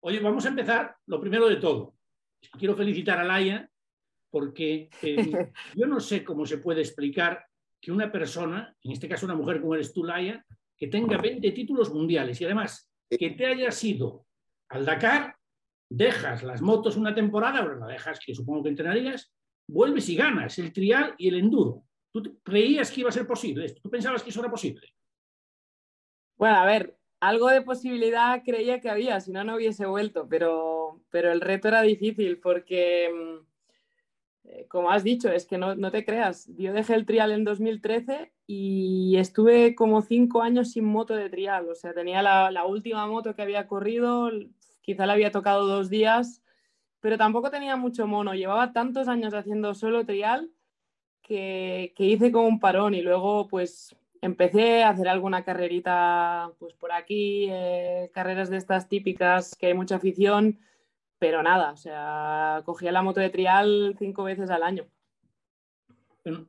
Oye, 0.00 0.20
vamos 0.20 0.44
a 0.46 0.48
empezar 0.48 0.96
lo 1.06 1.20
primero 1.20 1.48
de 1.48 1.56
todo. 1.56 1.94
Quiero 2.58 2.74
felicitar 2.74 3.18
a 3.18 3.24
Laia 3.24 3.70
porque 4.30 4.88
eh, 5.02 5.52
yo 5.76 5.86
no 5.86 6.00
sé 6.00 6.24
cómo 6.24 6.46
se 6.46 6.58
puede 6.58 6.80
explicar 6.80 7.44
que 7.80 7.92
una 7.92 8.10
persona, 8.10 8.74
en 8.82 8.92
este 8.92 9.08
caso 9.08 9.26
una 9.26 9.34
mujer 9.34 9.60
como 9.60 9.74
eres 9.74 9.92
tú, 9.92 10.04
Laia, 10.04 10.44
que 10.76 10.86
tenga 10.86 11.18
20 11.18 11.52
títulos 11.52 11.92
mundiales 11.92 12.40
y 12.40 12.44
además 12.44 12.90
que 13.08 13.30
te 13.30 13.46
hayas 13.46 13.82
ido 13.84 14.26
al 14.68 14.84
Dakar, 14.84 15.36
dejas 15.90 16.42
las 16.42 16.62
motos 16.62 16.96
una 16.96 17.14
temporada, 17.14 17.58
ahora 17.58 17.76
la 17.76 17.86
dejas, 17.88 18.20
que 18.24 18.34
supongo 18.34 18.62
que 18.62 18.68
entrenarías, 18.70 19.32
vuelves 19.66 20.08
y 20.08 20.16
ganas 20.16 20.58
el 20.58 20.72
trial 20.72 21.14
y 21.18 21.28
el 21.28 21.36
enduro. 21.36 21.84
¿Tú 22.12 22.40
creías 22.42 22.90
que 22.90 23.00
iba 23.00 23.08
a 23.08 23.12
ser 23.12 23.26
posible 23.26 23.66
esto? 23.66 23.80
¿Tú 23.82 23.90
pensabas 23.90 24.22
que 24.22 24.30
eso 24.30 24.40
era 24.40 24.50
posible? 24.50 24.88
Bueno, 26.36 26.56
a 26.56 26.64
ver, 26.64 26.96
algo 27.20 27.48
de 27.48 27.62
posibilidad 27.62 28.42
creía 28.42 28.80
que 28.80 28.90
había, 28.90 29.20
si 29.20 29.30
no, 29.30 29.44
no 29.44 29.56
hubiese 29.56 29.86
vuelto, 29.86 30.26
pero, 30.28 31.00
pero 31.10 31.30
el 31.30 31.40
reto 31.40 31.68
era 31.68 31.82
difícil 31.82 32.38
porque, 32.40 33.10
mm, 33.12 34.48
eh, 34.48 34.66
como 34.68 34.90
has 34.90 35.04
dicho, 35.04 35.30
es 35.30 35.46
que 35.46 35.58
no, 35.58 35.74
no, 35.74 35.90
te 35.90 36.04
creas, 36.04 36.50
yo 36.56 36.72
dejé 36.72 36.94
el 36.94 37.06
trial 37.06 37.32
en 37.32 37.44
2013 37.44 38.32
y 38.46 39.16
estuve 39.18 39.74
como 39.74 40.00
cinco 40.02 40.42
años 40.42 40.72
sin 40.72 40.86
moto 40.86 41.14
de 41.14 41.28
trial, 41.28 41.68
o 41.68 41.74
sea, 41.74 41.92
tenía 41.92 42.22
la, 42.22 42.50
la 42.50 42.64
última 42.64 43.06
moto 43.06 43.34
que 43.34 43.42
había 43.42 43.66
corrido, 43.66 44.30
quizá 44.80 45.06
le 45.06 45.12
había 45.12 45.30
tocado 45.30 45.66
dos 45.66 45.90
días, 45.90 46.42
pero 47.00 47.18
tampoco 47.18 47.50
tenía 47.50 47.76
mucho 47.76 48.06
mono, 48.06 48.34
llevaba 48.34 48.72
tantos 48.72 49.08
años 49.08 49.34
haciendo 49.34 49.74
solo 49.74 50.06
trial 50.06 50.50
que, 51.22 51.92
que 51.96 52.04
hice 52.04 52.32
como 52.32 52.48
un 52.48 52.60
parón 52.60 52.94
y 52.94 53.02
luego 53.02 53.46
pues 53.48 53.94
empecé 54.20 54.82
a 54.82 54.90
hacer 54.90 55.08
alguna 55.08 55.44
carrerita 55.44 56.52
pues 56.58 56.74
por 56.74 56.92
aquí, 56.92 57.46
eh, 57.50 58.10
carreras 58.12 58.50
de 58.50 58.56
estas 58.56 58.88
típicas 58.88 59.54
que 59.56 59.66
hay 59.66 59.74
mucha 59.74 59.96
afición, 59.96 60.58
pero 61.18 61.42
nada, 61.42 61.72
o 61.72 61.76
sea, 61.76 62.62
cogía 62.64 62.92
la 62.92 63.02
moto 63.02 63.20
de 63.20 63.30
trial 63.30 63.96
cinco 63.98 64.24
veces 64.24 64.50
al 64.50 64.62
año. 64.62 64.86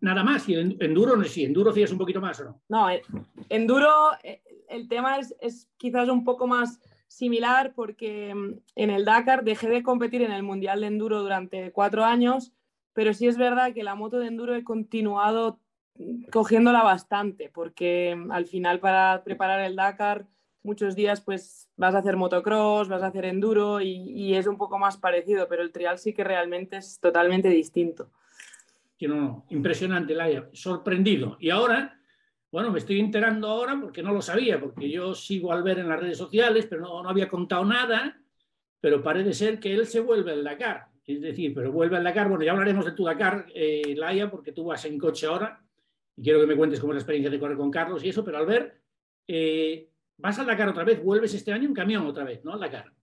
Nada 0.01 0.23
más, 0.23 0.47
y 0.49 0.55
enduro 0.55 1.15
no 1.15 1.23
sí, 1.23 1.45
enduro 1.45 1.71
hacías 1.71 1.91
un 1.91 1.97
poquito 1.97 2.19
más 2.19 2.39
o 2.41 2.45
no. 2.45 2.61
No, 2.67 2.89
eh, 2.89 3.01
enduro, 3.47 3.89
eh, 4.21 4.41
el 4.67 4.89
tema 4.89 5.17
es, 5.17 5.33
es, 5.39 5.69
quizás 5.77 6.09
un 6.09 6.25
poco 6.25 6.45
más 6.45 6.79
similar 7.07 7.73
porque 7.73 8.35
mm, 8.35 8.59
en 8.75 8.89
el 8.89 9.05
Dakar 9.05 9.43
dejé 9.43 9.69
de 9.69 9.83
competir 9.83 10.21
en 10.23 10.31
el 10.31 10.43
Mundial 10.43 10.81
de 10.81 10.87
Enduro 10.87 11.21
durante 11.21 11.71
cuatro 11.71 12.03
años, 12.03 12.51
pero 12.93 13.13
sí 13.13 13.27
es 13.27 13.37
verdad 13.37 13.73
que 13.73 13.83
la 13.83 13.95
moto 13.95 14.19
de 14.19 14.27
enduro 14.27 14.55
he 14.55 14.63
continuado 14.63 15.59
cogiéndola 16.31 16.83
bastante, 16.83 17.49
porque 17.53 18.17
al 18.29 18.45
final 18.45 18.79
para 18.79 19.23
preparar 19.23 19.61
el 19.61 19.75
Dakar 19.75 20.25
muchos 20.63 20.95
días 20.95 21.21
pues 21.21 21.69
vas 21.75 21.95
a 21.95 21.99
hacer 21.99 22.17
motocross, 22.17 22.87
vas 22.87 23.03
a 23.03 23.07
hacer 23.07 23.25
enduro 23.25 23.81
y, 23.81 24.35
es 24.35 24.47
un 24.47 24.57
poco 24.57 24.77
más 24.77 24.97
parecido, 24.97 25.47
pero 25.47 25.63
el 25.63 25.71
trial 25.71 25.97
sí 25.97 26.13
que 26.13 26.23
realmente 26.23 26.77
es 26.77 26.99
totalmente 26.99 27.49
distinto. 27.49 28.09
Impresionante, 29.49 30.13
Laia, 30.13 30.47
sorprendido. 30.53 31.35
Y 31.39 31.49
ahora, 31.49 31.99
bueno, 32.51 32.71
me 32.71 32.77
estoy 32.77 32.99
enterando 32.99 33.47
ahora 33.47 33.79
porque 33.81 34.03
no 34.03 34.13
lo 34.13 34.21
sabía, 34.21 34.59
porque 34.59 34.91
yo 34.91 35.15
sigo 35.15 35.51
al 35.51 35.63
ver 35.63 35.79
en 35.79 35.89
las 35.89 35.99
redes 35.99 36.19
sociales, 36.19 36.67
pero 36.69 36.83
no, 36.83 37.01
no 37.01 37.09
había 37.09 37.27
contado 37.27 37.65
nada, 37.65 38.21
pero 38.79 39.01
parece 39.01 39.33
ser 39.33 39.59
que 39.59 39.73
él 39.73 39.87
se 39.87 40.01
vuelve 40.01 40.33
al 40.33 40.43
Dakar. 40.43 40.85
Es 41.03 41.19
decir, 41.19 41.51
pero 41.55 41.71
vuelve 41.71 41.97
al 41.97 42.03
Dakar, 42.03 42.29
bueno, 42.29 42.43
ya 42.43 42.51
hablaremos 42.51 42.85
de 42.85 42.91
tu 42.91 43.05
Dakar, 43.05 43.47
eh, 43.55 43.95
Laia, 43.97 44.29
porque 44.29 44.51
tú 44.51 44.65
vas 44.65 44.85
en 44.85 44.99
coche 44.99 45.25
ahora, 45.25 45.63
y 46.21 46.23
quiero 46.23 46.39
que 46.39 46.45
me 46.45 46.55
cuentes 46.55 46.79
cómo 46.79 46.93
es 46.93 46.97
la 46.97 47.01
experiencia 47.01 47.31
de 47.31 47.39
correr 47.39 47.57
con 47.57 47.71
Carlos 47.71 48.03
y 48.03 48.09
eso, 48.09 48.23
pero 48.23 48.37
al 48.37 48.45
ver, 48.45 48.79
eh, 49.27 49.89
vas 50.17 50.37
al 50.37 50.45
Dakar 50.45 50.69
otra 50.69 50.83
vez, 50.83 51.03
vuelves 51.03 51.33
este 51.33 51.51
año 51.51 51.67
en 51.67 51.73
camión 51.73 52.05
otra 52.05 52.23
vez, 52.23 52.45
¿no? 52.45 52.53
Al 52.53 52.59
Dakar. 52.59 52.93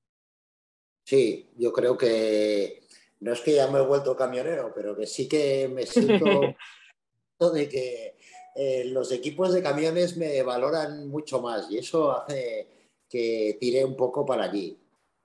Sí, 1.05 1.51
yo 1.57 1.73
creo 1.73 1.99
que 1.99 2.85
no 3.19 3.33
es 3.33 3.41
que 3.41 3.57
ya 3.57 3.67
me 3.67 3.81
he 3.81 3.83
vuelto 3.83 4.15
camionero, 4.15 4.71
pero 4.73 4.97
que 4.97 5.05
sí 5.05 5.29
que 5.29 5.67
me 5.67 5.85
siento 5.85 6.55
de 7.55 7.69
que 7.69 8.15
eh, 8.55 8.85
los 8.85 9.11
equipos 9.11 9.53
de 9.53 9.65
camiones 9.65 10.17
me 10.17 10.41
valoran 10.45 11.09
mucho 11.09 11.41
más 11.41 11.69
y 11.73 11.79
eso 11.79 12.13
hace 12.13 12.69
que 13.09 13.57
tire 13.59 13.85
un 13.85 13.97
poco 13.97 14.25
para 14.25 14.45
allí. 14.45 14.79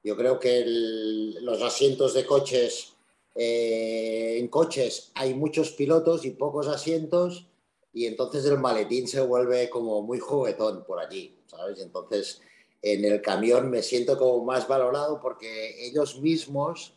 Yo 0.03 0.17
creo 0.17 0.39
que 0.39 0.63
los 0.65 1.61
asientos 1.61 2.15
de 2.15 2.25
coches, 2.25 2.95
eh, 3.35 4.37
en 4.39 4.47
coches 4.47 5.11
hay 5.13 5.35
muchos 5.35 5.73
pilotos 5.73 6.25
y 6.25 6.31
pocos 6.31 6.67
asientos 6.67 7.45
y 7.93 8.07
entonces 8.07 8.45
el 8.45 8.59
maletín 8.59 9.07
se 9.07 9.21
vuelve 9.21 9.69
como 9.69 10.01
muy 10.01 10.19
juguetón 10.19 10.83
por 10.83 10.99
allí, 10.99 11.37
¿sabes? 11.45 11.79
Entonces 11.79 12.41
en 12.81 13.05
el 13.05 13.21
camión 13.21 13.69
me 13.69 13.81
siento 13.81 14.17
como 14.17 14.43
más 14.43 14.67
valorado 14.67 15.21
porque 15.21 15.85
ellos 15.85 16.19
mismos 16.19 16.93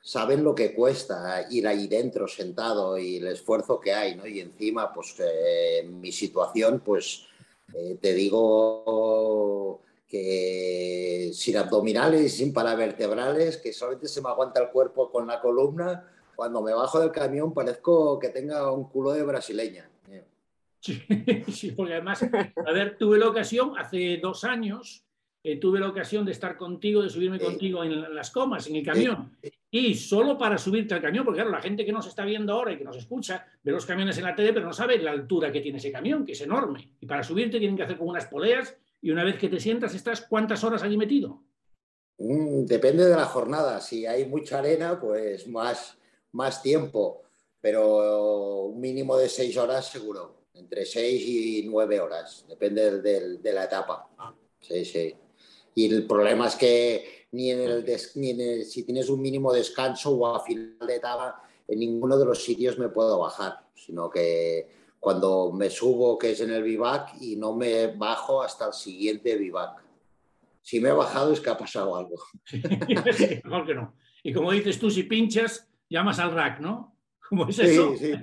saben 0.00 0.44
lo 0.44 0.54
que 0.54 0.72
cuesta 0.72 1.46
ir 1.50 1.66
ahí 1.66 1.88
dentro 1.88 2.28
sentado 2.28 2.96
y 2.96 3.16
el 3.16 3.26
esfuerzo 3.26 3.80
que 3.80 3.92
hay, 3.92 4.14
¿no? 4.14 4.24
Y 4.24 4.38
encima, 4.38 4.92
pues 4.94 5.16
eh, 5.18 5.84
mi 5.84 6.12
situación, 6.12 6.80
pues 6.84 7.24
eh, 7.74 7.98
te 8.00 8.14
digo 8.14 9.80
que 10.08 11.32
sin 11.34 11.56
abdominales 11.56 12.22
y 12.22 12.28
sin 12.28 12.52
paravertebrales, 12.52 13.56
que 13.56 13.72
solamente 13.72 14.06
se 14.06 14.22
me 14.22 14.28
aguanta 14.28 14.62
el 14.62 14.70
cuerpo 14.70 15.10
con 15.10 15.26
la 15.26 15.40
columna, 15.40 16.08
cuando 16.36 16.62
me 16.62 16.72
bajo 16.72 17.00
del 17.00 17.10
camión 17.10 17.52
parezco 17.52 18.18
que 18.20 18.28
tenga 18.28 18.70
un 18.70 18.84
culo 18.84 19.10
de 19.10 19.24
brasileña. 19.24 19.90
Sí, 21.48 21.72
porque 21.72 21.94
además, 21.94 22.22
a 22.22 22.72
ver, 22.72 22.96
tuve 22.98 23.18
la 23.18 23.28
ocasión 23.28 23.72
hace 23.78 24.18
dos 24.18 24.44
años, 24.44 25.04
eh, 25.42 25.58
tuve 25.58 25.78
la 25.78 25.88
ocasión 25.88 26.24
de 26.24 26.32
estar 26.32 26.56
contigo, 26.56 27.02
de 27.02 27.08
subirme 27.08 27.38
contigo 27.38 27.84
en 27.84 28.14
las 28.14 28.30
comas, 28.30 28.66
en 28.66 28.76
el 28.76 28.84
camión. 28.84 29.36
Y 29.70 29.94
solo 29.94 30.36
para 30.36 30.58
subirte 30.58 30.94
al 30.94 31.00
camión, 31.00 31.24
porque 31.24 31.38
claro, 31.38 31.50
la 31.50 31.62
gente 31.62 31.84
que 31.84 31.92
nos 31.92 32.06
está 32.06 32.24
viendo 32.24 32.52
ahora 32.52 32.72
y 32.72 32.78
que 32.78 32.84
nos 32.84 32.96
escucha 32.96 33.46
ve 33.62 33.70
los 33.70 33.86
camiones 33.86 34.18
en 34.18 34.24
la 34.24 34.34
tele, 34.34 34.52
pero 34.52 34.66
no 34.66 34.72
sabe 34.72 34.98
la 34.98 35.12
altura 35.12 35.52
que 35.52 35.60
tiene 35.60 35.78
ese 35.78 35.92
camión, 35.92 36.24
que 36.24 36.32
es 36.32 36.40
enorme. 36.40 36.96
Y 37.00 37.06
para 37.06 37.22
subirte 37.22 37.58
tienen 37.58 37.76
que 37.76 37.84
hacer 37.84 37.96
como 37.96 38.10
unas 38.10 38.26
poleas 38.26 38.76
y 39.00 39.10
una 39.10 39.22
vez 39.22 39.38
que 39.38 39.48
te 39.48 39.60
sientas, 39.60 39.94
¿estás 39.94 40.22
cuántas 40.22 40.64
horas 40.64 40.82
allí 40.82 40.96
metido? 40.96 41.44
Mm, 42.18 42.64
depende 42.64 43.04
de 43.04 43.14
la 43.14 43.26
jornada. 43.26 43.80
Si 43.80 44.04
hay 44.04 44.24
mucha 44.24 44.58
arena, 44.58 44.98
pues 44.98 45.46
más, 45.46 45.96
más 46.32 46.60
tiempo, 46.60 47.22
pero 47.60 48.64
un 48.64 48.80
mínimo 48.80 49.16
de 49.16 49.28
seis 49.28 49.56
horas 49.56 49.86
seguro 49.86 50.45
entre 50.56 50.84
6 50.84 51.22
y 51.26 51.62
9 51.66 52.00
horas, 52.00 52.44
depende 52.48 53.00
de 53.00 53.52
la 53.52 53.64
etapa. 53.64 54.08
Sí, 54.60 54.84
sí. 54.84 55.14
Y 55.74 55.94
el 55.94 56.06
problema 56.06 56.48
es 56.48 56.56
que 56.56 57.26
ni 57.32 57.50
en 57.50 57.60
el, 57.60 57.84
ni 58.14 58.64
si 58.64 58.82
tienes 58.84 59.10
un 59.10 59.20
mínimo 59.20 59.52
descanso 59.52 60.16
o 60.16 60.34
a 60.34 60.40
final 60.40 60.78
de 60.86 60.96
etapa, 60.96 61.42
en 61.68 61.78
ninguno 61.78 62.18
de 62.18 62.24
los 62.24 62.42
sitios 62.42 62.78
me 62.78 62.88
puedo 62.88 63.18
bajar, 63.18 63.66
sino 63.74 64.08
que 64.08 64.68
cuando 64.98 65.52
me 65.52 65.68
subo, 65.68 66.18
que 66.18 66.30
es 66.30 66.40
en 66.40 66.50
el 66.50 66.62
vivac, 66.62 67.14
y 67.20 67.36
no 67.36 67.54
me 67.54 67.88
bajo 67.88 68.42
hasta 68.42 68.66
el 68.66 68.72
siguiente 68.72 69.36
vivac. 69.36 69.82
Si 70.62 70.80
me 70.80 70.88
he 70.88 70.92
bajado 70.92 71.32
es 71.32 71.40
que 71.40 71.50
ha 71.50 71.58
pasado 71.58 71.94
algo. 71.94 72.16
mejor 73.44 73.66
que 73.66 73.74
no. 73.74 73.94
Y 74.22 74.32
como 74.32 74.50
dices 74.50 74.78
tú, 74.80 74.90
si 74.90 75.04
pinchas, 75.04 75.68
llamas 75.88 76.18
al 76.18 76.32
rack, 76.32 76.60
¿no? 76.60 76.96
¿Cómo 77.28 77.46
es 77.48 77.58
eso? 77.58 77.94
Sí, 77.96 78.14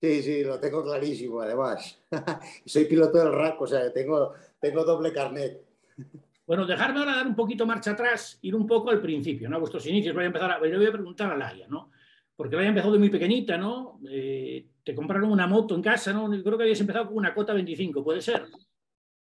sí. 0.00 0.22
Sí, 0.22 0.44
lo 0.44 0.58
tengo 0.58 0.82
clarísimo, 0.82 1.40
además. 1.40 2.00
Soy 2.64 2.84
piloto 2.86 3.18
del 3.18 3.32
rack, 3.32 3.60
o 3.60 3.66
sea, 3.66 3.92
tengo, 3.92 4.32
tengo 4.60 4.84
doble 4.84 5.12
carnet. 5.12 5.62
Bueno, 6.46 6.66
dejarme 6.66 6.98
ahora 6.98 7.16
dar 7.16 7.26
un 7.26 7.36
poquito 7.36 7.64
marcha 7.64 7.92
atrás, 7.92 8.38
ir 8.42 8.56
un 8.56 8.66
poco 8.66 8.90
al 8.90 9.00
principio, 9.00 9.48
¿no? 9.48 9.56
A 9.56 9.60
vuestros 9.60 9.86
inicios. 9.86 10.14
Voy 10.14 10.24
a 10.24 10.26
empezar 10.26 10.50
a, 10.50 10.66
yo 10.66 10.78
voy 10.78 10.86
a 10.86 10.92
preguntar 10.92 11.30
a 11.30 11.36
Laia, 11.36 11.68
¿no? 11.68 11.92
Porque 12.34 12.56
Laia 12.56 12.70
empezó 12.70 12.90
de 12.90 12.98
muy 12.98 13.08
pequeñita, 13.08 13.56
¿no? 13.56 14.00
Eh, 14.10 14.66
te 14.82 14.94
compraron 14.94 15.30
una 15.30 15.46
moto 15.46 15.76
en 15.76 15.82
casa, 15.82 16.12
¿no? 16.12 16.28
Creo 16.28 16.56
que 16.56 16.64
habías 16.64 16.80
empezado 16.80 17.06
con 17.06 17.18
una 17.18 17.34
Cota 17.34 17.52
25, 17.52 18.02
¿puede 18.02 18.20
ser? 18.20 18.46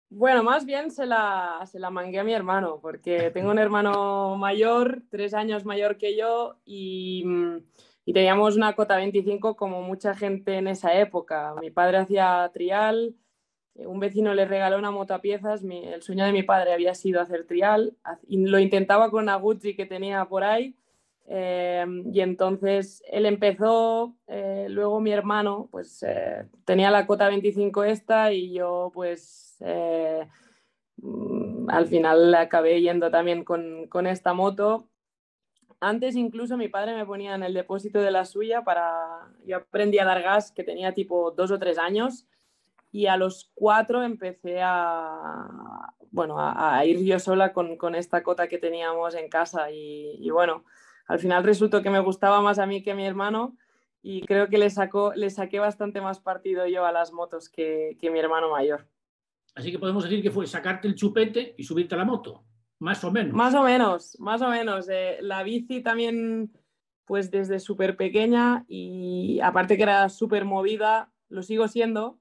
Bueno, 0.10 0.42
más 0.42 0.66
bien 0.66 0.90
se 0.90 1.06
la, 1.06 1.64
se 1.72 1.80
la 1.80 1.92
mangué 1.92 2.18
a 2.18 2.24
mi 2.24 2.34
hermano, 2.34 2.80
porque 2.82 3.30
tengo 3.30 3.52
un 3.52 3.60
hermano 3.60 4.36
mayor, 4.36 5.04
tres 5.12 5.36
años 5.36 5.66
mayor 5.66 5.98
que 5.98 6.18
yo, 6.18 6.58
y 6.66 7.24
mm, 7.28 7.58
y 8.06 8.13
teníamos 8.13 8.56
una 8.56 8.75
cota 8.75 8.98
25 8.98 9.56
como 9.56 9.81
mucha 9.81 10.16
gente 10.16 10.56
en 10.56 10.68
esa 10.68 11.00
época. 11.00 11.54
Mi 11.62 11.69
padre 11.69 11.98
hacía 11.98 12.50
trial, 12.54 13.16
eh, 13.75 13.88
un 13.88 14.00
vecino 14.00 14.34
le 14.34 14.46
regaló 14.46 14.78
una 14.78 14.92
moto 14.92 15.13
a 15.13 15.22
piezas, 15.22 15.63
el 15.63 16.01
sueño 16.01 16.25
de 16.25 16.34
mi 16.34 16.44
padre 16.44 16.74
había 16.74 16.96
sido 16.96 17.22
hacer 17.22 17.46
trial, 17.46 17.96
lo 18.28 18.60
intentaba 18.60 19.10
con 19.12 19.24
una 19.24 19.36
Gucci 19.36 19.75
que 19.75 19.86
tenía 19.86 20.25
por 20.25 20.44
ahí. 20.44 20.75
Em, 21.31 22.12
y 22.12 22.22
entonces 22.22 23.04
él 23.12 23.28
empezó, 23.28 24.16
eh, 24.25 24.66
luego 24.68 25.00
mi 25.00 25.12
hermano 25.12 25.69
pues 25.72 26.01
eh, 26.01 26.48
tenía 26.66 26.90
la 26.90 27.06
cota 27.06 27.28
25 27.28 27.84
esta 27.84 28.34
y 28.34 28.51
yo 28.51 28.90
pues 28.92 29.57
mm, 30.98 31.69
al 31.69 31.86
final 31.88 32.34
acabé 32.34 32.81
yendo 32.81 33.12
también 33.12 33.44
con, 33.44 33.88
con 33.88 34.07
esta 34.07 34.34
moto 34.34 34.90
antes 35.80 36.16
incluso 36.16 36.58
mi 36.58 36.68
padre 36.68 36.96
me 36.96 37.06
ponía 37.06 37.36
en 37.36 37.44
el 37.44 37.54
depósito 37.54 38.00
de 38.00 38.12
la 38.12 38.26
suya 38.26 38.64
para... 38.64 39.31
Yo 39.46 39.58
aprendí 39.58 40.00
a 40.00 40.06
dar 40.06 40.22
gas 40.22 40.52
que 40.52 40.64
tenía 40.64 40.94
tipo 40.94 41.31
dos 41.31 41.52
o 41.52 41.60
tres 41.60 41.78
años 41.78 42.28
y 42.92 43.06
a 43.06 43.18
los 43.18 43.52
cuatro 43.54 44.04
empecé 44.04 44.62
a, 44.62 45.94
bueno, 46.12 46.38
a, 46.40 46.84
ir 46.86 47.04
yo 47.04 47.20
sola 47.20 47.54
con, 47.54 47.78
con, 47.78 47.96
esta 47.96 48.24
cota 48.24 48.48
que 48.48 48.58
teníamos 48.58 49.16
en 49.16 49.30
casa 49.30 49.72
y, 49.72 50.30
bueno, 50.31 50.66
al 51.08 51.20
final 51.20 51.44
resultó 51.44 51.82
que 51.82 51.90
me 51.90 52.00
gustaba 52.00 52.42
más 52.42 52.60
a 52.60 52.66
mí 52.66 52.82
que 52.82 52.92
a 52.92 52.96
mi 52.96 53.06
hermano 53.06 53.56
y 54.02 54.22
creo 54.22 54.50
que 54.50 54.58
le, 54.58 54.70
sacó, 54.70 55.14
le 55.16 55.30
saqué 55.30 55.60
bastante 55.60 56.02
más 56.02 56.20
partido 56.20 56.66
yo 56.66 56.86
a 56.86 56.92
las 56.92 57.12
motos 57.12 57.50
que, 57.50 57.96
que 58.00 58.10
mi 58.10 58.20
hermano 58.20 58.50
mayor. 58.50 58.88
Así 59.56 59.72
que 59.72 59.80
podemos 59.80 60.04
decir 60.04 60.24
que 60.24 60.32
fue 60.32 60.48
sacarte 60.48 60.88
el 60.88 60.96
chupete 60.96 61.54
y 61.58 61.64
subirte 61.64 61.96
a 61.96 61.98
la 61.98 62.06
moto, 62.06 62.44
más 62.80 63.04
o 63.04 63.12
menos. 63.12 63.34
Más 63.34 63.54
o 63.54 63.64
menos, 63.64 64.20
más 64.20 64.42
o 64.42 64.50
menos. 64.50 64.88
Eh, 64.90 65.18
la 65.22 65.44
bici 65.44 65.81
también, 65.81 66.52
pues 67.06 67.30
desde 67.30 67.60
súper 67.60 67.98
pequeña 67.98 68.66
y 68.68 69.40
aparte 69.42 69.78
que 69.78 69.84
era 69.84 70.10
súper 70.10 70.46
movida, 70.46 71.12
lo 71.28 71.44
sigo 71.44 71.68
siendo, 71.68 72.20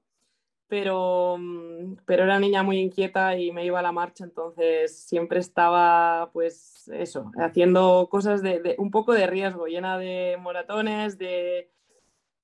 pero, 0.69 1.37
mm, 1.37 1.97
pero 2.05 2.23
era 2.23 2.39
niña 2.39 2.63
muy 2.63 2.77
inquieta 2.77 3.37
y 3.37 3.51
me 3.51 3.65
iba 3.65 3.79
a 3.79 3.83
la 3.83 3.91
marcha, 3.91 4.23
entonces 4.23 4.99
siempre 4.99 5.39
estaba, 5.39 6.29
pues 6.31 6.87
eso, 6.93 7.31
haciendo 7.37 8.07
cosas 8.09 8.41
de, 8.43 8.75
un 8.77 8.91
poco 8.91 9.13
de 9.13 9.27
riesgo, 9.27 9.65
llena 9.65 9.97
de 9.97 10.37
moratones, 10.39 11.17
de, 11.17 11.71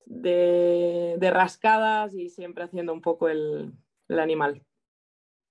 de, 0.06 1.32
rascadas 1.32 2.14
y 2.16 2.30
siempre 2.30 2.64
haciendo 2.64 2.94
un 2.94 3.02
poco 3.02 3.30
el, 3.30 3.74
animal. 4.10 4.62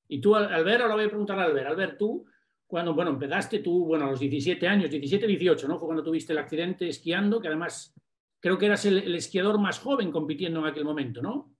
Y 0.08 0.20
tú, 0.20 0.34
Albert, 0.34 0.82
ahora 0.82 0.94
voy 0.94 1.04
a 1.04 1.08
preguntar 1.08 1.38
a 1.38 1.44
Albert. 1.44 1.66
Albert, 1.68 1.98
tú, 1.98 2.26
cuando, 2.66 2.94
bueno, 2.94 3.10
empezaste 3.10 3.60
tú, 3.60 3.84
bueno, 3.84 4.06
a 4.06 4.10
los 4.10 4.20
17 4.20 4.66
años, 4.66 4.90
17, 4.90 5.26
18, 5.26 5.68
¿no? 5.68 5.78
Fue 5.78 5.86
cuando 5.86 6.02
tuviste 6.02 6.32
el 6.32 6.38
accidente 6.38 6.88
esquiando, 6.88 7.40
que 7.40 7.48
además 7.48 7.94
creo 8.40 8.58
que 8.58 8.66
eras 8.66 8.84
el 8.86 9.14
esquiador 9.14 9.58
más 9.58 9.78
joven 9.78 10.10
compitiendo 10.10 10.60
en 10.60 10.66
aquel 10.66 10.84
momento, 10.84 11.22
¿no? 11.22 11.54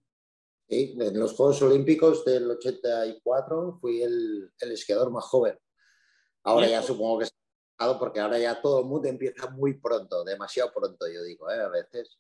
Sí, 0.69 0.97
en 0.99 1.19
los 1.19 1.35
Juegos 1.35 1.61
Olímpicos 1.63 2.25
del 2.25 2.51
84 2.51 3.79
fui 3.81 4.03
el, 4.03 4.51
esquiador 4.61 5.11
más 5.11 5.25
joven. 5.25 5.59
Ahora 6.43 6.69
ya 6.69 6.83
supongo 6.83 7.19
que 7.19 7.25
está 7.25 7.99
porque 7.99 8.21
ahora 8.21 8.39
ya 8.39 8.61
todo 8.63 8.81
el 8.81 8.87
mundo 8.87 9.09
empieza 9.09 9.51
muy 9.51 9.75
pronto, 9.75 10.25
demasiado 10.25 10.73
pronto, 10.73 11.07
yo 11.13 11.23
digo, 11.23 11.51
¿eh? 11.51 11.61
a 11.61 11.69
veces. 11.69 12.19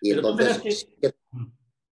Y 0.00 0.12
entonces. 0.12 0.88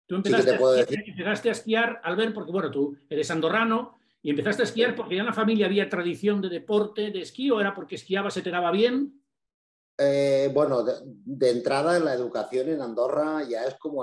Tú 0.07 0.17
empezaste, 0.17 0.51
a 0.51 0.81
esquiar, 0.81 1.05
empezaste 1.07 1.49
a 1.49 1.53
esquiar, 1.53 2.01
Albert, 2.03 2.35
porque 2.35 2.51
bueno, 2.51 2.71
tú 2.71 2.97
eres 3.09 3.31
andorrano 3.31 4.00
y 4.23 4.31
empezaste 4.31 4.63
a 4.63 4.65
esquiar 4.67 4.95
porque 4.95 5.15
ya 5.15 5.21
en 5.21 5.27
la 5.27 5.33
familia 5.33 5.67
había 5.67 5.89
tradición 5.89 6.41
de 6.41 6.49
deporte, 6.49 7.11
de 7.11 7.23
esquí, 7.23 7.51
o 7.51 7.61
era 7.61 7.75
porque 7.75 7.95
esquiaba, 7.95 8.31
se 8.31 8.43
te 8.43 8.51
daba 8.51 8.71
bien. 8.71 9.23
Eh, 10.03 10.51
bueno, 10.53 10.83
de, 10.83 11.51
entrada 11.51 11.99
la 11.99 12.15
educación 12.15 12.71
en 12.71 12.81
Andorra 12.81 13.47
ya 13.47 13.65
es 13.65 13.75
como, 13.75 14.03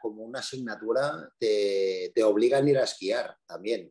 como 0.00 0.22
una 0.22 0.38
asignatura, 0.38 1.28
te, 1.38 2.12
te, 2.14 2.22
obligan 2.22 2.66
a 2.66 2.70
ir 2.70 2.78
a 2.78 2.84
esquiar 2.84 3.36
también. 3.46 3.90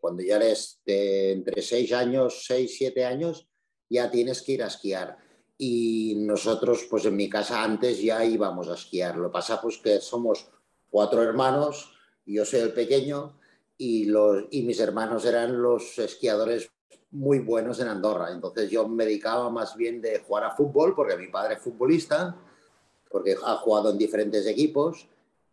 cuando 0.00 0.22
ya 0.22 0.36
eres 0.36 0.82
de 0.84 1.32
entre 1.32 1.62
6 1.62 1.92
años, 1.92 2.44
6, 2.46 2.74
7 2.76 3.04
años, 3.04 3.48
ya 3.88 4.10
tienes 4.10 4.42
que 4.42 4.52
ir 4.52 4.62
a 4.62 4.66
esquiar. 4.66 5.16
Y 5.56 6.16
nosotros, 6.18 6.86
pues 6.90 7.06
en 7.06 7.16
mi 7.16 7.30
casa 7.30 7.62
antes 7.62 8.02
ya 8.02 8.24
íbamos 8.24 8.68
a 8.68 8.74
esquiar. 8.74 9.16
Lo 9.16 9.30
pasa 9.30 9.62
pues 9.62 9.78
que 9.78 10.00
somos 10.00 10.50
cuatro 10.90 11.22
hermanos, 11.22 11.94
yo 12.26 12.44
soy 12.44 12.60
el 12.60 12.72
pequeño 12.72 13.38
y, 13.84 14.04
los, 14.06 14.44
y 14.50 14.62
mis 14.62 14.80
hermanos 14.80 15.24
eran 15.26 15.60
los 15.60 15.98
esquiadores 15.98 16.70
muy 17.10 17.40
buenos 17.40 17.78
en 17.80 17.88
Andorra. 17.88 18.30
Entonces 18.32 18.70
yo 18.70 18.88
me 18.88 19.04
dedicaba 19.04 19.50
más 19.50 19.76
bien 19.76 20.00
de 20.00 20.20
jugar 20.20 20.44
a 20.44 20.56
fútbol, 20.56 20.94
porque 20.94 21.16
mi 21.16 21.28
padre 21.28 21.54
es 21.54 21.60
futbolista, 21.60 22.34
porque 23.10 23.36
ha 23.44 23.56
jugado 23.56 23.90
en 23.90 23.98
diferentes 23.98 24.46
equipos. 24.46 25.06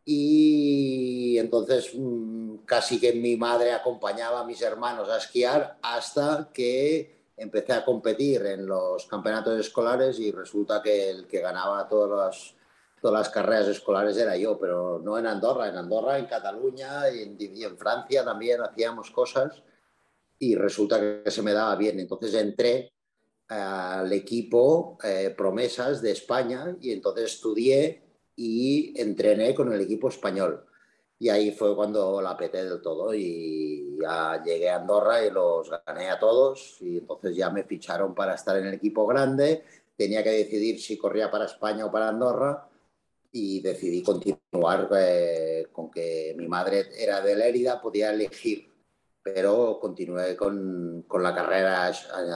Y 0.05 1.37
entonces 1.37 1.91
mm, 1.93 2.59
casi 2.65 2.99
que 2.99 3.13
mi 3.13 3.35
madre 3.35 3.73
acompañaba 3.73 4.39
a 4.39 4.45
mis 4.45 4.61
hermanos 4.61 5.09
a 5.09 5.17
esquiar 5.17 5.77
hasta 5.81 6.49
que 6.53 7.33
empecé 7.35 7.73
a 7.73 7.83
competir 7.83 8.45
en 8.45 8.65
los 8.65 9.05
campeonatos 9.07 9.59
escolares 9.59 10.19
y 10.19 10.31
resulta 10.31 10.81
que 10.81 11.09
el 11.09 11.27
que 11.27 11.41
ganaba 11.41 11.87
todas 11.87 12.09
las, 12.09 12.55
todas 13.01 13.19
las 13.19 13.29
carreras 13.29 13.67
escolares 13.67 14.15
era 14.15 14.37
yo, 14.37 14.59
pero 14.59 14.99
no 15.03 15.17
en 15.17 15.25
Andorra, 15.25 15.67
en 15.67 15.75
Andorra, 15.75 16.19
en 16.19 16.27
Cataluña 16.27 17.09
y 17.09 17.63
en 17.63 17.77
Francia 17.77 18.23
también 18.23 18.61
hacíamos 18.61 19.09
cosas 19.09 19.63
y 20.37 20.55
resulta 20.55 20.99
que 20.99 21.31
se 21.31 21.41
me 21.41 21.53
daba 21.53 21.75
bien. 21.75 21.99
Entonces 21.99 22.33
entré 22.35 22.93
al 23.47 24.11
equipo 24.13 24.97
eh, 25.03 25.33
Promesas 25.35 26.01
de 26.01 26.11
España 26.11 26.75
y 26.79 26.91
entonces 26.91 27.33
estudié 27.33 28.03
y 28.35 28.99
entrené 28.99 29.53
con 29.53 29.71
el 29.73 29.81
equipo 29.81 30.09
español. 30.09 30.65
Y 31.19 31.29
ahí 31.29 31.51
fue 31.51 31.75
cuando 31.75 32.21
la 32.21 32.35
peté 32.35 32.63
del 32.63 32.81
todo 32.81 33.13
y 33.13 33.97
ya 34.01 34.41
llegué 34.43 34.69
a 34.69 34.77
Andorra 34.77 35.23
y 35.23 35.29
los 35.29 35.69
gané 35.85 36.09
a 36.09 36.17
todos 36.17 36.77
y 36.81 36.97
entonces 36.99 37.35
ya 37.35 37.49
me 37.51 37.63
ficharon 37.63 38.15
para 38.15 38.33
estar 38.33 38.57
en 38.57 38.65
el 38.65 38.73
equipo 38.75 39.05
grande. 39.05 39.63
Tenía 39.95 40.23
que 40.23 40.31
decidir 40.31 40.79
si 40.79 40.97
corría 40.97 41.29
para 41.29 41.45
España 41.45 41.85
o 41.85 41.91
para 41.91 42.09
Andorra 42.09 42.67
y 43.31 43.61
decidí 43.61 44.03
continuar 44.03 44.89
eh, 44.97 45.67
con 45.71 45.89
que 45.89 46.35
mi 46.37 46.47
madre 46.47 46.89
era 46.97 47.21
de 47.21 47.35
Lérida, 47.35 47.81
podía 47.81 48.11
elegir 48.11 48.71
pero 49.23 49.77
continué 49.79 50.35
con, 50.35 51.05
con, 51.07 51.21
la 51.21 51.35
carrera 51.35 51.91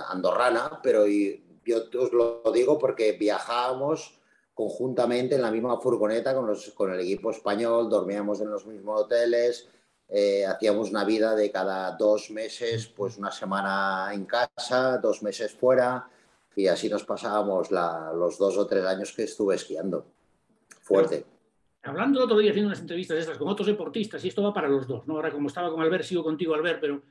andorrana, 0.10 0.80
pero 0.84 1.06
yo 1.08 1.78
os 2.00 2.14
lo 2.14 2.44
digo 2.54 2.78
porque 2.78 3.14
viajábamos 3.14 4.20
conjuntamente 4.54 5.36
en 5.36 5.42
la 5.42 5.52
misma 5.52 5.80
furgoneta 5.80 6.34
con, 6.34 6.48
los, 6.48 6.70
con 6.72 6.94
el 6.94 7.00
equipo 7.00 7.32
español, 7.32 7.90
dormíamos 7.90 8.40
en 8.42 8.52
los 8.52 8.66
mismos 8.66 9.02
hoteles, 9.02 9.68
eh, 10.08 10.46
hacíamos 10.46 10.92
una 10.92 11.04
vida 11.04 11.36
de 11.36 11.52
cada 11.52 11.92
dos 11.98 12.30
meses, 12.30 12.88
pues 12.88 13.18
una 13.18 13.32
semana 13.32 14.12
en 14.14 14.26
casa, 14.26 15.00
dos 15.00 15.24
meses 15.24 15.54
fuera, 15.54 16.08
y 16.56 16.68
así 16.68 16.88
nos 16.88 17.04
pasábamos 17.04 17.70
los 17.72 18.38
dos 18.38 18.58
o 18.58 18.68
tres 18.68 18.86
años 18.86 19.12
que 19.12 19.24
estuve 19.24 19.56
esquiando. 19.56 20.06
Fuerte 20.86 21.26
hablando 21.86 22.20
el 22.20 22.26
otro 22.26 22.38
día 22.40 22.52
haciendo 22.52 22.70
unas 22.70 22.82
entrevistas 22.82 23.20
estas 23.20 23.38
con 23.38 23.48
otros 23.48 23.68
deportistas, 23.68 24.24
y 24.26 24.28
esto 24.28 24.42
va 24.42 24.54
para 24.54 24.68
los 24.68 24.88
dos, 24.88 25.08
¿no? 25.08 25.16
Ahora 25.16 25.32
como 25.32 25.48
estaba 25.48 25.70
con 25.70 25.82
Albert, 25.82 26.04
sigo 26.04 26.24
contigo 26.24 26.54
Albert, 26.54 26.80
pero 26.82 27.04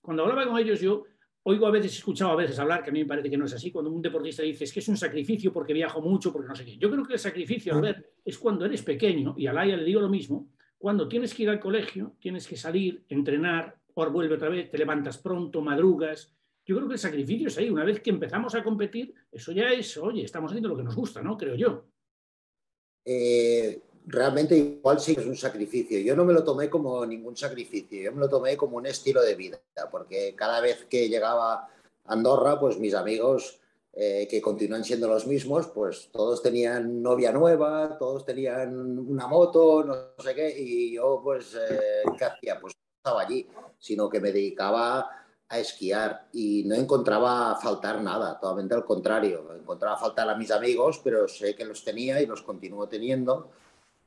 cuando 0.00 0.22
hablaba 0.22 0.46
con 0.46 0.58
ellos 0.58 0.80
yo 0.80 1.04
oigo 1.44 1.66
a 1.66 1.70
veces, 1.70 1.92
he 1.92 1.98
escuchado 1.98 2.30
a 2.30 2.36
veces 2.36 2.58
hablar, 2.58 2.82
que 2.82 2.90
a 2.90 2.92
mí 2.92 3.00
me 3.00 3.06
parece 3.06 3.28
que 3.28 3.36
no 3.36 3.44
es 3.44 3.52
así, 3.52 3.70
cuando 3.70 3.90
un 3.90 4.00
deportista 4.00 4.42
dice 4.42 4.64
es 4.64 4.72
que 4.72 4.80
es 4.80 4.88
un 4.88 4.96
sacrificio 4.96 5.52
porque 5.52 5.72
viajo 5.72 6.00
mucho, 6.00 6.32
porque 6.32 6.48
no 6.48 6.54
sé 6.54 6.64
qué. 6.64 6.76
Yo 6.76 6.90
creo 6.90 7.04
que 7.04 7.14
el 7.14 7.18
sacrificio, 7.18 7.74
Albert, 7.74 8.06
es 8.24 8.38
cuando 8.38 8.64
eres 8.64 8.82
pequeño, 8.82 9.34
y 9.36 9.46
a 9.46 9.52
Laia 9.52 9.76
le 9.76 9.84
digo 9.84 10.00
lo 10.00 10.08
mismo, 10.08 10.48
cuando 10.78 11.08
tienes 11.08 11.34
que 11.34 11.42
ir 11.42 11.50
al 11.50 11.60
colegio, 11.60 12.14
tienes 12.20 12.46
que 12.46 12.56
salir, 12.56 13.04
entrenar, 13.08 13.76
o 13.94 14.10
vuelve 14.10 14.36
otra 14.36 14.48
vez, 14.48 14.70
te 14.70 14.78
levantas 14.78 15.18
pronto, 15.18 15.60
madrugas. 15.60 16.32
Yo 16.64 16.76
creo 16.76 16.88
que 16.88 16.94
el 16.94 16.98
sacrificio 16.98 17.48
es 17.48 17.58
ahí. 17.58 17.68
Una 17.68 17.84
vez 17.84 18.00
que 18.00 18.10
empezamos 18.10 18.54
a 18.54 18.62
competir, 18.62 19.12
eso 19.30 19.52
ya 19.52 19.68
es, 19.70 19.96
oye, 19.98 20.24
estamos 20.24 20.50
haciendo 20.50 20.68
lo 20.68 20.76
que 20.76 20.82
nos 20.82 20.96
gusta, 20.96 21.22
¿no? 21.22 21.36
Creo 21.36 21.54
yo. 21.54 21.91
Eh, 23.04 23.80
realmente 24.06 24.56
igual 24.56 25.00
sí 25.00 25.14
es 25.18 25.26
un 25.26 25.36
sacrificio. 25.36 25.98
Yo 26.00 26.16
no 26.16 26.24
me 26.24 26.32
lo 26.32 26.44
tomé 26.44 26.68
como 26.68 27.04
ningún 27.06 27.36
sacrificio, 27.36 28.02
yo 28.02 28.12
me 28.12 28.20
lo 28.20 28.28
tomé 28.28 28.56
como 28.56 28.76
un 28.76 28.86
estilo 28.86 29.22
de 29.22 29.34
vida, 29.34 29.60
porque 29.90 30.34
cada 30.36 30.60
vez 30.60 30.86
que 30.88 31.08
llegaba 31.08 31.54
a 31.54 31.68
Andorra, 32.06 32.58
pues 32.58 32.78
mis 32.78 32.94
amigos 32.94 33.60
eh, 33.94 34.26
que 34.30 34.40
continúan 34.40 34.84
siendo 34.84 35.06
los 35.08 35.26
mismos, 35.26 35.68
pues 35.68 36.08
todos 36.10 36.42
tenían 36.42 37.02
novia 37.02 37.30
nueva, 37.30 37.96
todos 37.98 38.24
tenían 38.24 38.98
una 38.98 39.26
moto, 39.26 39.84
no 39.84 40.22
sé 40.22 40.34
qué, 40.34 40.58
y 40.58 40.94
yo 40.94 41.20
pues, 41.22 41.54
eh, 41.54 42.02
¿qué 42.18 42.24
hacía? 42.24 42.58
Pues 42.60 42.74
no 42.74 42.80
estaba 42.96 43.22
allí, 43.22 43.46
sino 43.78 44.08
que 44.08 44.20
me 44.20 44.32
dedicaba 44.32 45.21
a 45.52 45.58
esquiar 45.58 46.28
y 46.32 46.64
no 46.64 46.74
encontraba 46.74 47.56
faltar 47.56 48.00
nada, 48.00 48.38
totalmente 48.40 48.74
al 48.74 48.84
contrario, 48.84 49.54
encontraba 49.54 49.96
faltar 49.96 50.28
a 50.28 50.36
mis 50.36 50.50
amigos, 50.50 51.00
pero 51.04 51.28
sé 51.28 51.54
que 51.54 51.64
los 51.64 51.84
tenía 51.84 52.20
y 52.20 52.26
los 52.26 52.42
continúo 52.42 52.88
teniendo 52.88 53.50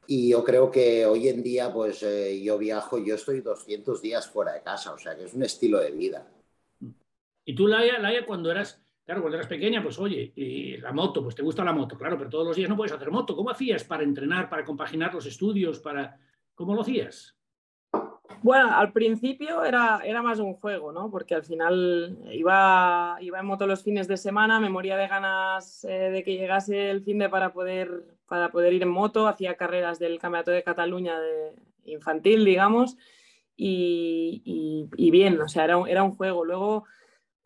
y 0.08 0.30
yo 0.30 0.44
creo 0.44 0.70
que 0.70 1.06
hoy 1.06 1.28
en 1.30 1.42
día, 1.42 1.74
pues 1.74 2.04
eh, 2.04 2.42
yo 2.44 2.58
viajo, 2.58 2.98
yo 3.00 3.16
estoy 3.16 3.42
200 3.42 4.02
días 4.02 4.28
fuera 4.28 4.54
de 4.54 4.62
casa, 4.62 4.94
o 4.94 4.98
sea 4.98 5.16
que 5.16 5.24
es 5.24 5.34
un 5.34 5.44
estilo 5.44 5.80
de 5.80 5.92
vida. 5.92 6.28
Y 7.44 7.56
tú, 7.56 7.68
Laia, 7.68 8.00
Laia 8.00 8.25
cuando 8.25 8.52
eras, 8.52 8.84
claro, 9.04 9.22
cuando 9.22 9.38
eras 9.38 9.50
pequeña, 9.50 9.82
pues 9.82 9.98
oye, 10.00 10.32
y 10.36 10.78
la 10.78 10.92
moto, 10.92 11.24
pues 11.24 11.36
te 11.36 11.42
gusta 11.42 11.64
la 11.64 11.74
moto, 11.74 11.98
claro, 11.98 12.18
pero 12.18 12.30
todos 12.30 12.48
los 12.48 12.56
días 12.56 12.70
no 12.70 12.78
puedes 12.78 12.94
hacer 12.94 13.12
moto. 13.12 13.36
¿Cómo 13.36 13.50
hacías 13.50 13.84
para 13.84 14.04
entrenar, 14.04 14.50
para 14.50 14.66
compaginar 14.66 15.14
los 15.14 15.25
estudios, 15.25 15.80
para... 15.80 16.20
¿Cómo 16.54 16.74
lo 16.74 16.82
hacías? 16.82 17.35
Bueno, 18.42 18.75
al 18.75 18.92
principio 18.92 19.63
era, 19.63 20.01
era 20.04 20.22
más 20.22 20.39
un 20.39 20.54
juego, 20.54 20.92
¿no? 20.92 21.10
Porque 21.10 21.36
al 21.36 21.44
final 21.44 22.20
iba, 22.32 23.18
iba 23.22 23.39
en 23.39 23.46
moto 23.46 23.68
los 23.68 23.84
fines 23.84 24.08
de 24.08 24.18
semana, 24.18 24.60
me 24.60 24.70
moría 24.70 24.98
de 24.98 25.08
ganas 25.08 25.84
eh, 25.86 26.12
de 26.12 26.24
que 26.24 26.38
llegase 26.38 26.89
el 26.92 27.04
fin 27.04 27.20
de 27.20 27.30
para 27.30 27.54
poder, 27.54 28.04
para 28.27 28.51
poder 28.51 28.74
ir 28.74 28.84
en 28.84 28.89
moto, 28.89 29.27
hacía 29.27 29.56
carreras 29.56 30.00
del 30.00 30.20
Campeonato 30.20 30.51
de 30.51 30.63
Cataluña 30.63 31.20
de 31.20 31.56
infantil, 31.86 32.46
digamos, 32.46 32.98
y, 33.58 34.42
y, 34.98 35.12
bien, 35.12 35.39
o 35.39 35.48
sea, 35.48 35.63
era 35.63 35.80
era 35.88 36.04
un 36.04 36.12
juego. 36.12 36.44
Luego, 36.44 36.86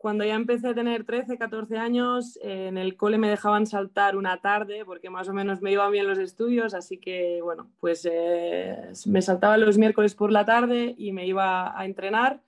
cuando 0.00 0.24
ya 0.24 0.34
empecé 0.34 0.68
a 0.68 0.74
tener 0.74 1.04
13, 1.04 1.36
14 1.36 1.76
años, 1.76 2.38
en 2.40 2.78
el 2.78 2.96
cole 2.96 3.18
me 3.18 3.28
dejaban 3.28 3.66
saltar 3.66 4.16
una 4.16 4.40
tarde 4.40 4.86
porque 4.86 5.10
más 5.10 5.28
o 5.28 5.34
menos 5.34 5.60
me 5.60 5.72
iban 5.72 5.92
bien 5.92 6.08
los 6.08 6.16
estudios, 6.16 6.72
así 6.72 6.96
que 6.96 7.40
bueno, 7.42 7.70
pues 7.80 8.08
eh, 8.10 8.92
me 9.04 9.20
saltaba 9.20 9.58
los 9.58 9.76
miércoles 9.76 10.14
por 10.14 10.32
la 10.32 10.46
tarde 10.46 10.94
y 10.96 11.12
me 11.12 11.26
iba 11.26 11.78
a 11.78 11.84
entrenar. 11.84 12.40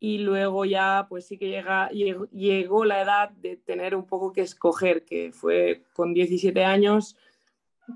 Y 0.00 0.18
luego 0.18 0.64
ya 0.64 1.06
pues 1.08 1.28
sí 1.28 1.38
que 1.38 1.48
llega, 1.48 1.90
llegó, 1.90 2.84
la 2.84 3.02
edad 3.02 3.30
de 3.30 3.56
tener 3.56 3.94
un 3.94 4.04
poco 4.04 4.32
que 4.32 4.40
escoger, 4.40 5.04
que 5.04 5.30
fue 5.30 5.84
con 5.92 6.12
17 6.12 6.64
años, 6.64 7.16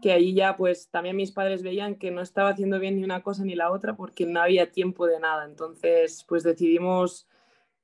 que 0.00 0.12
ahí 0.12 0.34
ya 0.34 0.56
pues 0.56 0.88
también 0.88 1.16
mis 1.16 1.32
padres 1.32 1.64
veían 1.64 1.96
que 1.96 2.12
no 2.12 2.20
estaba 2.20 2.50
haciendo 2.50 2.78
bien 2.78 2.94
ni 2.94 3.02
una 3.02 3.24
cosa 3.24 3.44
ni 3.44 3.56
la 3.56 3.72
otra 3.72 3.96
porque 3.96 4.24
no 4.24 4.40
había 4.40 4.70
tiempo 4.70 5.08
de 5.08 5.18
nada, 5.18 5.46
entonces 5.46 6.24
pues 6.28 6.44
decidimos 6.44 7.26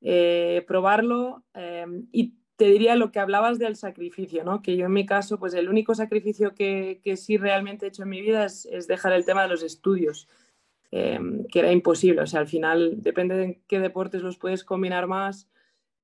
eh, 0.07 0.63
probarlo 0.69 1.45
eh, 1.55 1.87
y 2.13 2.35
te 2.57 2.67
diría 2.67 2.95
lo 2.95 3.11
que 3.11 3.21
hablabas 3.21 3.59
del 3.59 3.75
sacrificio, 3.75 4.45
¿no? 4.45 4.61
que 4.61 4.77
yo 4.77 4.85
en 4.85 4.93
mi 4.93 5.07
caso, 5.07 5.39
pues 5.39 5.55
el 5.55 5.71
único 5.71 5.95
sacrificio 5.95 6.55
que, 6.55 7.01
que 7.03 7.17
sí 7.17 7.39
realmente 7.39 7.87
he 7.87 7.89
hecho 7.89 8.03
en 8.03 8.11
mi 8.11 8.21
vida 8.21 8.45
es, 8.45 8.87
dejar 8.87 9.15
el 9.15 9.25
tema 9.25 9.45
de 9.45 9.49
los 9.49 9.63
estudios, 9.63 10.29
eh, 10.91 11.19
que 11.51 11.59
era 11.59 11.73
imposible, 11.73 12.21
o 12.21 12.27
sea, 12.27 12.41
al 12.41 12.49
final 12.49 13.03
depende 13.03 13.35
de 13.35 13.63
qué 13.67 13.81
deportes 13.81 14.21
los 14.21 14.37
puedes 14.37 14.63
combinar 14.63 15.07
más. 15.07 15.49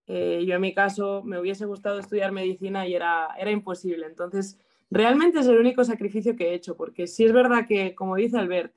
yo 0.07 0.54
en 0.54 0.61
mi 0.62 0.73
caso 0.73 1.23
me 1.23 1.38
hubiese 1.38 1.66
gustado 1.66 1.99
estudiar 1.99 2.33
medicina 2.33 2.88
y 2.88 2.95
era, 2.95 3.28
era 3.38 3.50
imposible, 3.50 4.07
entonces 4.07 4.59
realmente 4.90 5.40
es 5.40 5.47
el 5.47 5.59
único 5.59 5.85
sacrificio 5.85 6.37
que 6.37 6.49
he 6.49 6.54
hecho, 6.54 6.75
porque 6.75 7.07
sí 7.07 7.26
es 7.26 7.33
verdad 7.35 7.66
que, 7.69 7.95
como 7.95 8.16
dice 8.16 8.38
Albert, 8.38 8.73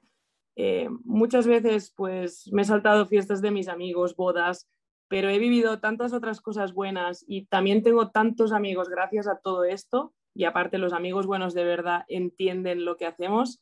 muchas 1.05 1.47
veces 1.47 1.93
pues 1.95 2.51
me 2.51 2.63
he 2.63 2.65
saltado 2.65 3.05
fiestas 3.05 3.41
de 3.41 3.51
mis 3.51 3.69
amigos, 3.69 4.17
bodas, 4.17 4.67
pero 5.13 5.29
he 5.29 5.38
vivido 5.38 5.79
tantas 5.79 6.12
otras 6.12 6.41
cosas 6.41 6.74
buenas 6.74 7.24
y 7.27 7.46
también 7.46 7.84
tengo 7.84 8.10
tantos 8.10 8.51
amigos 8.51 8.89
gracias 8.89 9.27
a 9.27 9.38
todo 9.38 9.63
esto 9.63 10.12
y 10.34 10.46
aparte 10.46 10.79
los 10.79 10.91
amigos 10.91 11.27
buenos 11.27 11.53
de 11.53 11.63
verdad 11.63 12.03
entienden 12.08 12.84
lo 12.84 12.98
que 12.98 13.05
hacemos 13.05 13.62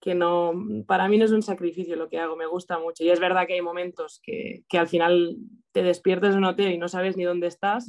que 0.00 0.16
no, 0.16 0.52
para 0.88 1.06
mí 1.06 1.16
no 1.16 1.26
es 1.26 1.30
un 1.30 1.42
sacrificio 1.42 1.94
lo 1.94 2.08
que 2.08 2.18
hago, 2.18 2.34
me 2.34 2.46
gusta 2.46 2.80
mucho. 2.80 3.04
Y 3.04 3.10
es 3.10 3.20
verdad 3.20 3.46
que 3.46 3.52
hay 3.52 3.62
momentos 3.62 4.20
que, 4.20 4.64
que 4.68 4.78
al 4.78 4.88
final 4.88 5.36
te 5.70 5.84
despiertas 5.84 6.32
en 6.32 6.38
un 6.38 6.46
hotel 6.46 6.72
y 6.72 6.78
no 6.78 6.88
sabes 6.88 7.16
ni 7.16 7.22
dónde 7.22 7.46
estás, 7.46 7.86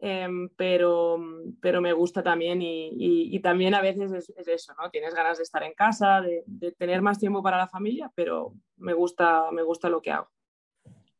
eh, 0.00 0.28
pero, 0.58 1.18
pero 1.62 1.80
me 1.80 1.94
gusta 1.94 2.22
también 2.22 2.60
y, 2.60 2.88
y, 2.88 3.34
y 3.34 3.40
también 3.40 3.74
a 3.74 3.80
veces 3.80 4.12
es, 4.12 4.28
es, 4.36 4.48
eso, 4.48 4.74
¿no? 4.78 4.90
Tienes 4.90 5.14
ganas 5.14 5.38
de 5.38 5.44
estar 5.44 5.62
en 5.62 5.72
casa, 5.72 6.20
de, 6.20 6.42
de, 6.44 6.72
tener 6.72 7.00
más 7.00 7.18
tiempo 7.18 7.42
para 7.42 7.56
la 7.56 7.68
familia, 7.68 8.12
pero 8.14 8.52
me 8.76 8.92
gusta, 8.92 9.50
me 9.50 9.62
gusta 9.62 9.88
lo 9.88 10.02
que 10.02 10.10
hago. 10.10 10.28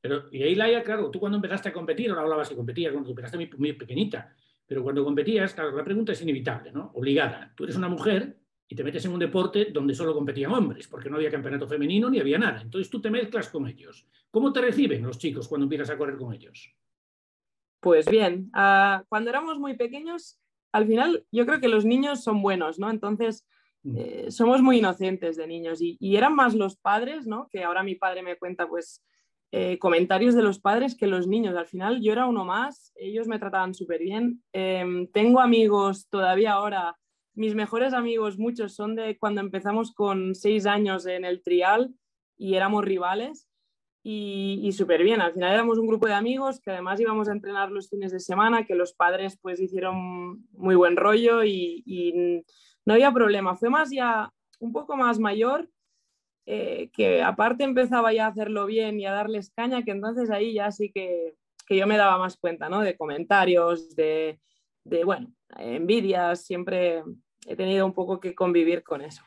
Pero, 0.08 0.24
y 0.32 0.42
ahí, 0.42 0.54
Laia, 0.54 0.82
claro, 0.82 1.10
tú 1.10 1.20
cuando 1.20 1.36
empezaste 1.36 1.68
a 1.68 1.72
competir, 1.72 2.08
ahora 2.08 2.22
hablabas 2.22 2.48
que 2.48 2.56
competías 2.56 2.92
cuando 2.92 3.10
empezaste 3.10 3.36
muy, 3.36 3.50
muy 3.58 3.72
pequeñita, 3.74 4.34
pero 4.66 4.82
cuando 4.82 5.04
competías, 5.04 5.52
claro, 5.52 5.76
la 5.76 5.84
pregunta 5.84 6.12
es 6.12 6.22
inevitable, 6.22 6.72
¿no? 6.72 6.92
Obligada. 6.94 7.52
Tú 7.54 7.64
eres 7.64 7.76
una 7.76 7.90
mujer 7.90 8.38
y 8.66 8.74
te 8.74 8.82
metes 8.82 9.04
en 9.04 9.12
un 9.12 9.18
deporte 9.18 9.66
donde 9.70 9.94
solo 9.94 10.14
competían 10.14 10.50
hombres, 10.52 10.88
porque 10.88 11.10
no 11.10 11.16
había 11.16 11.30
campeonato 11.30 11.68
femenino 11.68 12.08
ni 12.08 12.20
había 12.20 12.38
nada. 12.38 12.62
Entonces 12.62 12.88
tú 12.88 13.02
te 13.02 13.10
mezclas 13.10 13.50
con 13.50 13.68
ellos. 13.68 14.06
¿Cómo 14.30 14.50
te 14.50 14.62
reciben 14.62 15.02
los 15.02 15.18
chicos 15.18 15.46
cuando 15.46 15.66
empiezas 15.66 15.90
a 15.90 15.98
correr 15.98 16.16
con 16.16 16.32
ellos? 16.32 16.74
Pues 17.80 18.06
bien, 18.06 18.50
uh, 18.54 19.04
cuando 19.10 19.28
éramos 19.28 19.58
muy 19.58 19.76
pequeños, 19.76 20.40
al 20.72 20.86
final 20.86 21.26
yo 21.30 21.44
creo 21.44 21.60
que 21.60 21.68
los 21.68 21.84
niños 21.84 22.24
son 22.24 22.40
buenos, 22.40 22.78
¿no? 22.78 22.88
Entonces 22.88 23.46
mm. 23.82 23.96
eh, 23.98 24.30
somos 24.30 24.62
muy 24.62 24.78
inocentes 24.78 25.36
de 25.36 25.46
niños 25.46 25.82
y, 25.82 25.98
y, 26.00 26.16
eran 26.16 26.34
más 26.34 26.54
los 26.54 26.78
padres, 26.78 27.26
¿no? 27.26 27.46
Que 27.50 27.62
ahora 27.62 27.82
mi 27.82 27.94
padre 27.94 28.22
me 28.22 28.36
cuenta, 28.36 28.66
pues 28.66 29.04
eh, 29.50 29.78
comentarios 29.78 30.34
de 30.34 30.42
los 30.42 30.60
padres 30.60 30.94
que 30.96 31.06
los 31.06 31.26
niños. 31.26 31.56
Al 31.56 31.66
final 31.66 32.00
yo 32.02 32.12
era 32.12 32.26
uno 32.26 32.44
más, 32.44 32.92
ellos 32.96 33.28
me 33.28 33.38
trataban 33.38 33.74
súper 33.74 34.00
bien. 34.00 34.42
Eh, 34.52 35.08
tengo 35.12 35.40
amigos 35.40 36.08
todavía 36.10 36.52
ahora, 36.52 36.96
mis 37.34 37.54
mejores 37.54 37.94
amigos, 37.94 38.38
muchos 38.38 38.74
son 38.74 38.96
de 38.96 39.16
cuando 39.16 39.40
empezamos 39.40 39.92
con 39.92 40.34
seis 40.34 40.66
años 40.66 41.06
en 41.06 41.24
el 41.24 41.42
trial 41.42 41.94
y 42.36 42.56
éramos 42.56 42.84
rivales 42.84 43.48
y, 44.02 44.60
y 44.62 44.72
súper 44.72 45.02
bien. 45.02 45.20
Al 45.20 45.32
final 45.32 45.52
éramos 45.52 45.78
un 45.78 45.86
grupo 45.86 46.06
de 46.06 46.14
amigos 46.14 46.60
que 46.60 46.70
además 46.70 47.00
íbamos 47.00 47.28
a 47.28 47.32
entrenar 47.32 47.70
los 47.70 47.88
fines 47.88 48.12
de 48.12 48.20
semana, 48.20 48.66
que 48.66 48.74
los 48.74 48.92
padres 48.92 49.38
pues 49.40 49.60
hicieron 49.60 50.46
muy 50.52 50.74
buen 50.74 50.96
rollo 50.96 51.44
y, 51.44 51.82
y 51.86 52.42
no 52.84 52.94
había 52.94 53.12
problema. 53.12 53.54
Fue 53.54 53.70
más 53.70 53.90
ya 53.90 54.30
un 54.58 54.72
poco 54.72 54.96
más 54.96 55.18
mayor 55.18 55.68
eh, 56.50 56.88
que 56.94 57.22
aparte 57.22 57.62
empezaba 57.62 58.10
ya 58.14 58.24
a 58.24 58.30
hacerlo 58.30 58.64
bien 58.64 58.98
y 58.98 59.04
a 59.04 59.12
darles 59.12 59.50
caña, 59.50 59.82
que 59.82 59.90
entonces 59.90 60.30
ahí 60.30 60.54
ya 60.54 60.72
sí 60.72 60.90
que, 60.90 61.34
que 61.66 61.76
yo 61.76 61.86
me 61.86 61.98
daba 61.98 62.16
más 62.16 62.38
cuenta, 62.38 62.70
¿no? 62.70 62.80
De 62.80 62.96
comentarios, 62.96 63.94
de, 63.94 64.40
de, 64.82 65.04
bueno, 65.04 65.30
envidias, 65.58 66.46
siempre 66.46 67.02
he 67.46 67.54
tenido 67.54 67.84
un 67.84 67.92
poco 67.92 68.18
que 68.18 68.34
convivir 68.34 68.82
con 68.82 69.02
eso. 69.02 69.22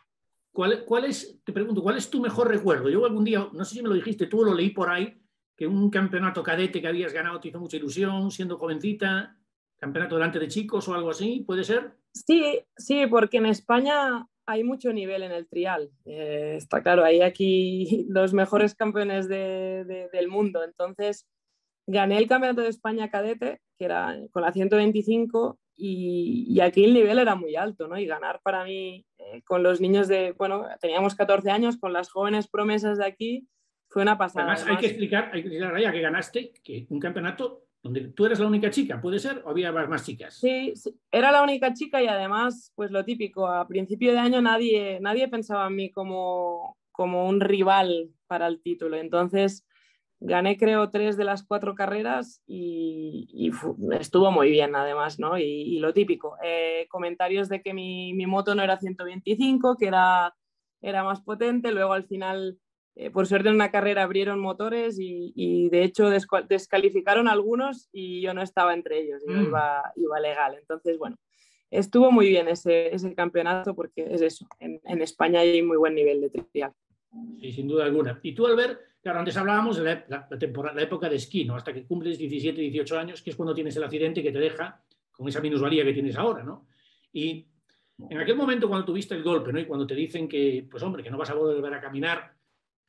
¿Cuál, 0.52 0.84
¿Cuál 0.84 1.06
es, 1.06 1.40
te 1.44 1.54
pregunto, 1.54 1.84
cuál 1.84 1.98
es 1.98 2.10
tu 2.10 2.20
mejor 2.20 2.48
recuerdo? 2.48 2.90
Yo 2.90 3.06
algún 3.06 3.24
día, 3.24 3.48
no 3.54 3.66
sé 3.66 3.76
si 3.76 3.84
me 3.84 3.90
lo 3.90 3.94
dijiste, 3.96 4.26
tú 4.26 4.44
lo 4.44 4.56
leí 4.56 4.72
por 4.72 4.90
ahí, 4.90 5.16
que 5.56 5.68
un 5.68 5.92
campeonato 5.92 6.42
cadete 6.42 6.82
que 6.82 6.88
habías 6.88 7.14
ganado 7.14 7.40
te 7.40 7.50
hizo 7.50 7.60
mucha 7.60 7.78
ilusión, 7.78 8.32
siendo 8.32 8.58
jovencita, 8.58 9.38
campeonato 9.78 10.16
delante 10.16 10.40
de 10.40 10.48
chicos 10.48 10.88
o 10.88 10.96
algo 10.96 11.12
así, 11.12 11.44
¿puede 11.46 11.64
ser? 11.64 12.00
Sí, 12.14 12.62
sí, 12.76 13.06
porque 13.06 13.38
en 13.38 13.46
España 13.46 14.28
hay 14.46 14.64
mucho 14.64 14.94
nivel 14.94 15.24
en 15.24 15.32
el 15.32 15.48
trial. 15.48 15.90
Eh, 16.06 16.56
está 16.58 16.82
claro, 16.82 17.04
hay 17.04 17.22
aquí 17.22 18.06
los 18.10 18.34
mejores 18.34 18.76
campeones 18.76 19.28
de, 19.28 19.86
de, 19.86 20.10
del 20.12 20.28
mundo. 20.28 20.64
Entonces, 20.64 21.28
gané 21.88 22.18
el 22.18 22.28
Campeonato 22.28 22.62
de 22.62 22.70
España 22.70 23.10
cadete, 23.10 23.62
que 23.78 23.86
era 23.86 24.18
con 24.32 24.42
la 24.44 24.52
125, 24.52 25.60
y, 25.76 26.46
y 26.48 26.60
aquí 26.60 26.84
el 26.86 26.94
nivel 26.94 27.18
era 27.20 27.36
muy 27.36 27.56
alto, 27.56 27.88
¿no? 27.88 27.98
Y 27.98 28.06
ganar 28.06 28.40
para 28.44 28.64
mí 28.64 29.06
eh, 29.18 29.42
con 29.44 29.64
los 29.64 29.82
niños 29.82 30.08
de, 30.08 30.34
bueno, 30.34 30.68
teníamos 30.80 31.16
14 31.16 31.50
años, 31.50 31.78
con 31.78 31.94
las 31.94 32.12
jóvenes 32.12 32.48
promesas 32.48 32.98
de 32.98 33.06
aquí, 33.06 33.48
fue 33.90 34.04
una 34.04 34.18
pasada. 34.18 34.46
Además, 34.46 34.68
hay 34.68 34.78
que 34.78 34.88
explicar, 34.88 35.26
hay 35.34 35.42
que 35.42 35.48
explicar, 35.48 35.74
Raya, 35.74 35.92
que 35.92 36.02
ganaste 36.02 36.54
que 36.64 36.86
un 36.90 37.00
campeonato 37.00 37.66
donde 37.84 38.10
tú 38.10 38.26
eres 38.26 38.40
la 38.40 38.48
única 38.48 38.70
chica, 38.70 39.02
¿puede 39.02 39.20
ser? 39.20 39.42
¿O 39.46 39.50
había 39.50 39.72
más 39.72 40.06
chicas? 40.06 40.36
Sí, 40.36 40.74
sí, 40.76 40.96
era 41.12 41.32
la 41.32 41.42
única 41.42 41.74
chica 41.74 42.02
y 42.02 42.08
además, 42.08 42.72
pues 42.76 42.92
lo 42.92 43.04
típico, 43.04 43.48
a 43.48 43.68
principio 43.68 44.12
de 44.12 44.20
año 44.20 44.42
nadie, 44.42 45.00
nadie 45.02 45.28
pensaba 45.28 45.68
en 45.68 45.76
mí 45.76 45.92
como, 45.92 46.78
como 46.92 47.28
un 47.28 47.40
rival 47.42 48.12
para 48.28 48.48
el 48.48 48.62
título. 48.62 48.98
Entonces, 48.98 49.66
gané 50.20 50.58
creo 50.58 50.92
tres 50.92 51.18
de 51.18 51.24
las 51.24 51.44
cuatro 51.44 51.74
carreras 51.74 52.44
y, 52.46 53.52
estuvo 54.00 54.32
muy 54.32 54.52
bien 54.52 54.76
además, 54.76 55.20
¿no? 55.20 55.38
Y, 55.40 55.44
y 55.44 55.80
lo 55.80 55.94
típico, 55.94 56.38
eh, 56.44 56.86
comentarios 56.90 57.50
de 57.50 57.64
que 57.64 57.74
mi, 57.74 58.14
mi, 58.14 58.28
moto 58.28 58.54
no 58.54 58.62
era 58.62 58.78
125, 58.78 59.76
que 59.78 59.88
era, 59.88 60.36
era 60.82 61.04
más 61.04 61.22
potente, 61.22 61.72
luego 61.72 61.94
al 61.94 62.06
final 62.06 62.60
eh, 62.96 63.10
por 63.10 63.26
suerte 63.26 63.50
en 63.50 63.56
una 63.56 63.72
carrera 63.72 64.04
abrieron 64.04 64.40
motores 64.40 65.00
y, 65.00 65.32
y 65.36 65.70
de 65.70 65.84
hecho 65.84 66.10
descalificaron 66.10 67.30
algunos 67.30 67.90
y 67.94 68.22
yo 68.22 68.34
no 68.34 68.42
estaba 68.42 68.74
entre 68.74 69.00
ellos, 69.00 69.24
yo 69.26 69.34
mm. 69.34 69.44
iba, 69.44 69.94
iba, 69.96 70.20
legal. 70.20 70.56
Entonces, 70.60 70.98
bueno, 70.98 71.18
estuvo 71.70 72.12
muy 72.12 72.28
bien 72.28 72.50
ese, 72.50 72.94
ese 72.94 73.16
campeonato 73.16 73.74
porque 73.76 74.08
es 74.10 74.22
eso, 74.22 74.46
en, 74.60 74.82
en, 74.84 75.02
España 75.02 75.40
hay 75.40 75.62
muy 75.62 75.78
buen 75.78 75.96
nivel 75.96 76.20
de 76.20 76.30
trial. 76.30 76.74
Sí, 77.40 77.52
sin 77.54 77.68
duda 77.68 77.86
alguna. 77.86 78.20
Y 78.24 78.34
tú, 78.34 78.46
Albert, 78.46 78.80
claro, 79.02 79.20
antes 79.20 79.38
hablábamos 79.38 79.78
de 79.78 79.84
la, 79.84 80.28
la, 80.30 80.38
temporada, 80.38 80.76
la 80.76 80.84
época 80.84 81.08
de 81.08 81.16
esquí, 81.16 81.46
¿no? 81.46 81.56
Hasta 81.56 81.74
que 81.74 81.86
cumples 81.86 82.18
17, 82.18 82.60
18 82.60 83.00
años, 83.00 83.22
que 83.22 83.30
es 83.30 83.36
cuando 83.38 83.56
tienes 83.56 83.76
el 83.78 83.84
accidente 83.84 84.22
que 84.22 84.32
te 84.32 84.40
deja 84.40 84.84
con 85.12 85.30
esa 85.30 85.40
minusvalía 85.40 85.86
que 85.86 85.94
tienes 85.94 86.18
ahora, 86.18 86.44
¿no? 86.44 86.68
Y 87.14 87.48
en 88.10 88.18
aquel 88.18 88.36
momento 88.36 88.68
cuando 88.68 88.86
tuviste 88.86 89.16
el 89.16 89.24
golpe, 89.24 89.54
¿no? 89.54 89.60
Y 89.60 89.66
cuando 89.66 89.88
te 89.88 89.96
dicen 89.96 90.28
que, 90.28 90.68
pues 90.70 90.84
hombre, 90.84 91.04
que 91.04 91.12
no 91.12 91.18
vas 91.18 91.30
a 91.30 91.36
volver 91.36 91.74
a 91.74 91.80
caminar, 91.80 92.34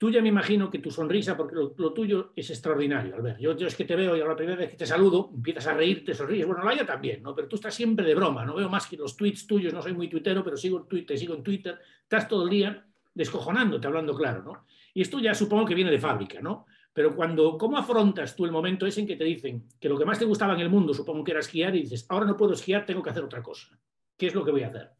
Tú 0.02 0.10
ya 0.10 0.20
me 0.20 0.30
imagino 0.30 0.68
que 0.68 0.80
tu 0.80 0.90
sonrisa, 0.90 1.36
porque 1.36 1.54
lo, 1.54 1.92
tuyo 1.92 2.32
es 2.34 2.50
extraordinario, 2.50 3.14
Albert. 3.14 3.38
Yo, 3.38 3.56
yo, 3.56 3.68
es 3.68 3.76
que 3.76 3.84
te 3.84 3.94
veo 3.94 4.16
y 4.16 4.20
a 4.20 4.24
la 4.24 4.34
primera 4.34 4.58
vez 4.58 4.70
que 4.70 4.76
te 4.76 4.84
saludo, 4.84 5.30
empiezas 5.32 5.68
a 5.68 5.74
reír, 5.74 6.04
te 6.04 6.12
sonríes. 6.12 6.44
Bueno, 6.44 6.64
Laia 6.64 6.84
también, 6.84 7.22
¿no? 7.22 7.36
Pero 7.36 7.46
tú 7.46 7.54
estás 7.54 7.72
siempre 7.72 8.04
de 8.04 8.16
broma, 8.16 8.44
no 8.44 8.56
veo 8.56 8.68
más 8.68 8.88
que 8.88 8.96
los 8.96 9.16
tweets 9.16 9.46
tuyos, 9.46 9.72
no 9.72 9.80
soy 9.80 9.92
muy 9.92 10.08
tuitero, 10.08 10.42
pero 10.42 10.56
sigo, 10.56 10.88
te 11.06 11.16
sigo 11.16 11.36
en 11.36 11.44
Twitter, 11.44 11.78
estás 12.02 12.26
todo 12.26 12.42
el 12.42 12.50
día 12.50 12.84
descojonándote, 13.14 13.86
hablando 13.86 14.12
claro, 14.16 14.42
¿no? 14.42 14.66
Y 14.92 15.02
esto 15.02 15.20
ya 15.20 15.34
supongo 15.34 15.66
que 15.66 15.76
viene 15.76 15.92
de 15.92 16.00
fábrica, 16.00 16.40
¿no? 16.40 16.66
Pero 16.92 17.14
cuando, 17.14 17.56
¿cómo 17.56 17.78
afrontas 17.78 18.34
tú 18.34 18.44
el 18.44 18.50
momento 18.50 18.86
ese 18.86 19.02
en 19.02 19.06
que 19.06 19.14
te 19.14 19.22
dicen 19.22 19.68
que 19.78 19.88
lo 19.88 19.96
que 19.96 20.04
más 20.04 20.18
te 20.18 20.24
gustaba 20.24 20.54
en 20.54 20.60
el 20.62 20.68
mundo, 20.68 20.92
supongo 20.92 21.22
que 21.22 21.30
era 21.30 21.38
esquiar, 21.38 21.76
y 21.76 21.82
dices, 21.82 22.06
ahora 22.08 22.26
no 22.26 22.36
puedo 22.36 22.54
esquiar, 22.54 22.84
tengo 22.84 23.04
que 23.04 23.10
hacer 23.10 23.22
otra 23.22 23.40
cosa? 23.40 23.68
¿Qué 24.16 24.26
es 24.26 24.34
lo 24.34 24.44
que 24.44 24.50
voy 24.50 24.64
a 24.64 24.66
hacer? 24.66 24.90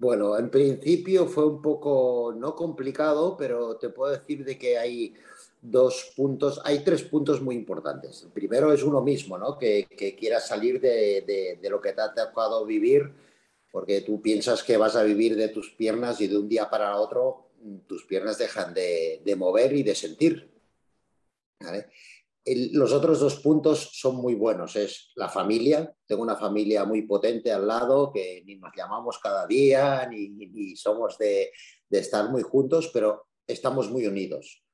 Bueno, 0.00 0.38
en 0.38 0.50
principio 0.50 1.26
fue 1.26 1.46
un 1.46 1.60
poco 1.60 2.34
no 2.34 2.56
complicado, 2.56 3.36
pero 3.36 3.76
te 3.76 3.90
puedo 3.90 4.12
decir 4.12 4.46
de 4.46 4.56
que 4.58 4.78
hay 4.78 5.14
dos 5.60 6.12
puntos, 6.16 6.58
hay 6.64 6.82
tres 6.82 7.02
puntos 7.02 7.42
muy 7.42 7.54
importantes. 7.54 8.22
El 8.22 8.30
primero 8.30 8.72
es 8.72 8.82
uno 8.82 9.02
mismo, 9.02 9.36
¿no? 9.36 9.58
Que, 9.58 9.86
quieras 10.18 10.48
salir 10.48 10.80
de, 10.80 11.22
de, 11.26 11.58
de, 11.60 11.70
lo 11.70 11.82
que 11.82 11.92
te 11.92 12.00
ha 12.00 12.14
tocado 12.14 12.64
vivir, 12.64 13.12
porque 13.70 14.00
tú 14.00 14.22
piensas 14.22 14.62
que 14.62 14.78
vas 14.78 14.96
a 14.96 15.02
vivir 15.02 15.36
de 15.36 15.48
tus 15.48 15.70
piernas 15.70 16.18
y 16.22 16.28
de 16.28 16.38
un 16.38 16.48
día 16.48 16.70
para 16.70 16.96
otro 16.96 17.50
tus 17.86 18.04
piernas 18.04 18.38
dejan 18.38 18.72
de, 18.72 19.20
de 19.22 19.36
mover 19.36 19.74
y 19.74 19.82
de 19.82 19.94
sentir. 19.94 20.50
¿vale? 21.60 21.88
Los 22.44 22.92
otros 22.92 23.20
dos 23.20 23.36
puntos 23.36 23.90
son 23.92 24.16
muy 24.16 24.34
buenos. 24.34 24.76
Es 24.76 25.10
la 25.16 25.28
familia. 25.28 25.94
Tengo 26.06 26.22
una 26.22 26.36
familia 26.36 26.84
muy 26.84 27.02
potente 27.02 27.52
al 27.52 27.66
lado 27.66 28.10
que 28.12 28.42
ni 28.44 28.56
nos 28.56 28.72
llamamos 28.76 29.18
cada 29.18 29.46
día, 29.46 30.08
ni, 30.10 30.76
somos 30.76 31.18
de, 31.18 31.50
estar 31.90 32.30
muy 32.30 32.42
juntos, 32.42 32.90
pero 32.92 33.26
estamos 33.46 33.90
muy 33.90 34.06
unidos. 34.06 34.64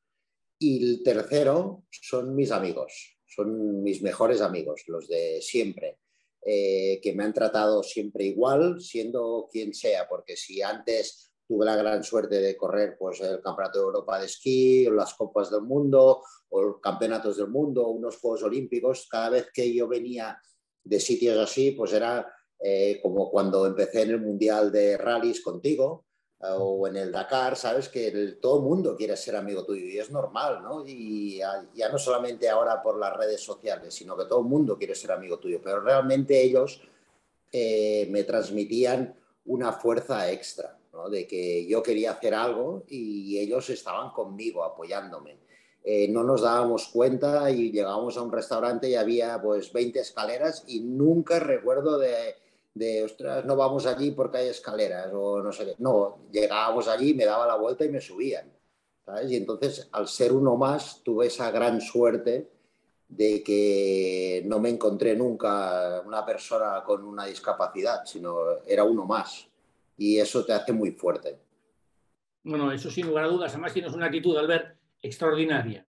Y 0.58 0.84
el 0.84 1.02
tercero 1.02 1.84
son 1.90 2.34
mis 2.34 2.50
amigos, 2.50 3.18
son 3.26 3.82
mis 3.82 4.00
mejores 4.00 4.40
amigos, 4.40 4.84
los 4.86 5.06
de 5.08 5.42
siempre, 5.42 5.98
eh, 6.44 6.98
que 7.02 7.12
me 7.14 7.24
han 7.24 7.34
tratado 7.34 7.82
siempre 7.82 8.24
igual, 8.24 8.80
siendo 8.80 9.48
quien 9.50 9.74
sea, 9.74 10.08
porque 10.08 10.36
si 10.36 10.62
antes 10.62 11.25
tuve 11.46 11.64
la 11.64 11.76
gran 11.76 12.02
suerte 12.02 12.40
de 12.40 12.56
correr 12.56 12.96
pues, 12.98 13.20
el 13.20 13.40
Campeonato 13.40 13.78
de 13.78 13.84
Europa 13.84 14.18
de 14.18 14.26
Esquí, 14.26 14.88
las 14.90 15.14
Copas 15.14 15.50
del 15.50 15.62
Mundo, 15.62 16.22
o 16.48 16.80
campeonatos 16.80 17.36
del 17.36 17.48
mundo, 17.48 17.88
unos 17.88 18.18
Juegos 18.18 18.42
Olímpicos, 18.42 19.06
cada 19.10 19.30
vez 19.30 19.48
que 19.52 19.72
yo 19.72 19.88
venía 19.88 20.40
de 20.84 21.00
sitios 21.00 21.38
así, 21.38 21.72
pues 21.72 21.92
era 21.92 22.26
eh, 22.58 23.00
como 23.02 23.30
cuando 23.30 23.66
empecé 23.66 24.02
en 24.02 24.10
el 24.10 24.20
Mundial 24.20 24.72
de 24.72 24.96
Rallys 24.96 25.42
contigo 25.42 26.06
eh, 26.40 26.46
o 26.56 26.86
en 26.86 26.96
el 26.96 27.12
Dakar, 27.12 27.56
sabes 27.56 27.88
que 27.88 28.38
todo 28.40 28.58
el 28.58 28.64
mundo 28.64 28.96
quiere 28.96 29.16
ser 29.16 29.36
amigo 29.36 29.64
tuyo 29.64 29.84
y 29.84 29.98
es 29.98 30.10
normal, 30.10 30.62
¿no? 30.62 30.84
Y 30.86 31.38
ya, 31.38 31.88
no 31.90 31.98
solamente 31.98 32.48
ahora 32.48 32.82
por 32.82 32.98
las 32.98 33.14
redes 33.16 33.42
sociales, 33.42 33.94
sino 33.94 34.16
que 34.16 34.24
todo 34.24 34.40
el 34.40 34.46
mundo 34.46 34.78
quiere 34.78 34.94
ser 34.94 35.12
amigo 35.12 35.38
tuyo, 35.38 35.60
pero 35.62 35.80
realmente 35.80 36.40
ellos 36.40 36.80
eh, 37.52 38.06
me 38.10 38.24
transmitían 38.24 39.14
una 39.44 39.72
fuerza 39.72 40.30
extra, 40.30 40.78
De 41.10 41.26
que 41.26 41.66
yo 41.66 41.82
quería 41.82 42.12
hacer 42.12 42.34
algo 42.34 42.84
y 42.88 43.38
ellos 43.38 43.70
estaban 43.70 44.10
conmigo 44.10 44.64
apoyándome. 44.64 45.38
Eh, 45.88 46.08
no 46.08 46.24
nos 46.24 46.42
dábamos 46.42 46.88
cuenta 46.88 47.48
y 47.48 47.70
llegábamos 47.70 48.16
a 48.16 48.22
un 48.22 48.32
restaurante 48.32 48.90
y 48.90 48.96
había 48.96 49.40
pues 49.40 49.72
20 49.72 50.00
escaleras 50.00 50.64
y 50.66 50.80
nunca 50.80 51.38
recuerdo 51.38 51.96
de, 51.96 52.34
de, 52.74 53.04
ostras, 53.04 53.44
no 53.44 53.54
vamos 53.54 53.86
allí 53.86 54.10
porque 54.10 54.38
hay 54.38 54.48
escaleras 54.48 55.12
o 55.14 55.40
no 55.40 55.52
sé 55.52 55.64
qué. 55.64 55.74
No, 55.78 56.18
llegábamos 56.32 56.88
allí, 56.88 57.14
me 57.14 57.24
daba 57.24 57.46
la 57.46 57.54
vuelta 57.54 57.84
y 57.84 57.88
me 57.88 58.00
subían. 58.00 58.52
Y 59.28 59.36
entonces, 59.36 59.88
al 59.92 60.08
ser 60.08 60.32
uno 60.32 60.56
más, 60.56 61.02
tuve 61.04 61.28
esa 61.28 61.52
gran 61.52 61.80
suerte 61.80 62.50
de 63.08 63.42
que 63.44 64.42
no 64.46 64.58
me 64.58 64.70
encontré 64.70 65.14
nunca 65.14 66.02
una 66.04 66.26
persona 66.26 66.82
con 66.84 67.04
una 67.04 67.26
discapacidad, 67.26 68.04
sino 68.04 68.36
era 68.66 68.82
uno 68.82 69.04
más. 69.04 69.46
Y 69.96 70.18
eso 70.18 70.44
te 70.44 70.52
hace 70.52 70.72
muy 70.72 70.92
fuerte. 70.92 71.38
Bueno, 72.42 72.70
eso 72.70 72.90
sin 72.90 73.06
lugar 73.06 73.24
a 73.24 73.28
dudas. 73.28 73.52
Además, 73.52 73.72
tienes 73.72 73.92
una 73.92 74.06
actitud, 74.06 74.36
al 74.36 74.46
ver 74.46 74.76
extraordinaria. 75.00 75.86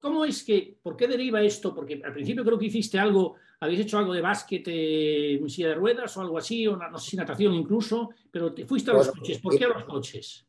¿Cómo 0.00 0.26
es 0.26 0.44
que, 0.44 0.76
por 0.82 0.96
qué 0.96 1.08
deriva 1.08 1.40
esto? 1.40 1.74
Porque 1.74 2.02
al 2.04 2.12
principio 2.12 2.44
creo 2.44 2.58
que 2.58 2.66
hiciste 2.66 2.98
algo, 2.98 3.36
habéis 3.60 3.80
hecho 3.80 3.96
algo 3.96 4.12
de 4.12 4.20
básquet 4.20 4.62
en 4.68 5.48
silla 5.48 5.68
de 5.68 5.74
ruedas 5.76 6.14
o 6.18 6.20
algo 6.20 6.36
así, 6.36 6.66
o 6.66 6.76
no 6.76 6.98
sé 6.98 7.10
si 7.10 7.16
natación 7.16 7.54
incluso, 7.54 8.10
pero 8.30 8.52
te 8.52 8.66
fuiste 8.66 8.90
a 8.90 8.94
los 8.94 9.10
coches. 9.10 9.38
¿Por 9.38 9.56
qué 9.56 9.64
a 9.64 9.68
los 9.68 9.84
coches? 9.84 10.46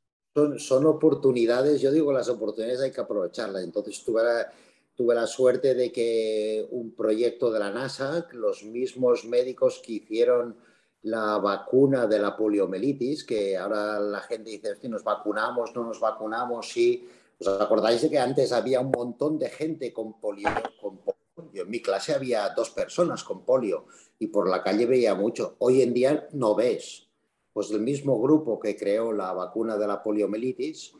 Son, 0.57 0.85
oportunidades, 0.85 1.79
yo 1.79 1.93
digo, 1.93 2.11
las 2.11 2.27
oportunidades 2.27 2.81
hay 2.81 2.91
que 2.91 2.99
aprovecharlas. 2.99 3.63
Entonces 3.63 4.03
tuve 4.03 4.21
la, 4.21 4.51
tuve 4.93 5.15
la 5.15 5.27
suerte 5.27 5.73
de 5.75 5.93
que 5.93 6.67
un 6.71 6.91
proyecto 6.91 7.49
de 7.49 7.59
la 7.59 7.71
NASA, 7.71 8.27
los 8.33 8.63
mismos 8.65 9.23
médicos 9.23 9.81
que 9.85 9.93
hicieron 9.93 10.57
la 11.03 11.37
vacuna 11.37 12.05
de 12.05 12.19
la 12.19 12.35
poliomielitis, 12.35 13.23
que 13.23 13.55
ahora 13.55 13.99
la 13.99 14.19
gente 14.21 14.49
dice, 14.49 14.75
nos 14.89 15.03
vacunamos, 15.05 15.73
no 15.73 15.85
nos 15.85 16.01
vacunamos, 16.01 16.69
sí. 16.69 17.07
¿Os 17.39 17.47
acordáis 17.47 18.01
de 18.01 18.09
que 18.09 18.19
antes 18.19 18.51
había 18.51 18.81
un 18.81 18.91
montón 18.91 19.39
de 19.39 19.49
gente 19.49 19.93
con 19.93 20.19
polio? 20.19 20.49
Con 20.81 20.97
polio? 20.97 21.15
en 21.61 21.69
mi 21.69 21.81
clase 21.81 22.13
había 22.13 22.49
dos 22.49 22.71
personas 22.71 23.23
con 23.23 23.45
polio 23.45 23.85
y 24.19 24.27
por 24.27 24.49
la 24.49 24.61
calle 24.63 24.85
veía 24.85 25.15
mucho. 25.15 25.55
Hoy 25.59 25.81
en 25.81 25.93
día 25.93 26.27
no 26.33 26.55
ves. 26.55 27.07
Pues 27.55 27.71
el 27.71 27.79
mismo 27.79 28.21
grupo 28.21 28.59
que 28.59 28.75
creó 28.75 29.13
la 29.13 29.31
vacuna 29.31 29.77
de 29.77 29.87
la 29.87 30.03
poliomielitis, 30.03 30.91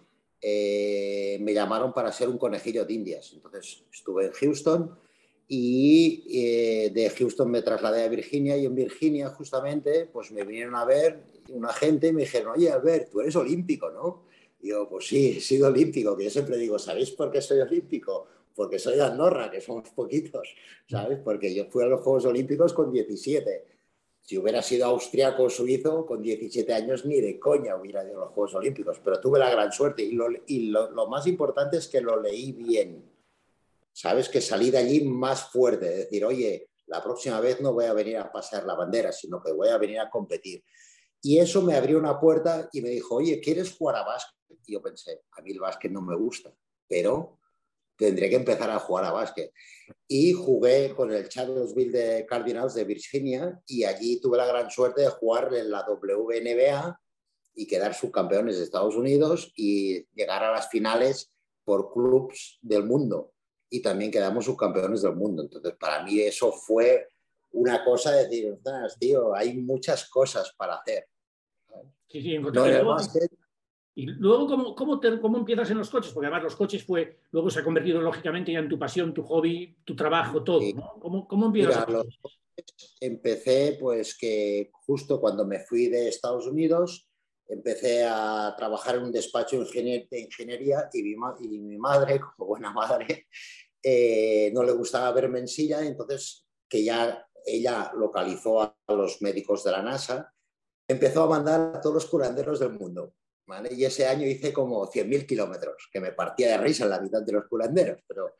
eh, 0.41 1.37
me 1.41 1.53
llamaron 1.53 1.91
para 1.91 2.13
ser 2.13 2.29
un 2.29 2.37
conejillo 2.37 2.85
de 2.85 2.93
indias. 2.93 3.33
Entonces 3.33 3.83
estuve 3.91 4.27
en 4.27 4.31
Houston 4.31 4.97
y 5.49 6.23
eh, 6.31 6.91
de 6.91 7.09
Houston 7.09 7.51
me 7.51 7.61
trasladé 7.61 8.05
a 8.05 8.07
Virginia 8.07 8.55
y 8.55 8.63
en 8.63 8.73
Virginia 8.73 9.27
justamente 9.31 10.05
pues 10.05 10.31
me 10.31 10.45
vinieron 10.45 10.75
a 10.75 10.85
ver 10.85 11.25
una 11.49 11.73
gente 11.73 12.07
y 12.07 12.13
me 12.13 12.21
dijeron, 12.21 12.53
oye 12.55 12.71
Albert, 12.71 13.11
tú 13.11 13.19
eres 13.19 13.35
olímpico, 13.35 13.91
¿no? 13.91 14.23
Y 14.61 14.69
yo, 14.69 14.87
pues 14.87 15.09
sí, 15.09 15.35
he 15.35 15.41
sido 15.41 15.67
olímpico, 15.67 16.15
que 16.15 16.23
yo 16.23 16.29
siempre 16.29 16.55
digo, 16.55 16.79
¿sabéis 16.79 17.11
por 17.11 17.29
qué 17.31 17.41
soy 17.41 17.59
olímpico? 17.59 18.27
Porque 18.55 18.79
soy 18.79 18.95
de 18.95 19.03
Andorra, 19.03 19.51
que 19.51 19.59
somos 19.59 19.89
poquitos, 19.89 20.55
¿sabes? 20.89 21.19
Porque 21.21 21.53
yo 21.53 21.65
fui 21.65 21.83
a 21.83 21.87
los 21.87 21.99
Juegos 21.99 22.23
Olímpicos 22.23 22.71
con 22.71 22.93
17 22.93 23.74
si 24.25 24.39
hubiera 24.39 24.63
sido 24.63 24.87
austriaco 24.87 25.43
o 25.43 25.49
suizo, 25.51 26.03
con 26.03 26.23
17 26.23 26.73
años 26.73 27.05
ni 27.05 27.21
de 27.21 27.39
coña 27.39 27.75
hubiera 27.75 28.03
ido 28.03 28.23
a 28.23 28.25
los 28.25 28.33
Juegos 28.33 28.55
Olímpicos, 28.55 28.99
pero 29.03 29.21
tuve 29.21 29.37
la 29.37 29.51
gran 29.51 29.71
suerte 29.71 30.01
y, 30.01 30.13
lo, 30.71 31.07
más 31.07 31.27
importante 31.27 31.77
es 31.77 31.87
que 31.87 32.01
lo 32.01 32.19
leí 32.19 32.51
bien. 32.51 33.07
Sabes 33.93 34.27
que 34.27 34.41
salí 34.41 34.71
de 34.71 34.79
allí 34.79 35.05
más 35.05 35.51
fuerte, 35.51 35.85
decir, 35.89 36.25
oye, 36.25 36.69
la 36.87 37.03
próxima 37.03 37.39
vez 37.39 37.61
no 37.61 37.73
voy 37.73 37.85
a 37.85 37.93
venir 37.93 38.17
a 38.17 38.31
pasar 38.31 38.65
la 38.65 38.73
bandera, 38.73 39.11
sino 39.11 39.41
que 39.43 39.51
voy 39.51 39.69
a 39.69 39.77
venir 39.77 39.99
a 39.99 40.09
competir. 40.09 40.63
Y 41.21 41.37
eso 41.37 41.61
me 41.61 41.75
abrió 41.75 41.99
una 41.99 42.19
puerta 42.19 42.67
y 42.73 42.81
me 42.81 42.89
dijo, 42.89 43.15
oye, 43.15 43.39
¿quieres 43.39 43.75
jugar 43.77 43.97
a 43.97 44.05
básquet? 44.05 44.57
Y 44.65 44.73
yo 44.73 44.81
pensé, 44.81 45.21
a 45.33 45.41
mí 45.43 45.51
el 45.51 45.59
básquet 45.59 45.91
no 45.91 46.01
me 46.01 46.15
gusta, 46.15 46.51
pero 46.87 47.37
tendré 47.95 48.29
que 48.29 48.35
empezar 48.35 48.69
a 48.69 48.79
jugar 48.79 49.05
a 49.05 49.11
básquet. 49.11 49.51
Y 50.07 50.33
jugué 50.33 50.93
con 50.95 51.11
el 51.11 51.29
Charlottesville 51.29 51.91
de 51.91 52.25
Cardinals 52.25 52.73
de 52.73 52.83
Virginia 52.83 53.61
y 53.67 53.83
allí 53.83 54.19
tuve 54.19 54.37
la 54.37 54.47
gran 54.47 54.69
suerte 54.69 55.01
de 55.01 55.09
jugar 55.09 55.53
en 55.53 55.69
la 55.71 55.85
WNBA 55.87 56.99
y 57.55 57.67
quedar 57.67 57.93
subcampeones 57.93 58.57
de 58.57 58.63
Estados 58.63 58.95
Unidos 58.95 59.51
y 59.55 60.05
llegar 60.13 60.43
a 60.43 60.51
las 60.51 60.69
finales 60.69 61.31
por 61.63 61.91
clubs 61.91 62.59
del 62.61 62.83
mundo. 62.83 63.33
Y 63.69 63.81
también 63.81 64.11
quedamos 64.11 64.45
subcampeones 64.45 65.01
del 65.01 65.15
mundo. 65.15 65.43
Entonces, 65.43 65.73
para 65.79 66.03
mí 66.03 66.19
eso 66.19 66.51
fue 66.51 67.07
una 67.51 67.83
cosa 67.83 68.11
de 68.11 68.23
decir, 68.25 68.57
tío, 68.99 69.33
hay 69.33 69.55
muchas 69.55 70.09
cosas 70.09 70.53
para 70.57 70.75
hacer. 70.75 71.07
Sí, 72.07 72.21
sí, 72.21 72.37
no, 72.37 72.51
y 73.97 74.07
luego, 74.07 74.45
¿cómo, 74.45 74.75
cómo, 74.75 74.99
¿cómo, 75.21 75.37
empiezas 75.37 75.71
en 75.71 75.77
los 75.77 75.89
coches? 75.89 76.11
Porque 76.11 76.27
además 76.27 76.43
los 76.43 76.57
coches 76.57 76.83
fue, 76.83 77.21
luego 77.31 77.49
se 77.49 77.61
ha 77.61 77.63
convertido 77.63 78.01
lógicamente 78.01 78.51
ya 78.51 78.59
en 78.59 78.67
tu 78.67 78.77
pasión, 78.77 79.13
tu 79.13 79.23
hobby, 79.23 79.77
tu 79.85 79.95
trabajo, 79.95 80.43
todo. 80.43 80.59
¿no? 80.75 80.99
¿Cómo, 80.99 81.25
¿Cómo, 81.25 81.45
empiezas? 81.45 81.87
Mira, 81.87 82.03
empecé 82.99 83.77
pues 83.79 84.17
que 84.17 84.69
justo 84.85 85.21
cuando 85.21 85.45
me 85.45 85.61
fui 85.61 85.87
de 85.87 86.09
Estados 86.09 86.45
Unidos, 86.45 87.07
empecé 87.47 88.03
a 88.03 88.53
trabajar 88.57 88.95
en 88.97 89.03
un 89.03 89.11
despacho 89.13 89.63
de 89.63 90.07
ingeniería 90.11 90.89
y 90.91 91.01
mi, 91.01 91.15
y 91.39 91.59
mi 91.59 91.77
madre, 91.77 92.19
como 92.35 92.49
buena 92.49 92.73
madre, 92.73 93.27
eh, 93.81 94.51
no 94.53 94.63
le 94.63 94.73
gustaba 94.73 95.09
verme 95.13 95.39
en 95.39 95.47
silla, 95.47 95.85
entonces 95.85 96.45
que 96.67 96.83
ya 96.83 97.25
ella 97.45 97.93
localizó 97.95 98.61
a 98.61 98.75
los 98.89 99.21
médicos 99.21 99.63
de 99.63 99.71
la 99.71 99.81
NASA, 99.81 100.33
empezó 100.85 101.23
a 101.23 101.29
mandar 101.29 101.77
a 101.77 101.79
todos 101.79 101.95
los 101.95 102.05
curanderos 102.07 102.59
del 102.59 102.73
mundo 102.73 103.13
y 103.71 103.85
ese 103.85 104.07
año 104.07 104.25
hice 104.25 104.51
como 104.51 104.87
100.000 104.87 105.25
kilómetros, 105.25 105.89
que 105.91 105.99
me 105.99 106.11
partía 106.11 106.49
de 106.49 106.57
risa 106.57 106.85
en 106.85 106.89
la 106.89 107.01
mitad 107.01 107.21
de 107.21 107.33
los 107.33 107.45
curanderos, 107.47 108.01
pero... 108.07 108.35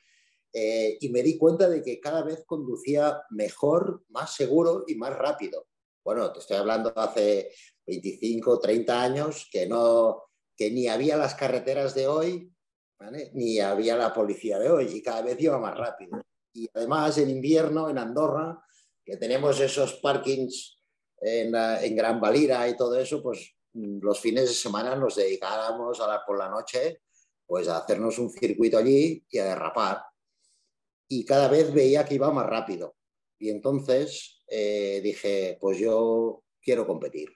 Eh, 0.57 0.97
y 1.01 1.09
me 1.09 1.21
di 1.21 1.37
cuenta 1.37 1.67
de 1.67 1.83
que 1.83 1.99
cada 1.99 2.23
vez 2.23 2.45
conducía 2.45 3.21
mejor, 3.31 4.05
más 4.07 4.33
seguro 4.33 4.85
y 4.87 4.95
más 4.95 5.13
rápido. 5.13 5.67
Bueno, 6.01 6.31
te 6.31 6.39
estoy 6.39 6.55
hablando 6.55 6.93
hace 6.95 7.51
25, 7.85 8.61
30 8.61 9.03
años 9.03 9.49
que, 9.51 9.67
no, 9.67 10.23
que 10.55 10.71
ni 10.71 10.87
había 10.87 11.17
las 11.17 11.35
carreteras 11.35 11.93
de 11.93 12.07
hoy, 12.07 12.49
ni 13.33 13.59
había 13.59 13.97
la 13.97 14.13
policía 14.13 14.57
de 14.57 14.69
hoy, 14.69 14.85
y 14.93 15.01
cada 15.01 15.23
vez 15.23 15.35
iba 15.41 15.59
más 15.59 15.77
rápido. 15.77 16.21
Y 16.53 16.69
además 16.73 17.17
en 17.17 17.31
invierno, 17.31 17.89
en 17.89 17.97
Andorra, 17.97 18.63
que 19.03 19.17
tenemos 19.17 19.59
esos 19.59 19.95
parkings 19.95 20.79
en, 21.19 21.53
en 21.53 21.95
Gran 21.97 22.21
Valira 22.21 22.65
y 22.69 22.77
todo 22.77 22.97
eso, 22.97 23.21
pues 23.21 23.54
los 23.75 24.19
fines 24.19 24.47
de 24.47 24.55
semana 24.55 24.95
nos 24.95 25.15
dedicáramos 25.15 25.99
a 25.99 26.07
la, 26.07 26.25
por 26.25 26.37
la 26.37 26.49
noche 26.49 27.01
pues 27.45 27.67
a 27.67 27.77
hacernos 27.77 28.17
un 28.19 28.29
circuito 28.29 28.77
allí 28.77 29.23
y 29.29 29.37
a 29.37 29.45
derrapar. 29.45 30.01
Y 31.07 31.23
cada 31.25 31.47
vez 31.47 31.71
veía 31.73 32.05
que 32.05 32.15
iba 32.15 32.31
más 32.31 32.47
rápido. 32.47 32.95
Y 33.37 33.49
entonces 33.49 34.43
eh, 34.47 34.99
dije, 35.03 35.57
pues 35.59 35.77
yo 35.77 36.43
quiero 36.61 36.87
competir. 36.87 37.29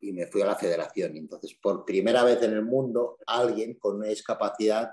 Y 0.00 0.12
me 0.12 0.26
fui 0.26 0.42
a 0.42 0.46
la 0.46 0.56
federación. 0.56 1.14
Y 1.14 1.20
entonces, 1.20 1.54
por 1.60 1.84
primera 1.84 2.24
vez 2.24 2.42
en 2.42 2.52
el 2.52 2.64
mundo, 2.64 3.18
alguien 3.26 3.74
con 3.74 4.00
discapacidad 4.00 4.90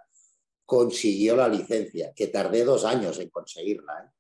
consiguió 0.66 1.36
la 1.36 1.48
licencia, 1.48 2.14
que 2.14 2.28
tardé 2.28 2.64
dos 2.64 2.86
años 2.86 3.18
en 3.20 3.30
conseguirla. 3.30 3.94
¿eh? 3.94 4.12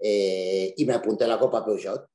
eh, 0.00 0.74
y 0.76 0.84
me 0.86 0.94
apunté 0.94 1.24
a 1.24 1.28
la 1.28 1.38
Copa 1.38 1.64
Peugeot. 1.64 2.06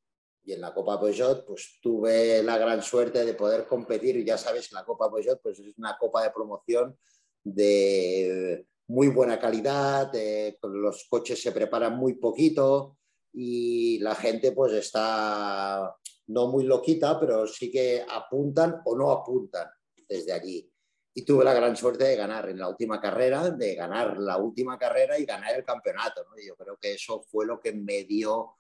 Y 0.45 0.53
en 0.53 0.61
la 0.61 0.73
Copa 0.73 0.99
Peugeot, 0.99 1.45
pues 1.45 1.79
tuve 1.81 2.43
la 2.43 2.57
gran 2.57 2.81
suerte 2.81 3.25
de 3.25 3.33
poder 3.33 3.65
competir. 3.65 4.15
Y 4.17 4.25
ya 4.25 4.37
sabes, 4.37 4.71
la 4.71 4.85
Copa 4.85 5.11
Peugeot 5.11 5.41
pues, 5.41 5.59
es 5.59 5.77
una 5.77 5.97
copa 5.97 6.23
de 6.23 6.31
promoción 6.31 6.97
de 7.43 8.65
muy 8.87 9.07
buena 9.07 9.39
calidad, 9.39 10.13
eh, 10.13 10.57
los 10.63 11.05
coches 11.09 11.41
se 11.41 11.51
preparan 11.51 11.97
muy 11.97 12.13
poquito 12.13 12.97
y 13.33 13.99
la 13.99 14.15
gente 14.15 14.51
pues 14.51 14.73
está 14.73 15.95
no 16.27 16.47
muy 16.47 16.63
loquita, 16.63 17.19
pero 17.19 17.45
sí 17.47 17.71
que 17.71 18.03
apuntan 18.07 18.81
o 18.85 18.95
no 18.95 19.11
apuntan 19.11 19.67
desde 20.07 20.33
allí. 20.33 20.71
Y 21.13 21.23
tuve 21.23 21.45
la 21.45 21.53
gran 21.53 21.75
suerte 21.75 22.03
de 22.03 22.15
ganar 22.15 22.49
en 22.49 22.59
la 22.59 22.67
última 22.67 22.99
carrera, 22.99 23.49
de 23.49 23.75
ganar 23.75 24.17
la 24.17 24.37
última 24.37 24.77
carrera 24.77 25.17
y 25.17 25.25
ganar 25.25 25.55
el 25.55 25.63
campeonato. 25.63 26.25
Yo 26.45 26.55
creo 26.55 26.77
que 26.77 26.93
eso 26.93 27.21
fue 27.21 27.45
lo 27.45 27.59
que 27.59 27.73
me 27.73 28.03
dio 28.03 28.55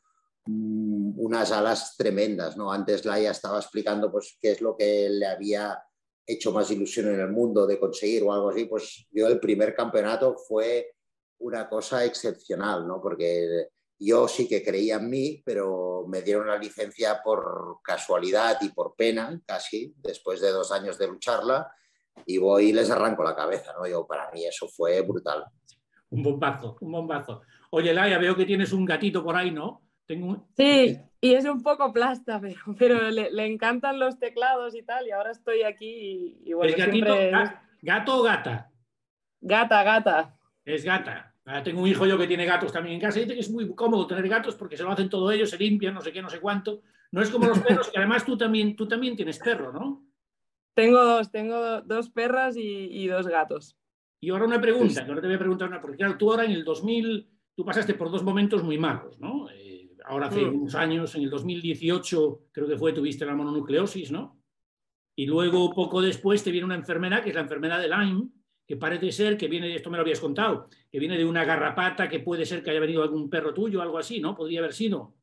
unas 0.47 1.51
alas 1.51 1.95
tremendas. 1.97 2.55
¿no? 2.57 2.71
Antes 2.71 3.05
Laia 3.05 3.31
estaba 3.31 3.57
explicando 3.57 4.11
pues, 4.11 4.37
qué 4.41 4.51
es 4.51 4.61
lo 4.61 4.75
que 4.75 5.09
le 5.09 5.25
había 5.25 5.77
hecho 6.25 6.51
más 6.51 6.69
ilusión 6.71 7.07
en 7.13 7.19
el 7.19 7.31
mundo 7.31 7.67
de 7.67 7.79
conseguir 7.79 8.23
o 8.23 8.33
algo 8.33 8.49
así. 8.49 8.65
Pues 8.65 9.07
yo 9.11 9.27
el 9.27 9.39
primer 9.39 9.75
campeonato 9.75 10.35
fue 10.35 10.93
una 11.39 11.67
cosa 11.67 12.05
excepcional, 12.05 12.87
¿no? 12.87 13.01
porque 13.01 13.69
yo 13.99 14.27
sí 14.27 14.47
que 14.47 14.63
creía 14.63 14.95
en 14.95 15.09
mí, 15.09 15.41
pero 15.45 16.05
me 16.07 16.21
dieron 16.21 16.47
la 16.47 16.57
licencia 16.57 17.21
por 17.23 17.79
casualidad 17.83 18.57
y 18.61 18.69
por 18.69 18.95
pena, 18.95 19.39
casi, 19.45 19.93
después 19.97 20.41
de 20.41 20.51
dos 20.51 20.71
años 20.71 20.97
de 20.97 21.07
lucharla, 21.07 21.71
y 22.25 22.37
voy 22.37 22.69
y 22.69 22.73
les 22.73 22.89
arranco 22.89 23.23
la 23.23 23.35
cabeza, 23.35 23.73
¿no? 23.77 23.87
Yo, 23.87 24.05
para 24.05 24.31
mí 24.31 24.45
eso 24.45 24.67
fue 24.67 25.01
brutal. 25.01 25.45
Un 26.09 26.23
bombazo, 26.23 26.77
un 26.81 26.91
bombazo. 26.91 27.41
Oye, 27.71 27.93
Laia, 27.93 28.17
veo 28.17 28.35
que 28.35 28.45
tienes 28.45 28.71
un 28.73 28.85
gatito 28.85 29.23
por 29.23 29.35
ahí, 29.35 29.51
¿no? 29.51 29.84
Tengo 30.05 30.47
Sí, 30.57 30.99
y 31.21 31.33
es 31.33 31.45
un 31.45 31.63
poco 31.63 31.91
plasta, 31.91 32.41
pero, 32.77 33.09
le, 33.09 33.45
encantan 33.45 33.99
los 33.99 34.19
teclados 34.19 34.75
y 34.75 34.83
tal, 34.83 35.07
y 35.07 35.11
ahora 35.11 35.31
estoy 35.31 35.63
aquí 35.63 36.37
y, 36.45 36.53
bueno, 36.53 36.71
¿Es 36.71 36.77
gatito, 36.77 37.15
gato 37.81 38.17
o 38.19 38.23
gata? 38.23 38.71
Gata, 39.41 39.83
gata. 39.83 40.37
Es 40.63 40.83
gata. 40.83 41.33
tengo 41.63 41.81
un 41.81 41.87
hijo 41.87 42.05
yo 42.05 42.17
que 42.17 42.27
tiene 42.27 42.45
gatos 42.45 42.71
también 42.71 42.95
en 42.95 43.01
casa 43.01 43.19
y 43.19 43.23
dice 43.23 43.35
que 43.35 43.41
es 43.41 43.51
muy 43.51 43.73
cómodo 43.75 44.07
tener 44.07 44.27
gatos 44.27 44.55
porque 44.55 44.77
se 44.77 44.83
lo 44.83 44.91
hacen 44.91 45.09
todo 45.09 45.31
ellos, 45.31 45.49
se 45.49 45.57
limpian, 45.57 45.93
no 45.93 46.01
sé 46.01 46.11
qué, 46.11 46.21
no 46.21 46.29
sé 46.29 46.39
cuánto. 46.39 46.81
No 47.11 47.21
es 47.21 47.29
como 47.29 47.47
los 47.47 47.59
perros, 47.59 47.89
que 47.89 47.99
además 47.99 48.25
tú 48.25 48.37
también, 48.37 48.75
tú 48.75 48.87
también 48.87 49.15
tienes 49.15 49.39
perro, 49.39 49.71
¿no? 49.71 50.05
Tengo 50.73 51.03
dos, 51.05 51.31
tengo 51.31 51.81
dos 51.81 52.09
perras 52.09 52.55
y, 52.57 53.07
dos 53.07 53.27
gatos. 53.27 53.77
Y 54.19 54.31
ahora 54.31 54.45
una 54.45 54.59
pregunta, 54.59 55.05
que 55.05 55.09
ahora 55.09 55.21
te 55.21 55.27
voy 55.27 55.35
a 55.35 55.39
preguntar 55.39 55.69
una, 55.69 55.79
porque 55.79 55.97
claro, 55.97 56.17
tú 56.17 56.31
ahora 56.31 56.45
en 56.45 56.51
el 56.51 56.65
2000, 56.65 57.29
tú 57.55 57.63
pasaste 57.63 57.93
por 57.93 58.11
dos 58.11 58.23
momentos 58.23 58.63
muy 58.63 58.77
malos, 58.77 59.17
¿no? 59.19 59.49
Eh, 59.49 59.64
ahora 60.07 60.27
hace 60.27 60.45
mm. 60.45 60.61
unos 60.61 60.75
años, 60.75 61.15
en 61.15 61.23
el 61.23 61.29
2018, 61.29 62.49
creo 62.51 62.67
que 62.67 62.77
fue, 62.77 62.93
tuviste 62.93 63.25
la 63.25 63.35
mononucleosis, 63.35 64.11
¿no? 64.11 64.41
Y 65.15 65.25
luego, 65.25 65.73
poco 65.73 66.01
después, 66.01 66.43
te 66.43 66.51
viene 66.51 66.65
una 66.65 66.75
enfermedad, 66.75 67.23
que 67.23 67.29
es 67.29 67.35
la 67.35 67.41
enfermedad 67.41 67.79
de 67.79 67.87
Lyme, 67.87 68.29
que 68.67 68.77
parece 68.77 69.11
ser 69.11 69.37
que 69.37 69.47
viene, 69.47 69.73
esto 69.75 69.89
me 69.89 69.97
lo 69.97 70.01
habías 70.01 70.19
contado, 70.19 70.67
que 70.91 70.99
viene 70.99 71.17
de 71.17 71.25
una 71.25 71.45
garrapata, 71.45 72.09
que 72.09 72.19
puede 72.19 72.45
ser 72.45 72.63
que 72.63 72.71
haya 72.71 72.79
venido 72.79 73.03
algún 73.03 73.29
perro 73.29 73.53
tuyo, 73.53 73.81
algo 73.81 73.97
así, 73.97 74.19
¿no? 74.19 74.35
Podría 74.35 74.59
haber 74.59 74.73
sido. 74.73 75.13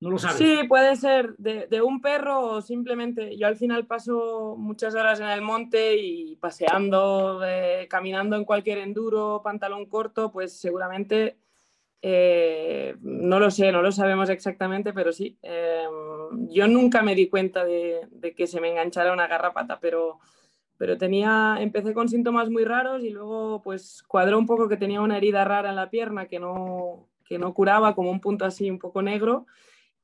No 0.00 0.10
lo 0.10 0.18
sabes. 0.18 0.36
Sí, 0.36 0.66
puede 0.68 0.96
ser 0.96 1.34
de, 1.38 1.80
un 1.80 2.00
perro 2.00 2.40
o 2.40 2.60
simplemente. 2.60 3.36
Yo 3.36 3.46
al 3.46 3.56
final 3.56 3.86
paso 3.86 4.54
muchas 4.58 4.94
horas 4.94 5.20
en 5.20 5.28
el 5.28 5.40
monte 5.40 5.96
y 5.96 6.36
paseando, 6.36 7.40
eh, 7.44 7.86
caminando 7.88 8.36
en 8.36 8.44
cualquier 8.44 8.78
enduro, 8.78 9.40
pantalón 9.42 9.86
corto, 9.86 10.30
pues 10.30 10.58
seguramente. 10.58 11.38
Eh, 12.06 12.96
no 13.00 13.40
lo 13.40 13.50
sé, 13.50 13.72
no 13.72 13.80
lo 13.80 13.90
sabemos 13.90 14.28
exactamente, 14.28 14.92
pero 14.92 15.10
sí. 15.10 15.38
Eh, 15.42 15.86
yo 16.50 16.68
nunca 16.68 17.00
me 17.00 17.14
di 17.14 17.30
cuenta 17.30 17.64
de, 17.64 18.06
que 18.36 18.46
se 18.46 18.60
me 18.60 18.68
enganchara 18.68 19.10
una 19.10 19.26
garrapata, 19.26 19.78
pero, 19.80 20.18
pero 20.76 20.98
tenía, 20.98 21.56
empecé 21.60 21.94
con 21.94 22.10
síntomas 22.10 22.50
muy 22.50 22.64
raros 22.66 23.02
y 23.02 23.08
luego 23.08 23.62
pues 23.62 24.02
cuadró 24.06 24.38
un 24.38 24.46
poco 24.46 24.68
que 24.68 24.76
tenía 24.76 25.00
una 25.00 25.16
herida 25.16 25.44
rara 25.44 25.70
en 25.70 25.76
la 25.76 25.88
pierna 25.88 26.26
que 26.26 26.38
no, 26.38 27.08
que 27.24 27.38
no 27.38 27.54
curaba, 27.54 27.94
como 27.94 28.10
un 28.10 28.20
punto 28.20 28.44
así 28.44 28.70
un 28.70 28.78
poco 28.78 29.00
negro 29.00 29.46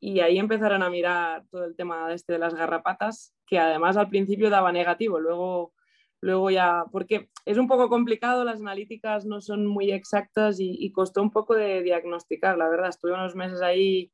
y 0.00 0.20
ahí 0.20 0.38
empezaron 0.38 0.82
a 0.82 0.88
mirar 0.88 1.44
todo 1.50 1.66
el 1.66 1.76
tema 1.76 2.14
este 2.14 2.32
de 2.32 2.38
las 2.38 2.54
garrapatas, 2.54 3.34
que 3.46 3.58
además 3.58 3.98
al 3.98 4.08
principio 4.08 4.48
daba 4.48 4.72
negativo, 4.72 5.20
luego, 5.20 5.74
luego 6.20 6.50
ya, 6.50 6.84
porque 6.92 7.30
es 7.44 7.58
un 7.58 7.68
poco 7.68 7.88
complicado, 7.88 8.44
las 8.44 8.60
analíticas 8.60 9.24
no 9.26 9.40
son 9.40 9.66
muy 9.66 9.92
exactas 9.92 10.58
y, 10.60 10.90
costó 10.92 11.22
un 11.22 11.30
poco 11.30 11.54
de 11.54 11.82
diagnosticar, 11.82 12.58
la 12.58 12.68
verdad, 12.68 12.90
estuve 12.90 13.14
unos 13.14 13.34
meses 13.34 13.62
ahí 13.62 14.12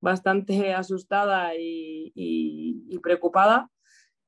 bastante 0.00 0.74
asustada 0.74 1.52
y, 1.56 2.98
preocupada 3.02 3.70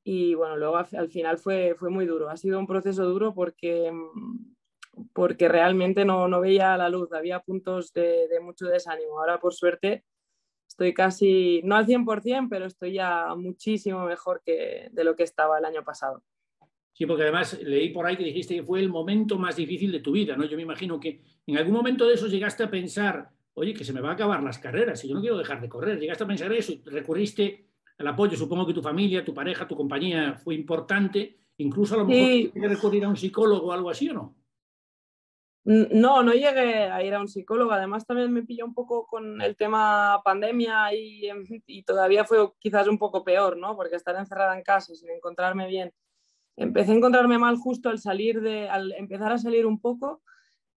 y 0.04 0.34
bueno, 0.34 0.56
luego 0.56 0.76
al 0.78 1.10
final 1.10 1.38
fue, 1.38 1.76
fue 1.78 1.90
muy 1.90 2.06
duro, 2.06 2.28
ha 2.30 2.36
sido 2.36 2.58
un 2.58 2.66
proceso 2.66 3.04
duro 3.04 3.34
porque 3.34 3.92
porque 5.14 5.48
realmente 5.48 6.04
no, 6.04 6.28
no 6.28 6.40
veía 6.40 6.76
la 6.76 6.88
luz, 6.88 7.12
había 7.12 7.40
puntos 7.40 7.92
de, 7.92 8.28
de 8.28 8.40
mucho 8.40 8.66
desánimo. 8.66 9.18
Ahora, 9.18 9.40
por 9.40 9.54
suerte, 9.54 10.04
estoy 10.68 10.94
casi, 10.94 11.60
no 11.64 11.76
al 11.76 11.86
100%, 11.86 12.48
pero 12.50 12.66
estoy 12.66 12.94
ya 12.94 13.34
muchísimo 13.34 14.04
mejor 14.04 14.42
que 14.44 14.88
de 14.92 15.04
lo 15.04 15.16
que 15.16 15.22
estaba 15.22 15.58
el 15.58 15.64
año 15.64 15.84
pasado. 15.84 16.22
Sí, 16.92 17.06
porque 17.06 17.22
además 17.22 17.58
leí 17.62 17.88
por 17.90 18.06
ahí 18.06 18.16
que 18.16 18.24
dijiste 18.24 18.54
que 18.54 18.62
fue 18.62 18.80
el 18.80 18.88
momento 18.88 19.38
más 19.38 19.56
difícil 19.56 19.90
de 19.90 20.00
tu 20.00 20.12
vida, 20.12 20.36
¿no? 20.36 20.44
Yo 20.44 20.56
me 20.56 20.62
imagino 20.62 21.00
que 21.00 21.22
en 21.46 21.56
algún 21.56 21.74
momento 21.74 22.06
de 22.06 22.14
eso 22.14 22.26
llegaste 22.26 22.62
a 22.62 22.70
pensar, 22.70 23.30
oye, 23.54 23.72
que 23.72 23.84
se 23.84 23.92
me 23.92 24.00
va 24.00 24.10
a 24.10 24.12
acabar 24.12 24.42
las 24.42 24.58
carreras 24.58 25.02
y 25.04 25.08
yo 25.08 25.14
no 25.14 25.20
quiero 25.20 25.38
dejar 25.38 25.60
de 25.60 25.68
correr. 25.68 25.98
Llegaste 25.98 26.24
a 26.24 26.26
pensar 26.26 26.52
eso 26.52 26.72
y 26.72 26.82
recurriste 26.84 27.66
al 27.98 28.08
apoyo. 28.08 28.36
Supongo 28.36 28.66
que 28.66 28.74
tu 28.74 28.82
familia, 28.82 29.24
tu 29.24 29.32
pareja, 29.32 29.66
tu 29.66 29.74
compañía 29.74 30.34
fue 30.34 30.54
importante. 30.54 31.38
Incluso 31.58 31.94
a 31.94 31.98
lo 31.98 32.06
mejor 32.06 32.28
sí. 32.28 32.52
recurrir 32.54 33.04
a 33.04 33.08
un 33.08 33.16
psicólogo 33.16 33.68
o 33.68 33.72
algo 33.72 33.90
así, 33.90 34.08
¿o 34.10 34.14
no? 34.14 34.36
No, 35.64 36.24
no 36.24 36.32
llegué 36.32 36.90
a 36.90 37.04
ir 37.04 37.14
a 37.14 37.20
un 37.20 37.28
psicólogo. 37.28 37.70
Además, 37.70 38.04
también 38.04 38.32
me 38.32 38.42
pilló 38.42 38.64
un 38.64 38.74
poco 38.74 39.06
con 39.06 39.40
el 39.40 39.56
tema 39.56 40.20
pandemia 40.24 40.92
y, 40.92 41.28
y, 41.66 41.82
todavía 41.84 42.24
fue 42.24 42.52
quizás 42.58 42.88
un 42.88 42.98
poco 42.98 43.22
peor, 43.22 43.56
¿no? 43.56 43.76
Porque 43.76 43.94
estar 43.94 44.16
encerrada 44.16 44.56
en 44.56 44.64
casa 44.64 44.94
sin 44.94 45.10
encontrarme 45.10 45.68
bien. 45.68 45.92
Empecé 46.56 46.92
a 46.92 46.96
encontrarme 46.96 47.38
mal 47.38 47.56
justo 47.56 47.88
al 47.88 47.98
salir 47.98 48.40
de, 48.40 48.68
al 48.68 48.92
empezar 48.92 49.32
a 49.32 49.38
salir 49.38 49.66
un 49.66 49.80
poco 49.80 50.22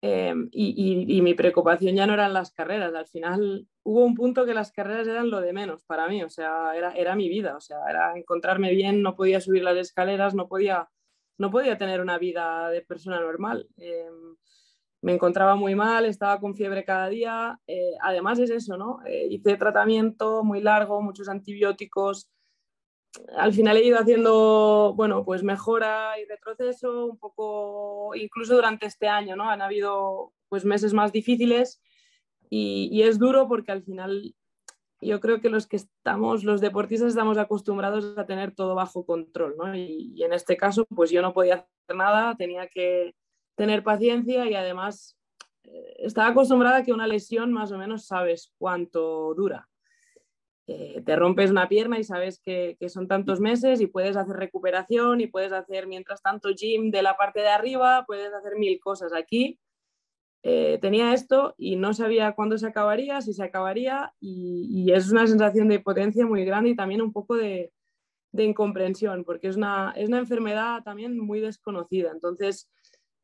em, 0.03 0.49
y, 0.53 1.07
y, 1.09 1.23
mi 1.23 1.35
preocupación 1.35 1.95
ya 1.95 2.07
no 2.07 2.15
eran 2.15 2.33
las 2.35 2.53
carreras. 2.53 2.95
Al 2.95 3.07
final 3.07 3.67
hubo 3.83 4.05
un 4.05 4.15
punto 4.15 4.45
que 4.45 4.55
las 4.55 4.73
carreras 4.73 5.07
eran 5.09 5.31
lo 5.31 5.41
de 5.41 5.53
menos 5.53 5.85
para 5.85 6.09
mí, 6.09 6.23
o 6.23 6.31
sea, 6.31 6.77
era, 6.77 6.93
era 6.93 7.17
mi 7.17 7.29
vida, 7.29 7.57
o 7.57 7.61
sea, 7.61 7.79
era 7.89 8.17
encontrarme 8.17 8.73
bien, 8.75 9.03
no 9.03 9.17
podía 9.17 9.41
subir 9.41 9.63
las 9.63 9.77
escaleras, 9.77 10.35
no 10.35 10.49
podía, 10.49 10.89
no 11.39 11.51
podía 11.51 11.79
tener 11.79 12.01
una 12.01 12.19
vida 12.19 12.69
de 12.71 12.83
persona 12.83 13.21
normal. 13.21 13.69
Em, 13.77 14.37
me 15.03 15.15
encontraba 15.15 15.57
muy 15.57 15.75
mal, 15.75 16.05
estaba 16.05 16.39
con 16.39 16.55
fiebre 16.55 16.85
cada 16.85 17.09
día. 17.09 17.61
Eh, 17.67 17.93
además 18.01 18.39
es 18.39 18.51
eso, 18.51 18.77
¿no? 18.77 19.01
Eh, 19.05 19.27
hice 19.31 19.57
tratamiento 19.57 20.45
muy 20.45 20.61
largo, 20.61 21.03
muchos 21.03 21.29
antibióticos. 21.29 22.31
Al 23.37 23.53
final 23.53 23.77
he 23.77 23.85
ido 23.85 23.99
haciendo, 23.99 24.95
bueno, 24.97 25.25
pues 25.25 25.43
mejora 25.43 26.19
y 26.19 26.25
retroceso 26.25 27.07
un 27.07 27.19
poco, 27.19 28.15
incluso 28.15 28.55
durante 28.55 28.87
este 28.87 29.09
año, 29.09 29.37
¿no? 29.37 29.51
Han 29.51 29.63
habido 29.63 30.33
pues 30.49 30.65
meses 30.65 30.93
más 30.95 31.13
difíciles 31.13 31.81
y, 32.49 33.03
es 33.03 33.19
duro 33.19 33.49
porque 33.49 33.73
al 33.73 33.83
final 33.83 34.35
yo 35.01 35.21
creo 35.21 35.41
que 35.41 35.51
los 35.51 35.67
que 35.67 35.77
estamos, 35.77 36.45
los 36.45 36.61
deportistas 36.61 37.09
estamos 37.09 37.39
acostumbrados 37.39 38.17
a 38.19 38.27
tener 38.27 38.55
todo 38.55 38.75
bajo 38.75 39.05
control, 39.07 39.57
¿no? 39.57 39.75
Y, 39.75 40.23
en 40.23 40.33
este 40.33 40.57
caso, 40.57 40.85
pues 40.95 41.11
yo 41.11 41.23
no 41.23 41.33
podía 41.33 41.55
hacer 41.55 41.97
nada, 41.97 42.37
tenía 42.37 42.69
que 42.69 43.15
tener 43.57 43.83
paciencia 43.83 44.49
y 44.51 44.55
además 44.55 45.19
eh, 45.65 45.95
estaba 45.99 46.29
acostumbrada 46.29 46.79
a 46.79 46.83
que 46.83 46.93
una 46.93 47.07
lesión 47.07 47.53
más 47.53 47.73
o 47.73 47.79
menos 47.79 48.07
sabes 48.07 48.53
cuánto 48.59 49.35
dura. 49.35 49.69
Eh, 50.69 51.03
te 51.05 51.17
rompes 51.17 51.51
una 51.51 51.69
pierna 51.69 51.99
y 51.99 52.05
sabes 52.05 52.41
que, 52.41 52.77
son 52.89 53.09
tantos 53.09 53.41
meses 53.41 53.81
y 53.81 53.87
puedes 53.87 54.17
hacer 54.17 54.37
recuperación 54.37 55.21
y 55.21 55.27
puedes 55.27 55.53
hacer 55.53 55.87
mientras 55.87 56.23
tanto 56.23 56.51
gym 56.55 56.91
de 56.91 57.03
la 57.03 57.17
parte 57.17 57.41
de 57.41 57.49
arriba, 57.49 58.05
puedes 58.07 58.33
hacer 58.33 58.57
mil 58.57 58.79
cosas 58.81 59.13
aquí. 59.13 59.59
Eh, 60.45 60.79
tenía 60.81 61.15
esto 61.15 61.55
y 61.57 61.77
no 61.77 61.95
sabía 61.95 62.33
cuándo 62.33 62.59
se 62.59 62.67
acabaría, 62.67 63.21
si 63.21 63.33
se 63.33 63.45
acabaría 63.45 64.13
y, 64.21 64.91
es 64.93 65.11
una 65.11 65.27
sensación 65.27 65.69
de 65.69 65.81
potencia 65.81 66.27
muy 66.27 66.45
grande 66.45 66.71
y 66.71 66.77
también 66.77 67.01
un 67.03 67.13
poco 67.13 67.37
de, 67.37 67.73
de 68.33 68.45
incomprensión 68.45 69.25
porque 69.25 69.49
es 69.49 69.57
una, 69.57 69.93
es 69.97 70.09
una 70.09 70.19
enfermedad 70.19 70.83
también 70.83 71.19
muy 71.19 71.41
desconocida. 71.41 72.11
Entonces, 72.13 72.69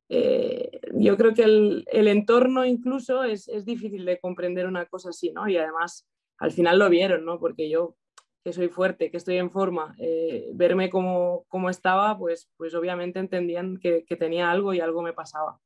eh, 0.09 0.81
yo 0.95 1.17
creo 1.17 1.35
que 1.35 1.45
el, 1.45 2.09
entorno 2.09 2.65
incluso 2.65 3.25
es, 3.25 3.47
difícil 3.65 4.05
de 4.05 4.19
comprender 4.19 4.67
una 4.67 4.87
cosa 4.87 5.11
así, 5.11 5.31
¿no? 5.33 5.49
Y 5.49 5.57
además 5.57 6.07
al 6.39 6.53
final 6.53 6.79
lo 6.79 6.89
vieron, 6.89 7.25
¿no? 7.25 7.39
Porque 7.39 7.69
yo, 7.69 7.97
que 8.45 8.53
soy 8.53 8.69
fuerte, 8.69 9.11
que 9.11 9.17
estoy 9.17 9.37
en 9.37 9.51
forma, 9.51 9.95
eh, 9.99 10.51
verme 10.55 10.89
como, 10.89 11.45
estaba, 11.69 12.17
pues, 12.17 12.49
pues 12.57 12.75
obviamente 12.75 13.19
entendían 13.19 13.79
que, 13.79 14.05
tenía 14.19 14.51
algo 14.51 14.73
y 14.73 14.81
algo 14.81 15.03
me 15.03 15.13
pasaba. 15.13 15.61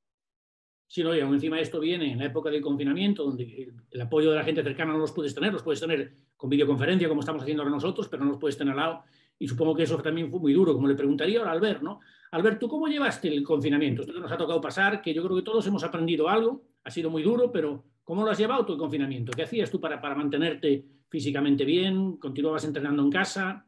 sino 0.88 1.14
y 1.14 1.20
aún 1.20 1.35
encima 1.35 1.58
esto 1.61 1.80
viene 1.80 2.12
en 2.12 2.18
la 2.18 2.26
época 2.26 2.50
del 2.50 2.61
confinamiento, 2.61 3.24
donde 3.24 3.72
el 3.90 4.00
apoyo 4.00 4.30
de 4.30 4.37
la 4.37 4.44
gente 4.44 4.62
cercana 4.62 4.92
no 4.92 4.98
los 4.98 5.12
puedes 5.12 5.35
tener, 5.35 5.52
los 5.52 5.62
puedes 5.62 5.80
tener 5.80 6.12
con 6.37 6.50
videoconferencia, 6.50 7.08
como 7.08 7.20
estamos 7.20 7.42
haciendo 7.42 7.62
ahora 7.62 7.74
nosotros, 7.74 8.08
pero 8.08 8.24
no 8.24 8.30
los 8.30 8.40
puedes 8.40 8.58
tener 8.58 8.72
al 8.72 8.80
lado. 8.80 9.04
Y 9.38 9.48
supongo 9.48 9.74
que 9.74 9.85
eso 9.85 9.96
también 9.98 10.30
fue 10.30 10.40
muy 10.40 10.52
duro, 10.52 10.74
como 10.74 10.88
le 10.88 10.94
preguntaría 10.94 11.38
ahora 11.38 11.52
a 11.52 11.54
Albert, 11.54 11.82
¿no? 11.82 12.00
Albert, 12.30 12.58
¿tú 12.58 12.68
cómo 12.68 12.88
llevaste 12.88 13.28
el 13.28 13.42
confinamiento? 13.42 14.02
Esto 14.02 14.14
que 14.14 14.20
nos 14.20 14.32
ha 14.32 14.37
tocado 14.37 14.61
pasar, 14.61 15.02
que 15.02 15.12
yo 15.12 15.22
creo 15.22 15.37
que 15.37 15.42
todos 15.42 15.66
hemos 15.66 15.85
aprendido 15.85 16.28
algo, 16.28 16.62
ha 16.85 16.90
sido 16.90 17.11
muy 17.11 17.22
duro, 17.22 17.52
pero 17.52 17.85
¿cómo 18.05 18.25
lo 18.25 18.31
has 18.31 18.38
llevado 18.38 18.67
tu 18.67 18.77
confinamiento? 18.77 19.33
¿Qué 19.33 19.43
hacías 19.43 19.71
tú 19.71 19.81
para, 19.81 20.01
para 20.01 20.15
mantenerte 20.15 20.85
físicamente 21.09 21.65
bien? 21.65 22.17
¿Continuabas 22.17 22.65
entrenando 22.65 23.03
en 23.03 23.11
casa? 23.11 23.67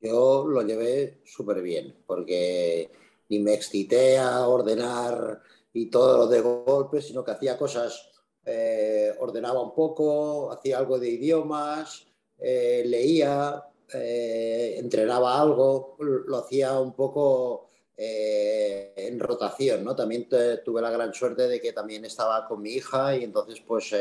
Yo 0.00 0.46
lo 0.46 0.62
llevé 0.62 1.22
súper 1.24 1.62
bien, 1.62 1.96
porque 2.06 2.90
ni 3.28 3.38
me 3.38 3.54
excité 3.54 4.18
a 4.18 4.46
ordenar 4.46 5.40
y 5.72 5.86
todo 5.86 6.18
lo 6.18 6.26
de 6.26 6.40
golpe, 6.40 7.00
sino 7.00 7.24
que 7.24 7.32
hacía 7.32 7.56
cosas, 7.56 8.10
eh, 8.44 9.12
ordenaba 9.18 9.62
un 9.62 9.74
poco, 9.74 10.52
hacía 10.52 10.78
algo 10.78 10.98
de 10.98 11.08
idiomas, 11.08 12.06
eh, 12.38 12.84
leía, 12.86 13.64
eh, 13.92 14.76
entrenaba 14.78 15.40
algo, 15.40 15.96
lo 15.98 16.36
hacía 16.36 16.78
un 16.78 16.94
poco 16.94 17.70
en 17.96 19.20
rotación, 19.20 19.84
¿no? 19.84 19.94
También 19.94 20.28
tuve 20.64 20.82
la 20.82 20.90
gran 20.90 21.14
suerte 21.14 21.46
de 21.46 21.60
que 21.60 21.72
también 21.72 22.04
estaba 22.04 22.46
con 22.46 22.60
mi 22.60 22.72
hija 22.72 23.16
y 23.16 23.24
entonces 23.24 23.60
pues 23.60 23.94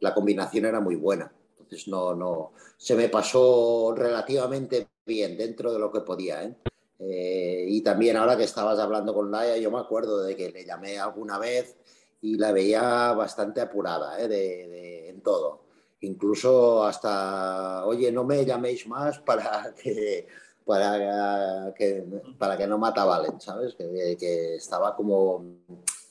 la 0.00 0.14
combinación 0.14 0.64
era 0.64 0.80
muy 0.80 0.96
buena. 0.96 1.32
Entonces 1.58 1.88
no, 1.88 2.14
no, 2.14 2.52
se 2.76 2.94
me 2.94 3.08
pasó 3.08 3.92
relativamente 3.96 4.88
bien 5.04 5.36
dentro 5.36 5.72
de 5.72 5.78
lo 5.78 5.90
que 5.90 6.00
podía. 6.00 6.44
¿eh? 6.44 6.54
Eh, 6.98 7.66
y 7.68 7.80
también 7.82 8.16
ahora 8.16 8.36
que 8.36 8.44
estabas 8.44 8.78
hablando 8.78 9.14
con 9.14 9.30
Laia, 9.30 9.56
yo 9.56 9.70
me 9.70 9.80
acuerdo 9.80 10.22
de 10.22 10.36
que 10.36 10.50
le 10.50 10.64
llamé 10.64 10.98
alguna 10.98 11.38
vez 11.38 11.76
y 12.20 12.36
la 12.36 12.52
veía 12.52 13.12
bastante 13.12 13.60
apurada 13.60 14.20
¿eh? 14.20 14.28
de, 14.28 15.08
en 15.08 15.20
todo. 15.22 15.64
Incluso 16.00 16.84
hasta, 16.84 17.84
oye, 17.86 18.12
no 18.12 18.24
me 18.24 18.44
llaméis 18.44 18.86
más 18.86 19.18
para 19.20 19.74
que, 19.82 20.26
para 20.66 21.72
que, 21.74 22.04
para 22.36 22.56
que 22.56 22.66
no 22.66 22.76
mata 22.76 23.04
Valen, 23.04 23.40
¿sabes? 23.40 23.74
Que, 23.76 24.16
que, 24.18 24.56
estaba 24.56 24.96
como, 24.96 25.60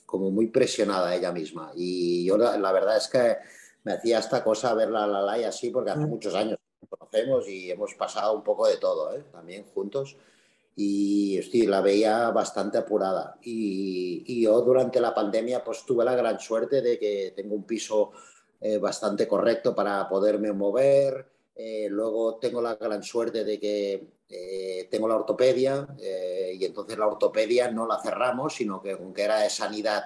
como 0.06 0.32
muy 0.32 0.48
presionada 0.48 1.14
ella 1.14 1.32
misma. 1.34 1.72
Y 1.76 2.26
yo 2.26 2.38
la, 2.38 2.58
la 2.58 2.72
verdad 2.72 2.98
es 2.98 3.10
que 3.10 3.36
me 3.84 3.94
hacía 3.94 4.20
esta 4.20 4.44
cosa 4.44 4.74
verla 4.74 5.04
a 5.04 5.08
la 5.08 5.22
Laia 5.22 5.50
así, 5.50 5.70
porque 5.70 5.92
hace 5.92 6.06
muchos 6.06 6.34
años 6.34 6.58
conocemos 6.90 7.48
y 7.50 7.70
hemos 7.70 7.94
pasado 7.96 8.34
un 8.34 8.44
poco 8.44 8.68
de 8.68 8.78
todo, 8.78 9.14
¿eh? 9.14 9.26
también 9.32 9.66
juntos. 9.74 10.16
Y 10.78 11.38
estoy 11.38 11.68
la 11.68 11.82
veía 11.82 12.30
bastante 12.32 12.78
apurada. 12.78 13.38
Y, 13.42 14.24
y, 14.26 14.42
yo 14.44 14.62
durante 14.62 15.00
la 15.00 15.14
pandemia 15.14 15.64
pues 15.64 15.86
tuve 15.86 16.04
la 16.04 16.16
gran 16.16 16.40
suerte 16.40 16.82
de 16.82 16.98
que 16.98 17.34
tengo 17.36 17.56
un 17.56 17.64
piso 17.64 18.12
eh, 18.60 18.78
bastante 18.78 19.28
correcto 19.28 19.76
para 19.76 20.08
poderme 20.08 20.52
mover. 20.52 21.28
Eh, 21.56 21.88
luego 21.90 22.36
tengo 22.36 22.62
la 22.62 22.76
gran 22.76 23.04
suerte 23.04 23.44
de 23.44 23.60
que 23.60 24.15
eh, 24.30 24.88
tengo 24.90 25.08
la 25.08 25.16
ortopedia 25.16 25.88
eh, 26.00 26.56
y 26.60 26.66
entonces 26.66 26.98
la 26.98 27.08
ortopedia 27.08 27.70
no 27.72 27.86
la 27.86 28.02
cerramos, 28.02 28.56
sino 28.56 28.82
que 28.82 28.92
aunque 28.92 29.24
era 29.24 29.40
de 29.40 29.50
sanidad 29.50 30.04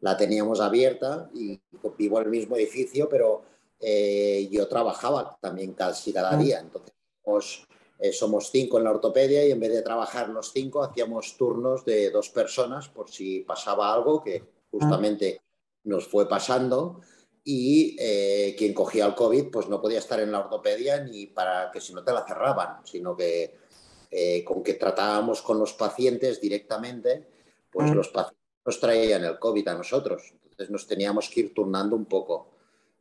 la 0.00 0.16
teníamos 0.16 0.60
abierta 0.60 1.30
y 1.34 1.60
vivo 1.96 2.18
en 2.18 2.24
el 2.24 2.30
mismo 2.30 2.56
edificio, 2.56 3.08
pero 3.08 3.42
eh, 3.80 4.48
yo 4.50 4.68
trabajaba 4.68 5.38
también 5.40 5.72
casi 5.72 6.12
cada 6.12 6.36
día. 6.36 6.60
Entonces, 6.60 6.94
somos, 7.24 7.66
eh, 7.98 8.12
somos 8.12 8.50
cinco 8.50 8.78
en 8.78 8.84
la 8.84 8.90
ortopedia 8.90 9.46
y 9.46 9.50
en 9.50 9.60
vez 9.60 9.72
de 9.72 9.82
trabajar 9.82 10.28
los 10.28 10.52
cinco, 10.52 10.82
hacíamos 10.82 11.36
turnos 11.36 11.84
de 11.84 12.10
dos 12.10 12.30
personas 12.30 12.88
por 12.88 13.10
si 13.10 13.40
pasaba 13.40 13.92
algo 13.92 14.22
que 14.22 14.44
justamente 14.70 15.42
nos 15.84 16.06
fue 16.06 16.28
pasando. 16.28 17.00
Y 17.42 17.96
eh, 17.98 18.54
quien 18.56 18.74
cogía 18.74 19.06
el 19.06 19.14
COVID, 19.14 19.50
pues 19.50 19.68
no 19.68 19.80
podía 19.80 19.98
estar 19.98 20.20
en 20.20 20.30
la 20.30 20.40
ortopedia 20.40 21.02
ni 21.02 21.26
para 21.26 21.70
que 21.70 21.80
si 21.80 21.94
no 21.94 22.04
te 22.04 22.12
la 22.12 22.26
cerraban, 22.26 22.84
sino 22.84 23.16
que 23.16 23.59
con 24.44 24.62
que 24.62 24.74
tratábamos 24.74 25.42
con 25.42 25.58
los 25.58 25.72
pacientes 25.74 26.40
directamente, 26.40 27.26
pues 27.70 27.94
los 27.94 28.08
pacientes 28.08 28.40
nos 28.64 28.80
traían 28.80 29.24
el 29.24 29.38
COVID 29.38 29.68
a 29.68 29.74
nosotros. 29.74 30.34
Entonces 30.42 30.70
nos 30.70 30.86
teníamos 30.86 31.28
que 31.28 31.40
ir 31.40 31.54
turnando 31.54 31.96
un 31.96 32.06
poco. 32.06 32.50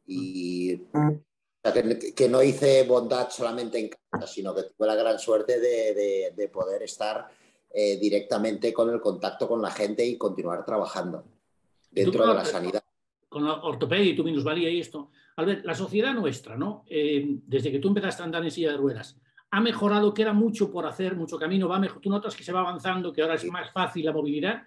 Y 0.06 0.82
que, 2.16 2.30
no 2.30 2.42
hice 2.42 2.84
bondad 2.84 3.30
solamente 3.30 3.80
en 3.80 3.90
casa, 3.90 4.28
sino 4.28 4.56
que 4.56 4.64
tuve 4.64 4.88
la 4.88 4.96
gran 4.96 5.20
suerte 5.20 5.60
de, 5.60 6.50
poder 6.52 6.84
estar 6.84 7.28
eh, 7.72 7.98
directamente 7.98 8.74
con 8.74 8.90
el 8.90 9.00
contacto 9.00 9.48
con 9.48 9.62
la 9.62 9.72
gente 9.72 10.06
y 10.06 10.18
continuar 10.18 10.66
trabajando 10.66 11.26
dentro 11.92 12.26
de 12.28 12.34
la 12.34 12.46
sanidad. 12.46 12.84
Con 13.28 13.46
la 13.46 13.62
ortopedia 13.62 14.12
y 14.12 14.16
tu 14.16 14.24
minusvalía 14.24 14.70
y 14.70 14.80
esto. 14.80 15.12
Albert, 15.36 15.66
la 15.66 15.76
sociedad 15.76 16.14
nuestra, 16.14 16.58
¿no? 16.58 16.84
Eh, 16.88 17.24
desde 17.46 17.72
que 17.72 17.80
tú 17.80 17.90
empezaste 17.90 18.24
a 18.24 18.26
andar 18.26 18.44
en 18.44 18.52
silla 18.52 18.72
de 18.72 18.78
ruedas, 18.78 19.18
ha 19.52 19.62
mejorado, 19.62 20.14
que 20.14 20.22
era 20.22 20.34
mucho 20.34 20.72
por 20.72 20.86
hacer, 20.86 21.16
mucho 21.16 21.38
camino, 21.38 21.68
va 21.68 21.80
mejor. 21.80 22.02
¿Tú 22.02 22.10
notas 22.10 22.36
que 22.36 22.44
se 22.44 22.52
va 22.52 22.60
avanzando, 22.60 23.12
que 23.12 23.22
ahora 23.22 23.36
es 23.36 23.46
más 23.46 23.72
fácil 23.72 24.06
la 24.06 24.14
movilidad? 24.14 24.64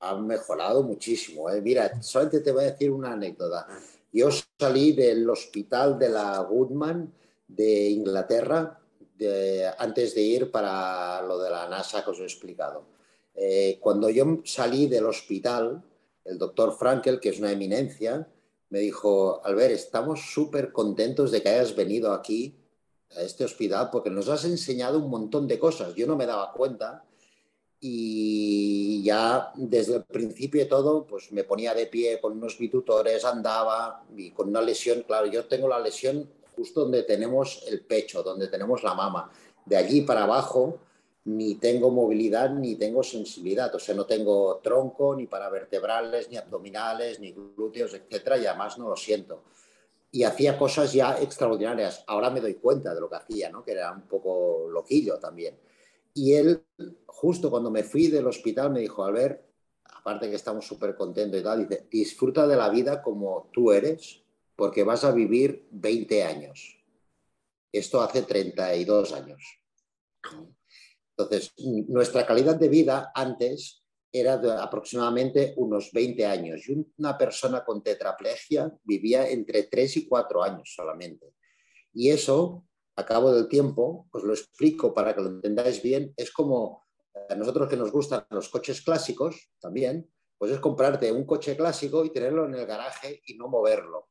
Ha 0.00 0.16
mejorado 0.16 0.82
muchísimo. 0.82 1.50
¿eh? 1.50 1.60
Mira, 1.60 2.02
solamente 2.02 2.40
te 2.40 2.52
voy 2.52 2.64
a 2.64 2.70
decir 2.70 2.90
una 2.90 3.12
anécdota. 3.12 3.66
Yo 4.12 4.28
salí 4.58 4.92
del 4.92 5.28
hospital 5.28 5.98
de 5.98 6.08
la 6.08 6.38
Goodman 6.40 7.12
de 7.46 7.90
Inglaterra 7.90 8.80
antes 9.78 10.14
de 10.14 10.22
ir 10.22 10.50
para 10.50 11.22
lo 11.22 11.38
de 11.38 11.50
la 11.50 11.68
NASA 11.68 12.04
que 12.04 12.10
os 12.10 12.20
he 12.20 12.24
explicado. 12.24 12.86
Eh, 13.34 13.78
cuando 13.80 14.08
yo 14.10 14.40
salí 14.44 14.86
del 14.86 15.06
hospital, 15.06 15.82
el 16.24 16.38
doctor 16.38 16.76
Frankel, 16.76 17.20
que 17.20 17.30
es 17.30 17.38
una 17.38 17.52
eminencia, 17.52 18.28
me 18.70 18.80
dijo, 18.80 19.44
Albert, 19.44 19.72
estamos 19.72 20.32
súper 20.32 20.72
contentos 20.72 21.30
de 21.30 21.42
que 21.42 21.48
hayas 21.48 21.74
venido 21.74 22.12
aquí 22.12 22.56
a 23.16 23.22
este 23.22 23.44
hospital 23.44 23.90
porque 23.90 24.10
nos 24.10 24.28
has 24.28 24.44
enseñado 24.44 24.98
un 24.98 25.10
montón 25.10 25.46
de 25.46 25.58
cosas. 25.58 25.94
Yo 25.94 26.06
no 26.06 26.16
me 26.16 26.26
daba 26.26 26.52
cuenta 26.52 27.04
y 27.80 29.02
ya 29.02 29.52
desde 29.56 29.96
el 29.96 30.04
principio 30.04 30.62
de 30.62 30.70
todo, 30.70 31.06
pues 31.06 31.30
me 31.32 31.44
ponía 31.44 31.74
de 31.74 31.86
pie 31.86 32.18
con 32.20 32.32
unos 32.32 32.58
bitutores, 32.58 33.24
andaba 33.24 34.04
y 34.16 34.30
con 34.30 34.48
una 34.48 34.62
lesión, 34.62 35.02
claro, 35.02 35.26
yo 35.26 35.44
tengo 35.44 35.68
la 35.68 35.78
lesión 35.78 36.30
justo 36.56 36.80
donde 36.82 37.02
tenemos 37.02 37.62
el 37.66 37.80
pecho, 37.80 38.22
donde 38.22 38.48
tenemos 38.48 38.82
la 38.82 38.94
mama. 38.94 39.30
De 39.66 39.76
allí 39.76 40.00
para 40.00 40.24
abajo 40.24 40.78
ni 41.24 41.56
tengo 41.56 41.90
movilidad 41.90 42.50
ni 42.50 42.76
tengo 42.76 43.02
sensibilidad, 43.02 43.74
o 43.74 43.78
sea, 43.78 43.94
no 43.94 44.06
tengo 44.06 44.60
tronco 44.62 45.14
ni 45.14 45.26
para 45.26 45.48
vertebrales, 45.48 46.30
ni 46.30 46.36
abdominales, 46.36 47.18
ni 47.20 47.32
glúteos, 47.32 47.94
etcétera, 47.94 48.38
y 48.38 48.46
además 48.46 48.78
no 48.78 48.88
lo 48.88 48.96
siento. 48.96 49.42
Y 50.14 50.22
hacía 50.22 50.56
cosas 50.56 50.92
ya 50.92 51.20
extraordinarias. 51.20 52.04
Ahora 52.06 52.30
me 52.30 52.40
doy 52.40 52.54
cuenta 52.54 52.94
de 52.94 53.00
lo 53.00 53.10
que 53.10 53.16
hacía, 53.16 53.50
¿no? 53.50 53.64
que 53.64 53.72
era 53.72 53.90
un 53.90 54.06
poco 54.06 54.68
loquillo 54.70 55.18
también. 55.18 55.58
Y 56.14 56.34
él, 56.34 56.64
justo 57.06 57.50
cuando 57.50 57.68
me 57.68 57.82
fui 57.82 58.06
del 58.06 58.28
hospital, 58.28 58.70
me 58.70 58.78
dijo, 58.78 59.02
Albert, 59.02 59.44
aparte 59.92 60.30
que 60.30 60.36
estamos 60.36 60.64
súper 60.64 60.94
contentos 60.94 61.40
y 61.40 61.42
tal, 61.42 61.66
dice, 61.66 61.88
disfruta 61.90 62.46
de 62.46 62.54
la 62.54 62.68
vida 62.68 63.02
como 63.02 63.50
tú 63.52 63.72
eres, 63.72 64.22
porque 64.54 64.84
vas 64.84 65.02
a 65.02 65.10
vivir 65.10 65.66
20 65.72 66.22
años. 66.22 66.78
Esto 67.72 68.00
hace 68.00 68.22
32 68.22 69.12
años. 69.14 69.42
Entonces, 71.16 71.52
nuestra 71.88 72.24
calidad 72.24 72.54
de 72.54 72.68
vida 72.68 73.10
antes 73.16 73.83
era 74.16 74.38
de 74.38 74.52
aproximadamente 74.52 75.54
unos 75.56 75.90
20 75.92 76.24
años 76.24 76.68
y 76.68 76.86
una 76.98 77.18
persona 77.18 77.64
con 77.64 77.82
tetraplegia 77.82 78.72
vivía 78.84 79.28
entre 79.28 79.64
3 79.64 79.96
y 79.96 80.08
4 80.08 80.42
años 80.44 80.72
solamente. 80.72 81.34
Y 81.92 82.10
eso 82.10 82.64
a 82.96 83.04
cabo 83.04 83.34
del 83.34 83.48
tiempo, 83.48 84.06
os 84.12 84.22
lo 84.22 84.32
explico 84.32 84.94
para 84.94 85.14
que 85.14 85.20
lo 85.20 85.28
entendáis 85.28 85.82
bien, 85.82 86.14
es 86.16 86.30
como 86.30 86.84
a 87.28 87.34
nosotros 87.34 87.68
que 87.68 87.76
nos 87.76 87.90
gustan 87.90 88.24
los 88.30 88.48
coches 88.48 88.82
clásicos 88.82 89.50
también, 89.60 90.08
pues 90.38 90.52
es 90.52 90.60
comprarte 90.60 91.10
un 91.10 91.24
coche 91.24 91.56
clásico 91.56 92.04
y 92.04 92.10
tenerlo 92.10 92.46
en 92.46 92.54
el 92.54 92.66
garaje 92.66 93.20
y 93.26 93.36
no 93.36 93.48
moverlo. 93.48 94.10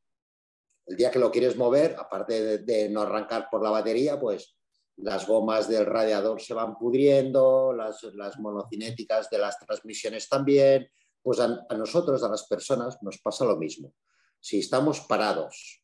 El 0.85 0.97
día 0.97 1.11
que 1.11 1.19
lo 1.19 1.31
quieres 1.31 1.55
mover, 1.55 1.95
aparte 1.97 2.57
de, 2.57 2.89
no 2.89 3.01
arrancar 3.01 3.47
por 3.49 3.63
la 3.63 3.69
batería, 3.69 4.19
pues 4.19 4.57
las 4.97 5.27
gomas 5.27 5.67
del 5.67 5.85
radiador 5.85 6.41
se 6.41 6.53
van 6.53 6.77
pudriendo, 6.77 7.73
las, 7.73 8.03
las 8.13 8.39
monocinéticas 8.39 9.29
de 9.29 9.39
las 9.39 9.57
transmisiones 9.59 10.29
también, 10.29 10.87
pues 11.21 11.39
a, 11.39 11.65
a 11.67 11.75
nosotros, 11.75 12.23
a 12.23 12.29
las 12.29 12.47
personas, 12.47 13.01
nos 13.01 13.19
pasa 13.19 13.45
lo 13.45 13.57
mismo. 13.57 13.93
Si 14.39 14.59
estamos 14.59 15.01
parados 15.01 15.81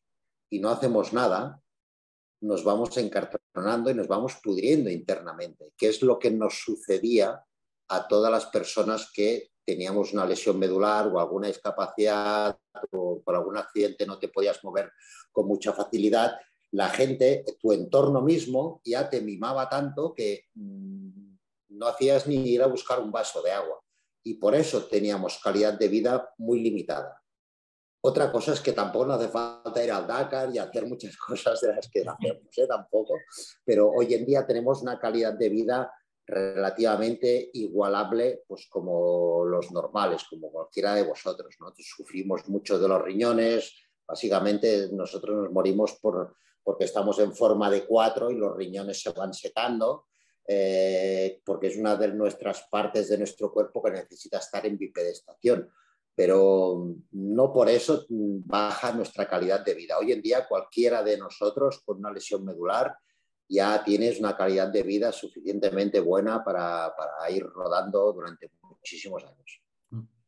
y 0.48 0.60
no 0.60 0.70
hacemos 0.70 1.12
nada, 1.12 1.60
nos 2.40 2.64
vamos 2.64 2.96
encartonando 2.96 3.90
y 3.90 3.94
nos 3.94 4.08
vamos 4.08 4.36
pudriendo 4.42 4.90
internamente, 4.90 5.72
que 5.76 5.88
es 5.88 6.02
lo 6.02 6.18
que 6.18 6.30
nos 6.30 6.62
sucedía 6.62 7.44
a 7.88 8.08
todas 8.08 8.30
las 8.30 8.46
personas 8.46 9.10
que 9.12 9.50
teníamos 9.64 10.12
una 10.12 10.26
lesión 10.26 10.58
medular 10.58 11.06
o 11.08 11.20
alguna 11.20 11.48
discapacidad 11.48 12.56
o 12.92 13.20
por 13.22 13.34
algún 13.34 13.56
accidente 13.56 14.06
no 14.06 14.18
te 14.18 14.28
podías 14.28 14.62
mover 14.64 14.90
con 15.30 15.46
mucha 15.46 15.72
facilidad. 15.72 16.32
La 16.72 16.88
gente, 16.88 17.44
tu 17.60 17.72
entorno 17.72 18.22
mismo, 18.22 18.80
ya 18.84 19.10
te 19.10 19.20
mimaba 19.20 19.68
tanto 19.68 20.14
que 20.14 20.46
mm, 20.54 21.30
no 21.70 21.86
hacías 21.86 22.26
ni 22.26 22.36
ir 22.48 22.62
a 22.62 22.66
buscar 22.66 23.00
un 23.00 23.12
vaso 23.12 23.42
de 23.42 23.52
agua. 23.52 23.80
y 24.22 24.34
por 24.34 24.54
eso 24.54 24.84
teníamos 24.84 25.40
calidad 25.42 25.78
de 25.78 25.88
vida 25.88 26.34
muy 26.36 26.60
limitada. 26.60 27.20
Otra 28.02 28.32
cosa 28.32 28.52
es 28.52 28.60
que 28.60 28.72
tampoco 28.72 29.06
nos 29.06 29.18
hace 29.18 29.28
falta 29.28 29.84
ir 29.84 29.92
al 29.92 30.06
Dakar 30.06 30.54
y 30.54 30.58
hacer 30.58 30.86
muchas 30.86 31.16
cosas 31.28 31.60
de 31.60 31.74
las 31.74 31.88
que 31.88 32.00
hacemos, 32.00 32.58
¿eh? 32.58 32.66
tampoco, 32.66 33.14
pero 33.64 33.90
hoy 33.90 34.14
en 34.14 34.24
día 34.24 34.46
tenemos 34.46 34.82
una 34.82 34.98
calidad 34.98 35.34
de 35.34 35.48
vida 35.48 35.92
relativamente 36.26 37.50
igualable 37.54 38.44
pues 38.46 38.68
como 38.70 39.44
los 39.44 39.70
normales, 39.72 40.24
como 40.30 40.50
cualquiera 40.50 40.94
de 40.94 41.02
vosotros. 41.02 41.56
¿no? 41.60 41.72
Sufrimos 41.76 42.48
mucho 42.48 42.78
de 42.78 42.88
los 42.88 43.02
riñones, 43.02 43.74
básicamente 44.06 44.88
nosotros 44.92 45.36
nos 45.36 45.52
morimos 45.52 45.98
por, 46.00 46.36
porque 46.62 46.84
estamos 46.84 47.18
en 47.18 47.34
forma 47.34 47.70
de 47.70 47.84
cuatro 47.84 48.30
y 48.30 48.36
los 48.36 48.56
riñones 48.56 49.00
se 49.00 49.10
van 49.10 49.32
secando, 49.32 50.06
eh, 50.46 51.40
porque 51.44 51.68
es 51.68 51.76
una 51.76 51.96
de 51.96 52.08
nuestras 52.08 52.66
partes 52.70 53.08
de 53.08 53.18
nuestro 53.18 53.52
cuerpo 53.52 53.82
que 53.82 53.90
necesita 53.90 54.38
estar 54.38 54.64
en 54.66 54.78
bipedestación. 54.78 55.70
Pero 56.14 56.94
no 57.12 57.52
por 57.52 57.68
eso 57.68 58.04
baja 58.08 58.92
nuestra 58.92 59.26
calidad 59.28 59.64
de 59.64 59.74
vida. 59.74 59.98
Hoy 59.98 60.12
en 60.12 60.20
día 60.20 60.46
cualquiera 60.46 61.02
de 61.02 61.16
nosotros 61.16 61.82
con 61.84 61.98
una 61.98 62.12
lesión 62.12 62.44
medular 62.44 62.94
ya 63.50 63.82
tienes 63.82 64.20
una 64.20 64.36
calidad 64.36 64.68
de 64.68 64.84
vida 64.84 65.10
suficientemente 65.10 65.98
buena 65.98 66.44
para, 66.44 66.94
ir 67.30 67.44
rodando 67.44 68.12
durante 68.12 68.52
muchísimos 68.62 69.24
años. 69.24 69.60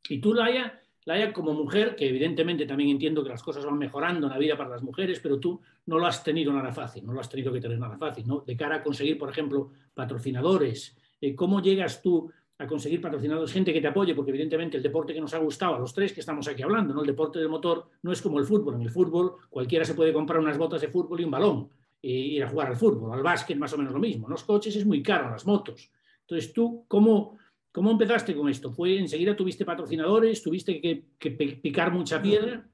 Y 0.09 0.21
tú, 0.21 0.35
Laia, 0.35 0.82
Laia, 1.04 1.32
como 1.32 1.52
mujer, 1.52 1.96
que 1.96 2.08
evidentemente 2.08 2.64
también 2.66 2.90
entiendo 2.90 3.22
que 3.22 3.30
las 3.30 3.42
cosas 3.42 3.64
van 3.64 3.78
mejorando 3.78 4.26
en 4.26 4.32
la 4.32 4.38
vida 4.38 4.56
para 4.56 4.70
las 4.70 4.82
mujeres, 4.82 5.18
pero 5.20 5.38
tú 5.38 5.60
no 5.86 5.98
lo 5.98 6.06
has 6.06 6.22
tenido 6.22 6.52
nada 6.52 6.72
fácil, 6.72 7.04
no 7.04 7.12
lo 7.12 7.20
has 7.20 7.28
tenido 7.28 7.52
que 7.52 7.60
tener 7.60 7.78
nada 7.78 7.96
fácil, 7.96 8.26
¿no? 8.26 8.44
De 8.46 8.56
cara 8.56 8.76
a 8.76 8.82
conseguir, 8.82 9.18
por 9.18 9.28
ejemplo, 9.28 9.70
patrocinadores, 9.94 10.96
eh, 11.20 11.34
¿cómo 11.34 11.60
llegas 11.60 12.00
tú 12.00 12.30
a 12.58 12.66
conseguir 12.66 13.00
patrocinadores, 13.00 13.52
gente 13.52 13.72
que 13.72 13.80
te 13.80 13.88
apoye? 13.88 14.14
Porque 14.14 14.30
evidentemente 14.30 14.76
el 14.76 14.82
deporte 14.82 15.12
que 15.12 15.20
nos 15.20 15.34
ha 15.34 15.38
gustado 15.38 15.74
a 15.74 15.78
los 15.78 15.92
tres 15.92 16.12
que 16.12 16.20
estamos 16.20 16.46
aquí 16.46 16.62
hablando, 16.62 16.94
¿no? 16.94 17.00
El 17.00 17.08
deporte 17.08 17.40
del 17.40 17.48
motor 17.48 17.86
no 18.02 18.12
es 18.12 18.22
como 18.22 18.38
el 18.38 18.44
fútbol. 18.44 18.76
En 18.76 18.82
el 18.82 18.90
fútbol 18.90 19.34
cualquiera 19.50 19.84
se 19.84 19.94
puede 19.94 20.12
comprar 20.12 20.38
unas 20.38 20.56
botas 20.56 20.80
de 20.80 20.88
fútbol 20.88 21.20
y 21.20 21.24
un 21.24 21.30
balón 21.30 21.68
ir 22.02 22.42
a 22.42 22.48
jugar 22.48 22.68
al 22.68 22.76
fútbol, 22.76 23.12
al 23.12 23.22
básquet, 23.22 23.56
más 23.56 23.72
o 23.72 23.78
menos 23.78 23.92
lo 23.92 24.00
mismo. 24.00 24.28
Los 24.28 24.44
coches 24.44 24.74
es 24.74 24.84
muy 24.84 25.02
caro, 25.02 25.30
las 25.30 25.46
motos. 25.46 25.90
Entonces, 26.22 26.52
¿tú 26.52 26.84
cómo, 26.88 27.38
cómo 27.72 27.90
empezaste 27.90 28.37
con 28.37 28.48
esto? 28.48 28.70
¿Fue 28.70 28.98
enseguida 28.98 29.35
tuviste 29.35 29.64
patrocinadores? 29.64 30.42
¿Tuviste 30.42 30.80
que, 30.80 31.04
picar 31.30 31.90
mucha 31.90 32.20
piedra? 32.20 32.68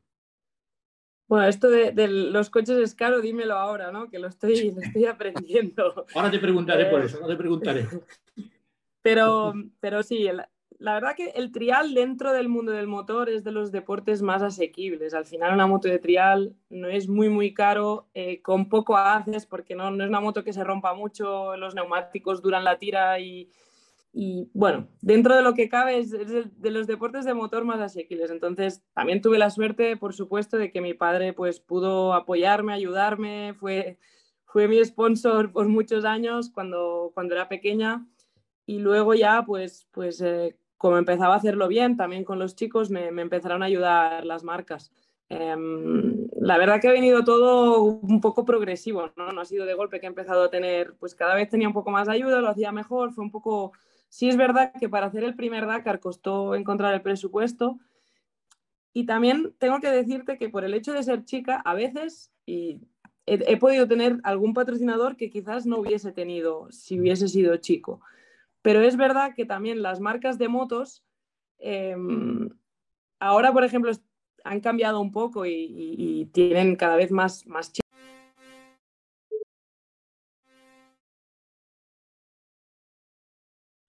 Bueno, 1.29 1.47
esto 1.47 1.69
de, 1.71 2.09
los 2.09 2.51
coches 2.51 2.77
es 2.79 2.95
caro, 2.95 3.21
dímelo 3.21 3.55
ahora, 3.55 3.93
¿no? 3.93 4.11
Que 4.11 4.19
lo 4.19 4.29
estoy, 4.29 4.73
lo 4.73 4.81
estoy 4.81 5.05
aprendiendo. 5.07 6.07
ahora 6.15 6.31
te 6.31 6.39
preguntaré 6.39 6.87
por 6.87 7.03
eso, 7.03 7.19
ahora 7.19 7.29
te 7.29 7.37
preguntaré. 7.37 7.87
Pero, 9.01 9.55
pero 9.81 10.03
sí, 10.03 10.29
la 10.79 10.95
verdad 10.95 11.15
que 11.17 11.31
el 11.31 11.51
trial 11.51 11.95
dentro 11.95 12.33
del 12.33 12.49
mundo 12.49 12.73
del 12.73 12.89
motor 12.89 13.31
es 13.31 13.43
de 13.43 13.53
los 13.53 13.73
deportes 13.73 14.21
más 14.21 14.43
asequibles. 14.43 15.15
Al 15.15 15.25
final 15.25 15.55
una 15.55 15.67
moto 15.67 15.89
de 15.89 15.99
trial 15.99 16.57
no 16.69 16.89
es 16.89 17.09
muy, 17.09 17.31
muy 17.31 17.55
caro, 17.55 18.09
eh, 18.13 18.43
con 18.43 18.69
poco 18.69 18.99
haces 18.99 19.47
porque 19.47 19.75
no, 19.75 19.91
no, 19.93 20.05
es 20.05 20.11
una 20.11 20.21
moto 20.21 20.45
que 20.45 20.53
se 20.53 20.65
rompa 20.65 20.93
mucho, 20.93 21.57
los 21.57 21.75
neumáticos 21.75 22.43
duran 22.43 22.65
la 22.65 22.77
tira 22.77 23.19
y, 23.19 23.49
y 24.13 24.51
bueno, 24.55 24.89
dentro 25.01 25.37
de 25.37 25.43
lo 25.43 25.55
que 25.55 25.69
cabe 25.69 25.99
es, 25.99 26.11
de 26.11 26.71
los 26.71 26.87
deportes 26.87 27.25
de 27.25 27.35
motor 27.35 27.65
más 27.65 27.81
asequibles. 27.81 28.31
Entonces 28.31 28.83
también 28.95 29.21
tuve 29.21 29.39
la 29.39 29.51
suerte, 29.51 29.97
por 29.97 30.15
supuesto, 30.15 30.57
de 30.57 30.73
que 30.73 30.81
mi 30.81 30.95
padre 30.95 31.33
pues 31.33 31.61
pudo 31.61 32.15
apoyarme, 32.15 32.73
ayudarme, 32.73 33.55
fue, 33.55 33.99
fue 34.45 34.67
mi 34.67 34.83
sponsor 34.85 35.53
por 35.53 35.69
muchos 35.69 36.05
años 36.05 36.51
cuando, 36.51 37.13
cuando 37.15 37.35
era 37.35 37.49
pequeña 37.49 38.07
y 38.67 38.79
luego 38.79 39.15
ya 39.15 39.45
pues, 39.47 39.89
pues 39.93 40.21
eh, 40.21 40.57
como 40.77 40.97
empezaba 40.99 41.35
a 41.35 41.39
hacerlo 41.39 41.69
bien, 41.69 41.97
también 41.97 42.25
con 42.25 42.39
los 42.39 42.55
chicos 42.55 42.91
me, 42.91 43.09
empezaron 43.09 43.63
a 43.63 43.67
ayudar 43.67 44.25
las 44.25 44.45
marcas. 44.45 44.91
Em, 45.29 46.27
la 46.41 46.57
verdad 46.57 46.81
que 46.81 46.89
ha 46.89 46.93
venido 46.93 47.23
todo 47.25 47.83
un 47.83 48.21
poco 48.21 48.45
progresivo, 48.45 49.11
¿no? 49.17 49.33
No 49.33 49.41
ha 49.43 49.45
sido 49.45 49.67
de 49.67 49.75
golpe 49.75 50.01
que 50.01 50.07
he 50.07 50.09
empezado 50.09 50.45
a 50.45 50.51
tener, 50.51 50.95
pues 50.99 51.15
cada 51.15 51.35
vez 51.35 51.49
tenía 51.51 51.69
un 51.69 51.75
poco 51.75 51.91
más 51.91 52.07
de 52.07 52.15
ayuda, 52.15 52.41
lo 52.41 52.49
hacía 52.49 52.73
mejor, 52.73 53.13
fue 53.13 53.25
un 53.25 53.31
poco... 53.31 53.73
Sí 54.09 54.29
es 54.29 54.37
verdad 54.37 54.73
que 54.79 54.89
para 54.89 55.07
hacer 55.07 55.25
el 55.25 55.35
primer 55.35 55.67
Dakar 55.67 56.01
costó 56.01 56.55
encontrar 56.55 56.95
el 56.95 57.03
presupuesto 57.03 57.79
y 58.93 59.07
también 59.07 59.55
tengo 59.59 59.81
que 59.81 59.91
decirte 59.91 60.39
que 60.39 60.49
por 60.49 60.65
el 60.65 60.75
hecho 60.75 60.93
de 60.93 61.03
ser 61.03 61.25
chica, 61.25 61.63
a 61.65 61.75
veces 61.75 62.33
y 62.47 62.81
he 63.27 63.57
podido 63.59 63.87
tener 63.87 64.21
algún 64.23 64.55
patrocinador 64.55 65.17
que 65.17 65.29
quizás 65.29 65.67
no 65.67 65.79
hubiese 65.79 66.13
tenido 66.13 66.69
si 66.71 66.99
hubiese 66.99 67.29
sido 67.29 67.57
chico. 67.59 68.01
Pero 68.63 68.81
es 68.81 68.97
verdad 68.97 69.35
que 69.35 69.45
también 69.45 69.83
las 69.83 70.01
marcas 70.01 70.39
de 70.39 70.49
motos, 70.49 71.05
em, 71.59 72.49
ahora, 73.19 73.53
por 73.53 73.65
ejemplo, 73.65 73.93
han 74.45 74.61
cambiado 74.61 75.01
un 75.01 75.13
poco 75.13 75.45
y, 75.47 76.29
tienen 76.33 76.77
cada 76.77 76.97
vez 76.97 77.11
más, 77.11 77.47
más 77.47 77.71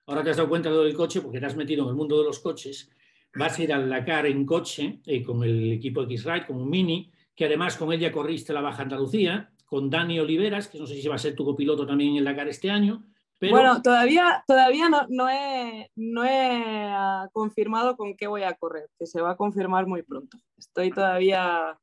Ahora 0.10 0.24
te 0.24 0.32
has 0.32 0.38
dado 0.38 0.50
cuenta 0.50 0.70
de 0.70 0.76
lo 0.76 0.84
del 0.84 0.96
coche, 0.96 1.22
porque 1.22 1.40
te 1.40 1.46
has 1.46 1.56
metido 1.56 1.84
en 1.84 1.90
el 1.90 1.96
mundo 1.96 2.18
de 2.18 2.26
los 2.26 2.40
coches, 2.40 2.92
vas 3.36 3.58
a 3.58 3.64
ir 3.64 3.72
al 3.72 3.90
Dakar 3.90 4.26
en 4.26 4.46
coche 4.46 5.02
eh, 5.06 5.24
con 5.24 5.44
el 5.44 5.74
equipo 5.74 6.04
X-Ride, 6.04 6.48
con 6.48 6.58
un 6.58 6.70
Mini, 6.70 7.12
que 7.36 7.46
además 7.46 7.78
con 7.78 7.94
ella 7.94 8.12
corriste 8.12 8.52
la 8.52 8.62
Baja 8.62 8.82
Andalucía, 8.82 9.52
con 9.66 9.90
Dani 9.90 10.20
Oliveras, 10.20 10.68
que 10.68 10.80
no 10.80 10.88
sé 10.88 11.00
si 11.00 11.08
va 11.08 11.16
a 11.16 11.20
ser 11.20 11.36
tu 11.36 11.46
copiloto 11.46 11.86
también 11.86 12.12
en 12.12 12.18
el 12.18 12.26
Dakar 12.26 12.48
este 12.48 12.72
año, 12.72 13.06
bueno, 13.42 13.82
todavía, 13.82 14.44
todavía 14.46 14.90
no, 14.90 15.06
no, 15.08 15.30
he, 15.30 15.90
no 15.96 16.26
he 16.26 16.90
ah, 16.92 17.30
confirmado 17.32 17.96
con 17.96 18.18
qué 18.18 18.28
voy 18.28 18.44
a 18.44 18.54
correr, 18.56 18.90
que 18.98 19.06
se 19.06 19.22
va 19.22 19.32
a 19.32 19.38
confirmar 19.38 19.88
muy 19.88 20.04
pronto. 20.04 20.38
Estoy 20.58 20.92
todavía 20.92 21.80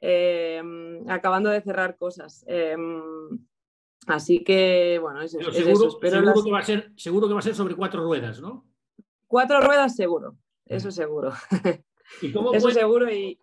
em, 0.00 1.08
acabando 1.08 1.50
de 1.50 1.60
cerrar 1.60 1.96
cosas. 1.96 2.44
Em, 2.48 3.38
así 4.06 4.42
que, 4.44 4.98
bueno, 5.00 5.22
es, 5.22 5.32
seguro, 5.32 5.50
eso. 5.50 5.98
seguro, 6.00 6.44
que 6.44 6.50
va 6.50 6.58
a 6.58 6.64
ser, 6.64 6.92
seguro 6.96 7.28
que 7.28 7.34
va 7.34 7.40
a 7.40 7.42
ser 7.42 7.54
sobre 7.54 7.74
cuatro 7.74 8.02
ruedas, 8.02 8.40
¿no? 8.40 8.66
Cuatro 9.26 9.60
ruedas 9.60 9.94
seguro, 9.94 10.36
eso 10.66 10.90
seguro. 10.90 11.32
¿Y 12.22 12.32
cómo 12.32 12.52
eso 12.54 12.70
seguro 12.70 13.10
y... 13.12 13.38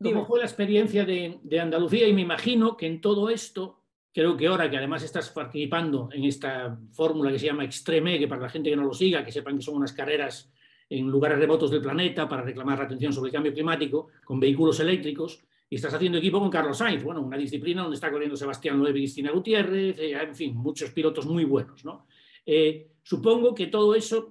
¿Cómo 0.00 0.26
fue 0.26 0.38
la 0.38 0.44
experiencia 0.44 1.04
de, 1.04 1.40
de 1.42 1.60
Andalucía? 1.60 2.06
Y 2.06 2.12
me 2.12 2.20
imagino 2.20 2.76
que 2.76 2.86
en 2.86 3.00
todo 3.00 3.30
esto 3.30 3.78
Creo 4.18 4.36
que 4.36 4.46
ahora 4.46 4.68
que 4.68 4.76
además 4.76 5.04
estás 5.04 5.30
participando 5.30 6.08
en 6.12 6.24
esta 6.24 6.76
fórmula 6.90 7.30
que 7.30 7.38
se 7.38 7.46
llama 7.46 7.64
Extreme, 7.64 8.18
que 8.18 8.26
para 8.26 8.42
la 8.42 8.48
gente 8.48 8.68
que 8.68 8.74
no 8.74 8.82
lo 8.82 8.92
siga, 8.92 9.24
que 9.24 9.30
sepan 9.30 9.56
que 9.56 9.62
son 9.62 9.76
unas 9.76 9.92
carreras 9.92 10.50
en 10.88 11.08
lugares 11.08 11.38
remotos 11.38 11.70
del 11.70 11.82
planeta 11.82 12.28
para 12.28 12.42
reclamar 12.42 12.78
la 12.78 12.86
atención 12.86 13.12
sobre 13.12 13.28
el 13.28 13.34
cambio 13.34 13.52
climático 13.52 14.08
con 14.24 14.40
vehículos 14.40 14.80
eléctricos, 14.80 15.44
y 15.70 15.76
estás 15.76 15.92
haciendo 15.92 16.18
equipo 16.18 16.40
con 16.40 16.50
Carlos 16.50 16.78
Sainz, 16.78 17.02
bueno, 17.02 17.20
una 17.20 17.36
disciplina 17.36 17.82
donde 17.82 17.96
está 17.96 18.10
corriendo 18.10 18.36
Sebastián 18.36 18.78
Loeb 18.78 18.96
y 18.96 19.00
Cristina 19.00 19.30
Gutiérrez, 19.32 19.98
eh, 19.98 20.12
en 20.12 20.34
fin, 20.34 20.56
muchos 20.56 20.90
pilotos 20.90 21.26
muy 21.26 21.44
buenos, 21.44 21.84
¿no? 21.84 22.06
Eh, 22.46 22.92
supongo 23.02 23.54
que 23.54 23.66
todo 23.66 23.94
eso, 23.94 24.30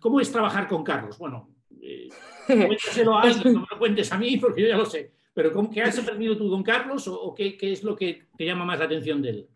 ¿cómo 0.00 0.20
es 0.20 0.32
trabajar 0.32 0.66
con 0.66 0.82
Carlos? 0.82 1.18
Bueno, 1.18 1.50
eh, 1.82 2.08
cuéntaselo 2.46 3.14
a 3.18 3.22
alguien, 3.22 3.54
no 3.54 3.60
me 3.60 3.66
lo 3.70 3.78
cuentes 3.78 4.10
a 4.12 4.18
mí 4.18 4.38
porque 4.38 4.62
yo 4.62 4.68
ya 4.68 4.76
lo 4.78 4.86
sé. 4.86 5.12
Pero 5.34 5.52
¿qué 5.70 5.82
has 5.82 5.98
aprendido 5.98 6.36
tú 6.36 6.50
con 6.50 6.64
Carlos 6.64 7.06
o, 7.06 7.32
qué, 7.32 7.56
es 7.60 7.84
lo 7.84 7.94
que 7.94 8.26
te 8.36 8.44
llama 8.44 8.64
más 8.64 8.80
la 8.80 8.86
atención 8.86 9.22
de 9.22 9.30
él? 9.30 9.48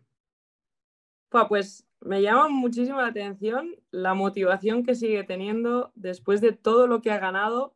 Pues 1.49 1.85
me 1.99 2.21
llama 2.21 2.47
muchísimo 2.47 3.01
la 3.01 3.07
atención 3.07 3.75
la 3.91 4.13
motivación 4.13 4.85
que 4.85 4.95
sigue 4.95 5.25
teniendo 5.25 5.91
después 5.95 6.39
de 6.39 6.53
todo 6.53 6.87
lo 6.87 7.01
que 7.01 7.11
ha 7.11 7.19
ganado 7.19 7.75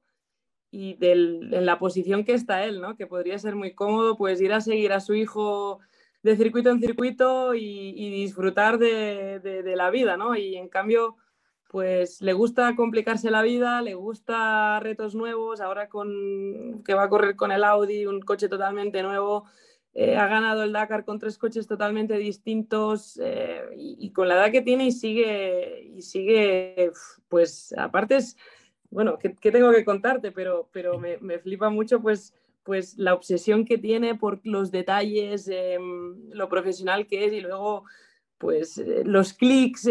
y 0.71 0.97
en 1.01 1.65
la 1.65 1.79
posición 1.79 2.23
que 2.23 2.33
está 2.33 2.63
él, 2.65 2.81
¿no? 2.81 2.95
Que 2.95 3.07
podría 3.07 3.39
ser 3.39 3.55
muy 3.55 3.73
cómodo, 3.73 4.17
pues 4.17 4.41
ir 4.41 4.53
a 4.53 4.61
seguir 4.61 4.93
a 4.93 4.99
su 4.99 5.13
hijo 5.13 5.79
de 6.23 6.35
circuito 6.35 6.69
en 6.69 6.79
circuito 6.79 7.53
y, 7.55 8.09
disfrutar 8.11 8.77
de, 8.77 9.39
de, 9.39 9.75
la 9.75 9.89
vida, 9.89 10.17
¿no? 10.17 10.35
Y 10.35 10.55
en 10.57 10.67
cambio, 10.67 11.15
pues 11.69 12.21
le 12.21 12.33
gusta 12.33 12.75
complicarse 12.75 13.31
la 13.31 13.41
vida, 13.41 13.81
le 13.81 13.93
gusta 13.93 14.79
retos 14.81 15.15
nuevos, 15.15 15.61
ahora 15.61 15.87
con 15.89 16.83
que 16.83 16.93
va 16.93 17.03
a 17.03 17.09
correr 17.09 17.35
con 17.35 17.51
el 17.51 17.63
Audi, 17.63 18.05
un 18.05 18.21
coche 18.21 18.49
totalmente 18.49 19.03
nuevo, 19.03 19.45
eh, 19.93 20.15
ha 20.15 20.27
ganado 20.27 20.63
el 20.63 20.73
Dakar 20.73 21.05
con 21.05 21.17
tres 21.17 21.39
coches 21.39 21.65
totalmente 21.65 22.17
distintos 22.17 23.19
eh, 23.23 23.63
y, 23.75 24.11
con 24.11 24.27
la 24.27 24.35
edad 24.35 24.51
que 24.51 24.61
tiene 24.61 24.85
y 24.85 24.91
sigue, 24.91 25.91
y 25.95 26.01
sigue 26.03 26.91
pues 27.27 27.73
aparte 27.75 28.17
es, 28.17 28.37
bueno, 28.89 29.17
¿qué, 29.17 29.51
tengo 29.51 29.71
que 29.71 29.85
contarte? 29.85 30.31
Pero, 30.31 30.69
pero 30.71 30.99
me, 30.99 31.39
flipa 31.39 31.69
mucho 31.69 32.01
pues, 32.01 32.33
pues 32.63 32.97
la 32.97 33.13
obsesión 33.13 33.65
que 33.65 33.77
tiene 33.77 34.15
por 34.15 34.39
los 34.43 34.71
detalles, 34.71 35.47
em, 35.47 36.29
lo 36.31 36.49
profesional 36.49 37.07
que 37.07 37.25
es 37.25 37.33
y 37.33 37.41
luego 37.41 37.83
pues 38.37 38.77
eh, 38.77 39.03
los 39.03 39.33
clics, 39.33 39.87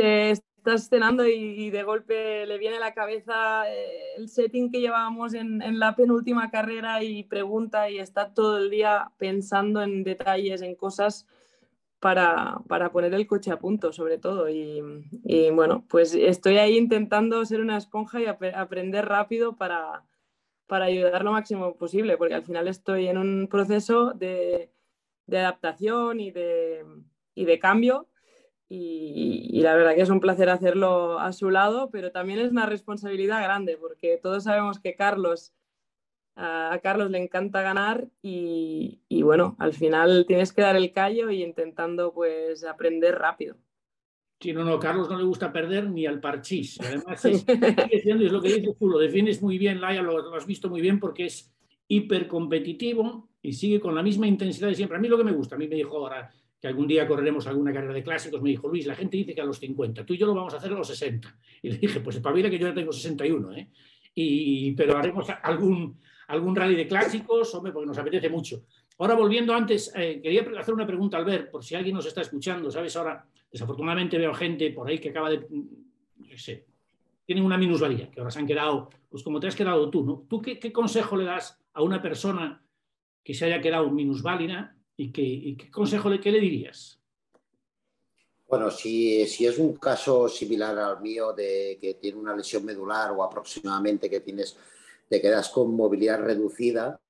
estás 0.66 0.88
cenando 0.88 1.24
y, 1.26 1.70
de 1.70 1.82
golpe 1.84 2.44
le 2.46 2.58
viene 2.58 2.76
a 2.76 2.80
la 2.80 2.92
cabeza 2.94 3.70
eh, 3.72 4.16
el 4.16 4.28
setting 4.28 4.70
que 4.70 4.80
llevábamos 4.80 5.34
en, 5.34 5.60
la 5.78 5.94
penúltima 5.94 6.50
carrera 6.50 7.02
y 7.04 7.22
pregunta 7.22 7.88
y 7.88 7.98
está 7.98 8.34
todo 8.34 8.58
el 8.58 8.70
día 8.70 9.12
pensando 9.16 9.82
en 9.82 10.02
detalles, 10.02 10.62
en 10.62 10.74
cosas 10.74 11.26
para, 12.00 12.62
poner 12.92 13.14
el 13.14 13.26
coche 13.26 13.50
a 13.50 13.58
punto, 13.58 13.92
sobre 13.92 14.18
todo. 14.18 14.48
Y, 14.48 14.80
bueno, 15.52 15.84
pues 15.88 16.14
estoy 16.14 16.58
ahí 16.58 16.76
intentando 16.76 17.44
ser 17.44 17.60
una 17.60 17.76
esponja 17.76 18.20
y 18.20 18.26
aprender 18.26 19.06
rápido 19.06 19.56
para, 19.56 20.04
para 20.66 20.86
ayudar 20.86 21.24
lo 21.24 21.32
máximo 21.32 21.76
posible, 21.76 22.16
porque 22.16 22.34
al 22.34 22.44
final 22.44 22.68
estoy 22.68 23.08
en 23.08 23.18
un 23.18 23.48
proceso 23.48 24.12
de, 24.12 24.70
adaptación 25.28 26.20
y 26.20 26.30
de, 26.30 26.84
de 27.34 27.58
cambio. 27.58 28.08
Y, 28.68 29.60
la 29.62 29.74
verdad 29.74 29.94
que 29.94 30.02
es 30.02 30.10
un 30.10 30.20
placer 30.20 30.50
hacerlo 30.50 31.18
a 31.18 31.32
su 31.32 31.50
lado, 31.50 31.90
pero 31.90 32.10
también 32.10 32.40
es 32.40 32.50
una 32.50 32.66
responsabilidad 32.66 33.42
grande, 33.42 33.76
porque 33.76 34.18
todos 34.20 34.44
sabemos 34.44 34.80
que 34.80 34.96
Carlos 34.96 35.52
a 36.36 36.78
Carlos 36.82 37.10
le 37.10 37.18
encanta 37.18 37.62
ganar 37.62 38.06
y, 38.22 39.00
bueno, 39.22 39.56
al 39.58 39.72
final 39.72 40.26
tienes 40.28 40.52
que 40.52 40.62
dar 40.62 40.76
el 40.76 40.92
callo 40.92 41.30
y 41.30 41.42
intentando 41.42 42.12
pues 42.12 42.64
aprender 42.64 43.16
rápido. 43.16 43.56
Sí, 44.38 44.52
no, 44.52 44.64
no, 44.64 44.78
Carlos 44.78 45.08
no 45.08 45.16
le 45.16 45.24
gusta 45.24 45.50
perder 45.50 45.88
ni 45.88 46.04
al 46.04 46.20
parchís. 46.20 46.78
Además, 46.80 47.24
es, 47.24 47.44
es 47.48 48.32
lo 48.32 48.42
que 48.42 48.48
dices 48.48 48.76
tú, 48.78 48.88
lo 48.88 48.98
defines 48.98 49.40
muy 49.40 49.56
bien, 49.56 49.80
Laia, 49.80 50.02
lo, 50.02 50.18
lo, 50.18 50.34
has 50.34 50.46
visto 50.46 50.68
muy 50.68 50.82
bien 50.82 51.00
porque 51.00 51.24
es 51.24 51.54
hipercompetitivo 51.88 53.30
y 53.40 53.54
sigue 53.54 53.80
con 53.80 53.94
la 53.94 54.02
misma 54.02 54.26
intensidad 54.26 54.68
de 54.68 54.74
siempre. 54.74 54.98
A 54.98 55.00
mí 55.00 55.08
lo 55.08 55.16
que 55.16 55.24
me 55.24 55.32
gusta, 55.32 55.54
a 55.54 55.58
mí 55.58 55.66
me 55.68 55.76
dijo 55.76 55.96
ahora 55.96 56.30
que 56.60 56.68
algún 56.68 56.86
día 56.86 57.06
correremos 57.06 57.46
alguna 57.46 57.72
carrera 57.72 57.94
de 57.94 58.02
clásicos, 58.02 58.42
me 58.42 58.50
dijo, 58.50 58.68
Luis, 58.68 58.86
la 58.86 58.94
gente 58.94 59.16
dice 59.16 59.34
que 59.34 59.40
a 59.40 59.44
los 59.44 59.58
50, 59.58 60.04
tú 60.04 60.14
y 60.14 60.18
yo 60.18 60.26
lo 60.26 60.34
vamos 60.34 60.52
a 60.52 60.58
hacer 60.58 60.72
a 60.72 60.76
los 60.76 60.88
60. 60.88 61.34
Y 61.62 61.70
le 61.70 61.78
dije, 61.78 62.00
pues 62.00 62.16
espabila 62.16 62.50
que 62.50 62.58
yo 62.58 62.68
ya 62.68 62.74
tengo 62.74 62.92
61, 62.92 63.54
¿eh? 63.54 63.70
Y, 64.14 64.72
pero 64.72 64.96
haremos 64.96 65.26
algún, 65.42 66.00
algún 66.28 66.56
rally 66.56 66.74
de 66.74 66.88
clásicos, 66.88 67.54
hombre, 67.54 67.72
porque 67.72 67.86
nos 67.86 67.98
apetece 67.98 68.28
mucho. 68.28 68.64
Ahora, 68.98 69.14
volviendo 69.14 69.54
antes, 69.54 69.92
eh, 69.94 70.20
quería 70.22 70.44
hacer 70.58 70.74
una 70.74 70.86
pregunta 70.86 71.16
al 71.16 71.24
ver, 71.24 71.50
por 71.50 71.62
si 71.62 71.74
alguien 71.74 71.94
nos 71.94 72.06
está 72.06 72.22
escuchando, 72.22 72.70
¿sabes? 72.70 72.96
Ahora, 72.96 73.26
desafortunadamente 73.50 74.18
veo 74.18 74.34
gente 74.34 74.70
por 74.70 74.88
ahí 74.88 74.98
que 74.98 75.10
acaba 75.10 75.30
de, 75.30 75.46
no 75.48 76.38
sé, 76.38 76.66
tienen 77.24 77.44
una 77.44 77.58
minusvalía, 77.58 78.10
que 78.10 78.20
ahora 78.20 78.30
se 78.30 78.38
han 78.38 78.46
quedado, 78.46 78.90
pues 79.08 79.22
como 79.22 79.40
te 79.40 79.48
has 79.48 79.56
quedado 79.56 79.90
tú, 79.90 80.04
¿no? 80.04 80.26
¿Tú 80.28 80.40
qué, 80.40 80.72
consejo 80.72 81.16
le 81.16 81.24
das 81.24 81.58
a 81.72 81.82
una 81.82 82.00
persona 82.00 82.64
que 83.22 83.34
se 83.34 83.44
haya 83.44 83.60
quedado 83.60 83.90
minusválida 83.90 84.76
y, 84.96 85.10
qué 85.10 85.70
consejo 85.70 86.08
le, 86.08 86.20
qué 86.20 86.30
le 86.30 86.40
dirías? 86.40 87.00
Bueno, 88.48 88.70
si, 88.70 89.26
si, 89.26 89.44
es 89.44 89.58
un 89.58 89.74
caso 89.74 90.28
similar 90.28 90.78
al 90.78 91.00
mío 91.00 91.32
de 91.32 91.76
que 91.80 91.94
tiene 91.94 92.16
una 92.16 92.34
lesión 92.34 92.64
medular 92.64 93.10
o 93.10 93.24
aproximadamente 93.24 94.08
que 94.08 94.20
tienes 94.20 94.56
te 95.08 95.20
quedas 95.20 95.48
con 95.50 95.74
movilidad 95.74 96.20
reducida, 96.20 97.00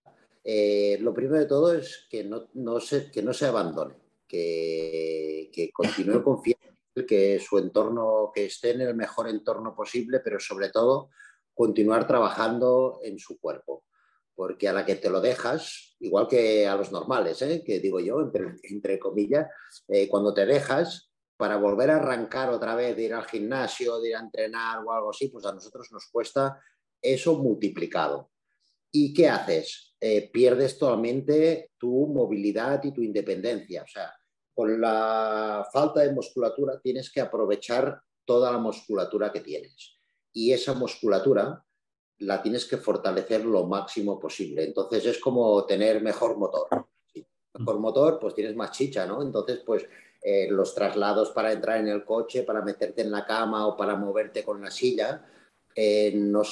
eh, 0.44 0.98
lo 1.00 1.12
primero 1.12 1.38
de 1.38 1.46
todo 1.46 1.74
es 1.74 2.06
que 2.08 2.24
no, 2.24 2.48
no 2.54 2.78
se, 2.80 3.10
que 3.10 3.22
no 3.22 3.32
se 3.32 3.46
abandone, 3.46 3.94
que, 4.28 5.50
que 5.52 5.70
continúe 5.72 6.22
confiando 6.24 6.66
que 7.04 7.38
su 7.40 7.58
entorno, 7.58 8.30
que 8.34 8.46
esté 8.46 8.70
en 8.70 8.82
el 8.82 8.94
mejor 8.94 9.28
entorno 9.28 9.74
posible, 9.74 10.20
pero 10.20 10.38
sobre 10.38 10.70
todo 10.70 11.10
continuar 11.52 12.06
trabajando 12.06 13.00
en 13.02 13.18
su 13.18 13.38
cuerpo. 13.38 13.84
Porque 14.34 14.68
a 14.68 14.72
la 14.72 14.84
que 14.84 14.96
te 14.96 15.10
lo 15.10 15.20
dejas, 15.20 15.96
igual 15.98 16.28
que 16.28 16.66
a 16.66 16.76
los 16.76 16.92
normales, 16.92 17.40
¿eh? 17.42 17.62
que 17.64 17.80
digo 17.80 18.00
yo, 18.00 18.30
entre, 18.62 18.98
comillas, 18.98 19.48
eh, 19.88 20.08
cuando 20.08 20.34
te 20.34 20.44
dejas, 20.44 21.10
para 21.38 21.56
volver 21.56 21.90
a 21.90 21.96
arrancar 21.96 22.50
otra 22.50 22.74
vez, 22.74 22.96
de 22.96 23.04
ir 23.04 23.14
al 23.14 23.24
gimnasio, 23.24 23.98
de 23.98 24.10
ir 24.10 24.16
a 24.16 24.20
entrenar 24.20 24.84
o 24.84 24.92
algo 24.92 25.10
así, 25.10 25.28
pues 25.28 25.44
a 25.46 25.52
nosotros 25.52 25.88
nos 25.90 26.06
cuesta 26.10 26.60
eso 27.00 27.38
multiplicado. 27.38 28.30
¿Y 28.90 29.12
qué 29.12 29.28
haces? 29.28 29.94
Eh, 30.00 30.30
pierdes 30.30 30.78
totalmente 30.78 31.72
tu 31.78 32.06
movilidad 32.06 32.82
y 32.84 32.92
tu 32.92 33.02
independencia. 33.02 33.82
O 33.82 33.86
sea, 33.86 34.12
con 34.54 34.80
la 34.80 35.66
falta 35.72 36.00
de 36.00 36.12
musculatura 36.12 36.80
tienes 36.80 37.10
que 37.10 37.20
aprovechar 37.20 38.00
toda 38.24 38.50
la 38.50 38.58
musculatura 38.58 39.32
que 39.32 39.40
tienes. 39.40 39.96
Y 40.32 40.52
esa 40.52 40.74
musculatura 40.74 41.62
la 42.18 42.42
tienes 42.42 42.64
que 42.64 42.78
fortalecer 42.78 43.44
lo 43.44 43.66
máximo 43.66 44.18
posible. 44.18 44.64
Entonces 44.64 45.04
es 45.06 45.18
como 45.18 45.64
tener 45.66 46.02
mejor 46.02 46.36
motor. 46.36 46.86
Mejor 47.54 47.78
motor, 47.78 48.18
pues 48.18 48.34
tienes 48.34 48.54
más 48.54 48.70
chicha, 48.70 49.06
¿no? 49.06 49.22
Entonces, 49.22 49.60
pues 49.64 49.86
eh, 50.22 50.48
los 50.50 50.74
traslados 50.74 51.30
para 51.30 51.52
entrar 51.52 51.78
en 51.78 51.88
el 51.88 52.04
coche, 52.04 52.42
para 52.42 52.60
meterte 52.60 53.02
en 53.02 53.10
la 53.10 53.24
cama 53.24 53.66
o 53.66 53.76
para 53.76 53.96
moverte 53.96 54.44
con 54.44 54.60
la 54.60 54.70
silla, 54.70 55.24
eh, 55.78 56.12
no, 56.14 56.42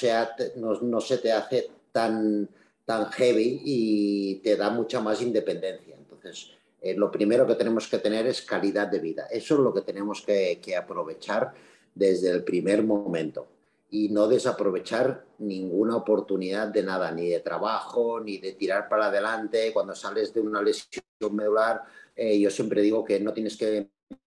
no, 0.82 1.00
se 1.00 1.18
te 1.18 1.32
hace 1.32 1.70
tan, 1.90 2.46
tan 2.84 3.06
heavy 3.06 3.62
y 3.64 4.34
te 4.36 4.54
da 4.54 4.68
mucha 4.68 5.00
más 5.00 5.22
independencia. 5.22 5.96
Entonces, 5.96 6.50
eh, 6.82 6.94
lo 6.94 7.10
primero 7.10 7.46
que 7.46 7.54
tenemos 7.54 7.88
que 7.88 7.98
tener 7.98 8.26
es 8.26 8.42
calidad 8.42 8.86
de 8.88 8.98
vida. 8.98 9.26
Eso 9.30 9.54
es 9.54 9.60
lo 9.60 9.72
que 9.72 9.80
tenemos 9.80 10.20
que, 10.20 10.60
aprovechar 10.76 11.54
desde 11.94 12.30
el 12.30 12.44
primer 12.44 12.84
momento 12.84 13.46
y 13.90 14.10
no 14.10 14.28
desaprovechar 14.28 15.24
ninguna 15.38 15.96
oportunidad 15.96 16.68
de 16.68 16.82
nada, 16.82 17.10
ni 17.10 17.28
de 17.28 17.40
trabajo, 17.40 18.20
ni 18.20 18.36
de 18.36 18.52
tirar 18.52 18.90
para 18.90 19.06
adelante. 19.06 19.72
Cuando 19.72 19.94
sales 19.94 20.34
de 20.34 20.40
una 20.40 20.60
lesión 20.60 21.02
medular, 21.32 21.82
eh, 22.14 22.38
yo 22.38 22.50
siempre 22.50 22.82
digo 22.82 23.02
que 23.02 23.20
no 23.20 23.32
tienes 23.32 23.56
que 23.56 23.88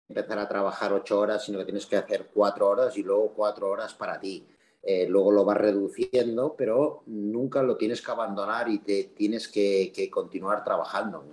empezar 0.10 0.40
a 0.40 0.50
trabajar 0.50 0.92
ocho 0.92 1.18
horas, 1.18 1.46
sino 1.46 1.60
que 1.60 1.66
tienes 1.66 1.86
que 1.86 1.96
hacer 1.96 2.30
cuatro 2.34 2.68
horas 2.68 2.98
y 2.98 3.04
luego 3.04 3.32
cuatro 3.34 3.70
horas 3.70 3.94
para 3.94 4.20
ti. 4.20 4.46
Eh, 4.84 5.06
luego 5.08 5.32
lo 5.32 5.46
vas 5.46 5.58
reduciendo, 5.58 6.56
pero 6.58 7.04
nunca 7.06 7.62
lo 7.62 7.78
tienes 7.78 8.02
que 8.02 8.12
abandonar 8.12 8.68
y 8.68 8.80
te 8.80 9.12
tienes 9.16 9.48
que, 9.48 10.10
continuar 10.12 10.64
trabajando. 10.64 11.24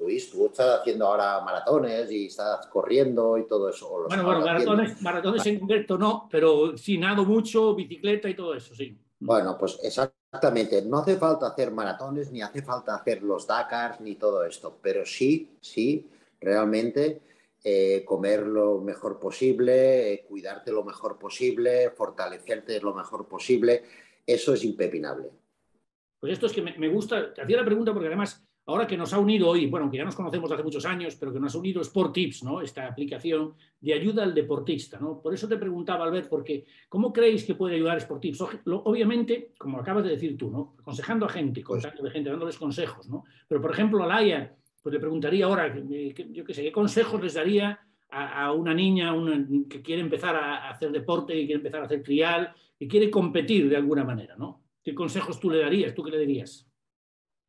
Luis, 0.00 0.30
tú 0.32 0.46
estás 0.46 0.80
haciendo 0.80 1.06
ahora 1.06 1.40
maratones 1.42 2.10
y 2.10 2.26
estás 2.26 2.66
corriendo 2.66 3.38
y 3.38 3.46
todo 3.46 3.68
eso. 3.68 3.88
bueno, 4.08 4.24
bueno, 4.24 4.40
maratones, 4.40 5.00
maratones 5.00 5.46
en 5.46 5.60
concreto 5.60 5.96
no, 5.96 6.28
pero 6.28 6.76
sí 6.76 6.98
nado 6.98 7.24
mucho, 7.24 7.72
bicicleta 7.76 8.28
y 8.28 8.34
todo 8.34 8.54
eso, 8.54 8.74
sí. 8.74 8.98
Bueno, 9.20 9.56
pues 9.56 9.78
exactamente. 9.84 10.82
No 10.82 10.98
hace 10.98 11.16
falta 11.16 11.46
hacer 11.46 11.70
maratones, 11.70 12.32
ni 12.32 12.42
hace 12.42 12.62
falta 12.62 12.96
hacer 12.96 13.22
los 13.22 13.46
Dakars, 13.46 14.00
ni 14.00 14.16
todo 14.16 14.44
esto, 14.44 14.78
pero 14.82 15.06
sí, 15.06 15.50
sí, 15.60 16.10
realmente 16.40 17.20
eh, 17.64 18.04
comer 18.04 18.44
lo 18.44 18.80
mejor 18.80 19.20
posible, 19.20 20.12
eh, 20.12 20.24
cuidarte 20.28 20.72
lo 20.72 20.82
mejor 20.82 21.16
posible, 21.16 21.90
fortalecerte 21.90 22.80
lo 22.80 22.92
mejor 22.92 23.28
posible. 23.28 23.82
Eso 24.26 24.54
es 24.54 24.64
impepinable. 24.64 25.30
Pues 26.18 26.32
esto 26.32 26.46
es 26.46 26.52
que 26.52 26.62
me, 26.62 26.88
gusta, 26.88 27.32
te 27.32 27.42
hacía 27.42 27.56
la 27.56 27.64
pregunta 27.64 27.92
porque 27.92 28.08
además, 28.08 28.44
ahora 28.66 28.86
que 28.86 28.96
nos 28.96 29.12
ha 29.12 29.18
unido 29.20 29.48
hoy, 29.48 29.66
bueno, 29.66 29.88
que 29.88 29.98
ya 29.98 30.04
nos 30.04 30.16
conocemos 30.16 30.50
hace 30.50 30.62
muchos 30.64 30.84
años, 30.86 31.14
pero 31.14 31.32
que 31.32 31.38
nos 31.38 31.54
ha 31.54 31.58
unido 31.58 31.80
Sport 31.82 32.12
Tips, 32.12 32.42
¿no? 32.42 32.60
Esta 32.60 32.88
aplicación 32.88 33.54
de 33.80 33.94
ayuda 33.94 34.24
al 34.24 34.34
deportista, 34.34 34.98
¿no? 34.98 35.20
Por 35.20 35.32
eso 35.32 35.46
te 35.46 35.56
preguntaba, 35.56 36.04
Albert, 36.04 36.28
porque 36.28 36.64
¿cómo 36.88 37.12
creéis 37.12 37.44
que 37.44 37.54
puede 37.54 37.76
ayudar 37.76 37.98
Sport 37.98 38.22
Tips? 38.22 38.40
Obviamente, 38.66 39.52
como 39.56 39.78
acabas 39.78 40.02
de 40.02 40.10
decir 40.10 40.36
tú, 40.36 40.50
¿no? 40.50 40.74
Aconsejando 40.80 41.26
a 41.26 41.28
gente, 41.28 41.62
pues 41.64 41.82
contando 41.82 42.04
de 42.04 42.10
gente, 42.10 42.30
dándoles 42.30 42.56
consejos, 42.56 43.08
¿no? 43.08 43.24
Pero, 43.46 43.60
por 43.60 43.70
ejemplo, 43.70 44.02
a 44.02 44.06
Laia 44.06 44.56
pues 44.82 44.92
le 44.92 45.00
preguntaría 45.00 45.46
ahora, 45.46 45.74
yo 45.74 46.44
qué 46.44 46.54
sé, 46.54 46.62
¿qué 46.62 46.72
consejos 46.72 47.22
les 47.22 47.34
daría 47.34 47.80
a, 48.10 48.52
una 48.52 48.74
niña 48.74 49.14
que 49.70 49.80
quiere 49.80 50.02
empezar 50.02 50.36
a 50.36 50.68
hacer 50.68 50.90
deporte, 50.90 51.32
que 51.32 51.46
quiere 51.46 51.54
empezar 51.54 51.80
a 51.80 51.86
hacer 51.86 52.02
trial, 52.02 52.52
que 52.78 52.88
quiere 52.88 53.10
competir 53.10 53.68
de 53.68 53.76
alguna 53.76 54.04
manera, 54.04 54.36
¿no? 54.36 54.62
¿Qué 54.82 54.94
consejos 54.94 55.40
tú 55.40 55.48
le 55.50 55.60
darías? 55.60 55.94
¿Tú 55.94 56.02
qué 56.02 56.10
le 56.10 56.18
dirías? 56.18 56.68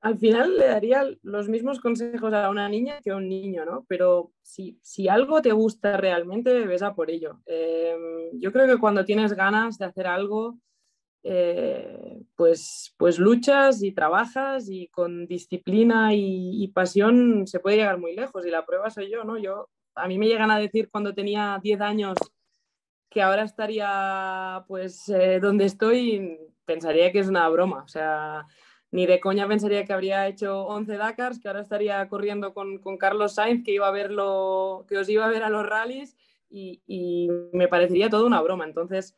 Al 0.02 0.18
final 0.18 0.58
le 0.58 0.68
daría 0.68 1.06
los 1.24 1.50
mismos 1.50 1.80
consejos 1.80 2.34
a 2.34 2.50
una 2.50 2.68
niña 2.70 3.00
que 3.02 3.12
a 3.12 3.16
un 3.16 3.28
niño, 3.30 3.66
¿no? 3.66 3.86
Pero 3.88 4.32
si, 4.42 4.78
si 4.82 5.08
algo 5.08 5.42
te 5.42 5.54
gusta 5.54 5.98
realmente, 5.98 6.66
ves 6.68 6.84
a 6.84 6.94
por 6.94 7.10
ello. 7.10 7.40
Em, 7.46 8.40
yo 8.40 8.52
creo 8.52 8.68
que 8.68 8.80
cuando 8.80 9.06
tienes 9.06 9.34
ganas 9.34 9.78
de 9.78 9.86
hacer 9.86 10.06
algo, 10.06 10.60
eh, 11.26 12.22
pues, 12.36 12.94
pues 12.98 13.18
luchas 13.18 13.82
y 13.82 13.94
trabajas 13.94 14.68
y 14.70 14.88
con 14.90 15.26
disciplina 15.26 16.14
y, 16.14 16.68
pasión 16.74 17.48
se 17.48 17.60
puede 17.60 17.78
llegar 17.78 17.98
muy 17.98 18.14
lejos 18.14 18.46
y 18.46 18.50
la 18.50 18.66
prueba 18.66 18.90
soy 18.90 19.10
yo, 19.10 19.24
¿no? 19.24 19.38
Yo, 19.38 19.70
a 19.96 20.08
mí 20.08 20.18
me 20.18 20.28
llegan 20.28 20.52
a 20.52 20.60
decir 20.60 20.90
cuando 20.90 21.14
tenía 21.14 21.60
10 21.64 21.82
años 21.82 22.18
que 23.10 23.22
ahora 23.22 23.44
estaría 23.44 24.66
pues 24.68 25.08
eh, 25.10 25.40
donde 25.40 25.66
estoy, 25.66 26.40
pensaría 26.66 27.12
que 27.12 27.20
es 27.20 27.28
una 27.28 27.48
broma, 27.48 27.84
o 27.84 27.88
sea, 27.88 28.46
ni 28.92 29.06
de 29.06 29.20
coña 29.22 29.48
pensaría 29.48 29.86
que 29.86 29.94
habría 29.94 30.28
hecho 30.28 30.66
11 30.66 30.98
Dakars, 30.98 31.40
que 31.40 31.48
ahora 31.48 31.62
estaría 31.62 32.08
corriendo 32.10 32.54
con, 32.54 32.80
con 32.80 32.98
Carlos 32.98 33.36
Sainz, 33.36 33.64
que, 33.64 33.72
iba 33.72 33.88
a 33.88 33.92
verlo, 33.92 34.86
que 34.90 34.98
os 34.98 35.08
iba 35.10 35.26
a 35.26 35.30
ver 35.30 35.44
a 35.44 35.50
los 35.50 35.66
rallies 35.66 36.18
y, 36.50 36.82
y 36.86 37.30
me 37.54 37.68
parecería 37.68 38.10
todo 38.10 38.26
una 38.28 38.42
broma. 38.42 38.66
Entonces, 38.66 39.16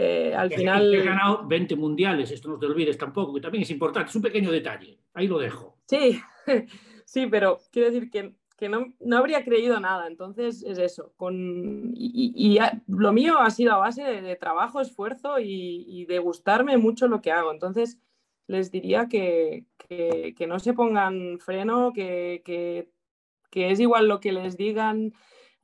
eh, 0.00 0.32
al 0.32 0.52
final. 0.52 0.94
He 0.94 1.02
ganado 1.02 1.44
20 1.44 1.74
mundiales, 1.74 2.30
esto 2.30 2.48
no 2.48 2.56
te 2.56 2.66
olvides 2.66 2.96
tampoco, 2.96 3.34
que 3.34 3.40
también 3.40 3.62
es 3.62 3.70
importante, 3.72 4.10
es 4.10 4.14
un 4.14 4.22
pequeño 4.22 4.52
detalle, 4.52 4.96
ahí 5.12 5.26
lo 5.26 5.40
dejo. 5.40 5.76
Sí, 5.86 6.20
sí, 7.04 7.26
pero 7.26 7.58
quiero 7.72 7.90
decir 7.90 8.08
que, 8.08 8.36
que 8.56 8.68
no, 8.68 8.94
no, 9.00 9.16
habría 9.16 9.44
creído 9.44 9.80
nada, 9.80 10.06
entonces 10.06 10.62
es 10.62 10.78
eso. 10.78 11.12
Con, 11.16 11.94
y, 11.96 12.60
lo 12.86 13.12
mío 13.12 13.40
ha 13.40 13.50
sido 13.50 13.72
a 13.72 13.78
base 13.78 14.04
de, 14.04 14.36
trabajo, 14.36 14.80
esfuerzo 14.80 15.40
y, 15.40 16.06
de 16.06 16.20
gustarme 16.20 16.76
mucho 16.76 17.08
lo 17.08 17.20
que 17.20 17.32
hago, 17.32 17.50
entonces 17.50 17.98
les 18.46 18.70
diría 18.70 19.08
que, 19.08 19.64
que, 19.88 20.32
que 20.38 20.46
no 20.46 20.60
se 20.60 20.74
pongan 20.74 21.40
freno, 21.40 21.92
que, 21.92 22.42
que 22.44 23.70
es 23.72 23.80
igual 23.80 24.06
lo 24.06 24.20
que 24.20 24.30
les 24.30 24.56
digan. 24.56 25.12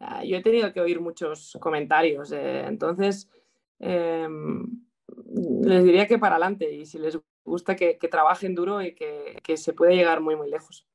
Ah, 0.00 0.24
yo 0.24 0.36
he 0.36 0.42
tenido 0.42 0.72
que 0.72 0.80
oír 0.80 1.00
muchos 1.00 1.56
comentarios, 1.60 2.32
eh, 2.32 2.64
entonces 2.66 3.30
em, 3.84 4.84
les 5.62 5.84
diría 5.84 6.06
que 6.06 6.18
para 6.18 6.36
adelante 6.36 6.72
y 6.72 6.86
si 6.86 6.98
les 6.98 7.18
gusta 7.44 7.76
que, 7.76 7.98
trabajen 8.10 8.54
duro 8.54 8.80
y 8.80 8.94
que, 8.94 9.56
se 9.56 9.72
puede 9.72 9.96
llegar 9.96 10.20
muy, 10.20 10.36
muy 10.36 10.50
lejos. 10.50 10.86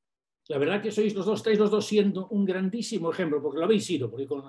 La 0.48 0.58
verdad 0.58 0.82
que 0.82 0.90
sois 0.90 1.14
los 1.14 1.26
dos, 1.26 1.38
estáis 1.38 1.58
los 1.58 1.70
dos 1.70 1.86
siendo 1.86 2.26
un 2.28 2.44
grandísimo 2.44 3.10
ejemplo, 3.10 3.40
porque 3.40 3.58
lo 3.58 3.64
habéis 3.64 3.86
sido, 3.86 4.10
porque 4.10 4.26
con, 4.26 4.42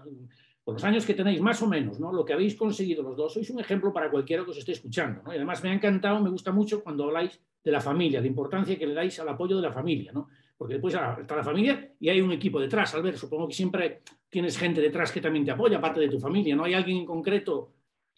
los 0.66 0.84
años 0.84 1.06
que 1.06 1.14
tenéis, 1.14 1.42
más 1.42 1.62
o 1.62 1.68
menos, 1.68 2.00
¿no? 2.00 2.12
lo 2.12 2.26
que 2.26 2.34
habéis 2.34 2.56
conseguido 2.56 3.04
los 3.04 3.16
dos, 3.16 3.34
sois 3.34 3.50
un 3.50 3.60
ejemplo 3.60 3.94
para 3.94 4.10
cualquiera 4.10 4.44
que 4.44 4.52
os 4.52 4.58
esté 4.58 4.72
escuchando. 4.72 5.22
Y 5.28 5.36
además 5.36 5.64
me 5.64 5.70
ha 5.70 5.74
encantado, 5.74 6.20
me 6.22 6.30
gusta 6.30 6.52
mucho 6.52 6.84
cuando 6.84 7.04
habláis 7.04 7.40
de 7.64 7.72
la 7.72 7.82
familia, 7.82 8.22
de 8.22 8.28
importancia 8.28 8.78
que 8.78 8.88
le 8.88 8.94
dais 8.96 9.20
al 9.20 9.30
apoyo 9.30 9.56
de 9.58 9.62
la 9.62 9.72
familia, 9.72 10.12
¿no? 10.12 10.30
porque 10.62 10.76
después 10.76 10.94
está 10.94 11.36
la 11.36 11.44
familia 11.44 11.92
y 12.00 12.10
hay 12.10 12.22
un 12.22 12.32
equipo 12.32 12.60
detrás. 12.60 12.94
Albert, 12.94 13.18
supongo 13.18 13.48
que 13.48 13.54
siempre 13.56 14.04
tienes 14.30 14.56
gente 14.56 14.80
detrás 14.80 15.12
que 15.12 15.20
también 15.20 15.44
te 15.44 15.50
apoya, 15.50 15.80
aparte 15.80 16.00
de 16.00 16.08
tu 16.08 16.20
familia. 16.20 16.56
¿No 16.56 16.66
hay 16.66 16.76
alguien 16.76 16.98
en 16.98 17.06
concreto 17.06 17.72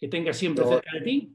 que 0.04 0.08
tenga 0.08 0.34
siempre 0.34 0.66
cerca 0.66 0.90
de 0.98 1.00
ti? 1.00 1.34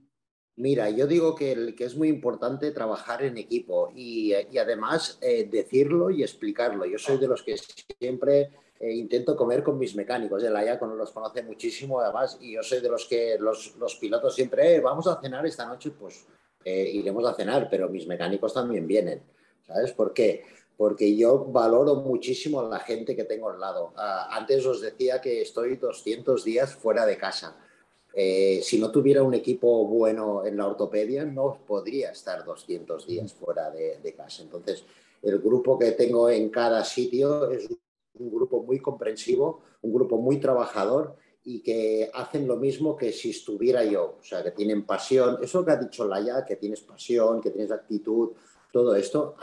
Mira, 0.58 0.92
yo 0.92 1.08
digo 1.08 1.34
que, 1.34 1.74
que, 1.76 1.86
es 1.86 1.96
muy 1.96 2.08
importante 2.08 2.70
trabajar 2.70 3.24
en 3.24 3.36
equipo 3.40 3.92
y, 3.96 4.32
además 4.60 5.18
eh, 5.22 5.48
decirlo 5.50 6.12
y 6.12 6.22
explicarlo. 6.22 6.86
Yo 6.86 7.00
soy 7.00 7.18
de 7.18 7.28
los 7.28 7.42
que 7.42 7.56
siempre 8.00 8.52
eh, 8.80 8.94
intento 8.94 9.36
comer 9.36 9.64
con 9.64 9.80
mis 9.80 9.96
mecánicos. 9.96 10.44
El 10.44 10.56
AYA 10.56 10.80
los 10.82 11.10
conoce 11.10 11.42
muchísimo 11.42 12.00
además 12.00 12.38
y 12.42 12.54
yo 12.54 12.62
soy 12.62 12.80
de 12.80 12.90
los 12.90 13.06
que 13.06 13.38
los, 13.40 13.74
pilotos 14.00 14.36
siempre, 14.36 14.76
eh, 14.76 14.80
vamos 14.82 15.08
a 15.08 15.20
cenar 15.20 15.48
esta 15.48 15.66
noche, 15.66 15.90
pues 15.90 16.28
iremos 16.64 17.26
a 17.26 17.34
cenar, 17.34 17.70
pero 17.72 17.90
mis 17.90 18.06
mecánicos 18.06 18.54
también 18.54 18.86
vienen. 18.86 19.24
¿Sabes 19.66 19.94
por 19.94 20.14
qué? 20.14 20.44
Porque 20.78 21.18
yo 21.18 21.46
valoro 21.46 21.96
muchísimo 21.96 22.60
a 22.60 22.70
la 22.70 22.80
gente 22.80 23.16
que 23.16 23.24
tengo 23.24 23.50
al 23.50 23.60
lado. 23.60 23.94
Ah, 23.96 24.28
antes 24.32 24.64
os 24.68 24.80
decía 24.80 25.20
que 25.20 25.42
estoy 25.42 25.78
200 25.78 26.44
días 26.44 26.76
fuera 26.76 27.08
de 27.08 27.18
casa. 27.18 27.58
Si 28.62 28.80
no 28.80 28.92
tuviera 28.92 29.24
un 29.24 29.34
equipo 29.34 29.86
bueno 29.86 30.46
en 30.46 30.58
la 30.58 30.68
ortopedia, 30.68 31.26
no 31.26 31.60
podría 31.66 32.12
estar 32.12 32.44
200 32.44 33.08
días 33.08 33.34
fuera 33.34 33.70
de, 33.72 34.00
de 34.02 34.14
casa. 34.14 34.44
Entonces, 34.44 34.84
el 35.22 35.40
grupo 35.40 35.78
que 35.78 35.92
tengo 35.92 36.30
en 36.30 36.50
cada 36.50 36.84
sitio 36.84 37.50
es 37.52 37.70
un 38.20 38.32
grupo 38.32 38.64
muy 38.64 38.80
comprensivo, 38.80 39.62
un 39.82 39.94
grupo 39.94 40.18
muy 40.18 40.40
trabajador 40.40 41.16
y 41.44 41.62
que 41.62 42.10
hacen 42.14 42.48
lo 42.48 42.58
mismo 42.58 42.96
que 42.96 43.12
si 43.12 43.32
estuviera 43.32 43.84
yo, 43.84 44.18
o 44.20 44.24
sea, 44.24 44.44
que 44.44 44.52
tienen 44.52 44.86
pasión, 44.86 45.38
eso 45.42 45.66
que 45.66 45.72
ha 45.72 45.78
dicho 45.78 46.06
Laia, 46.06 46.46
que 46.46 46.58
tienes 46.58 46.82
pasión, 46.82 47.42
que 47.42 47.52
tienes 47.52 47.72
actitud, 47.72 48.32
todo 48.72 48.96
esto 48.96 49.36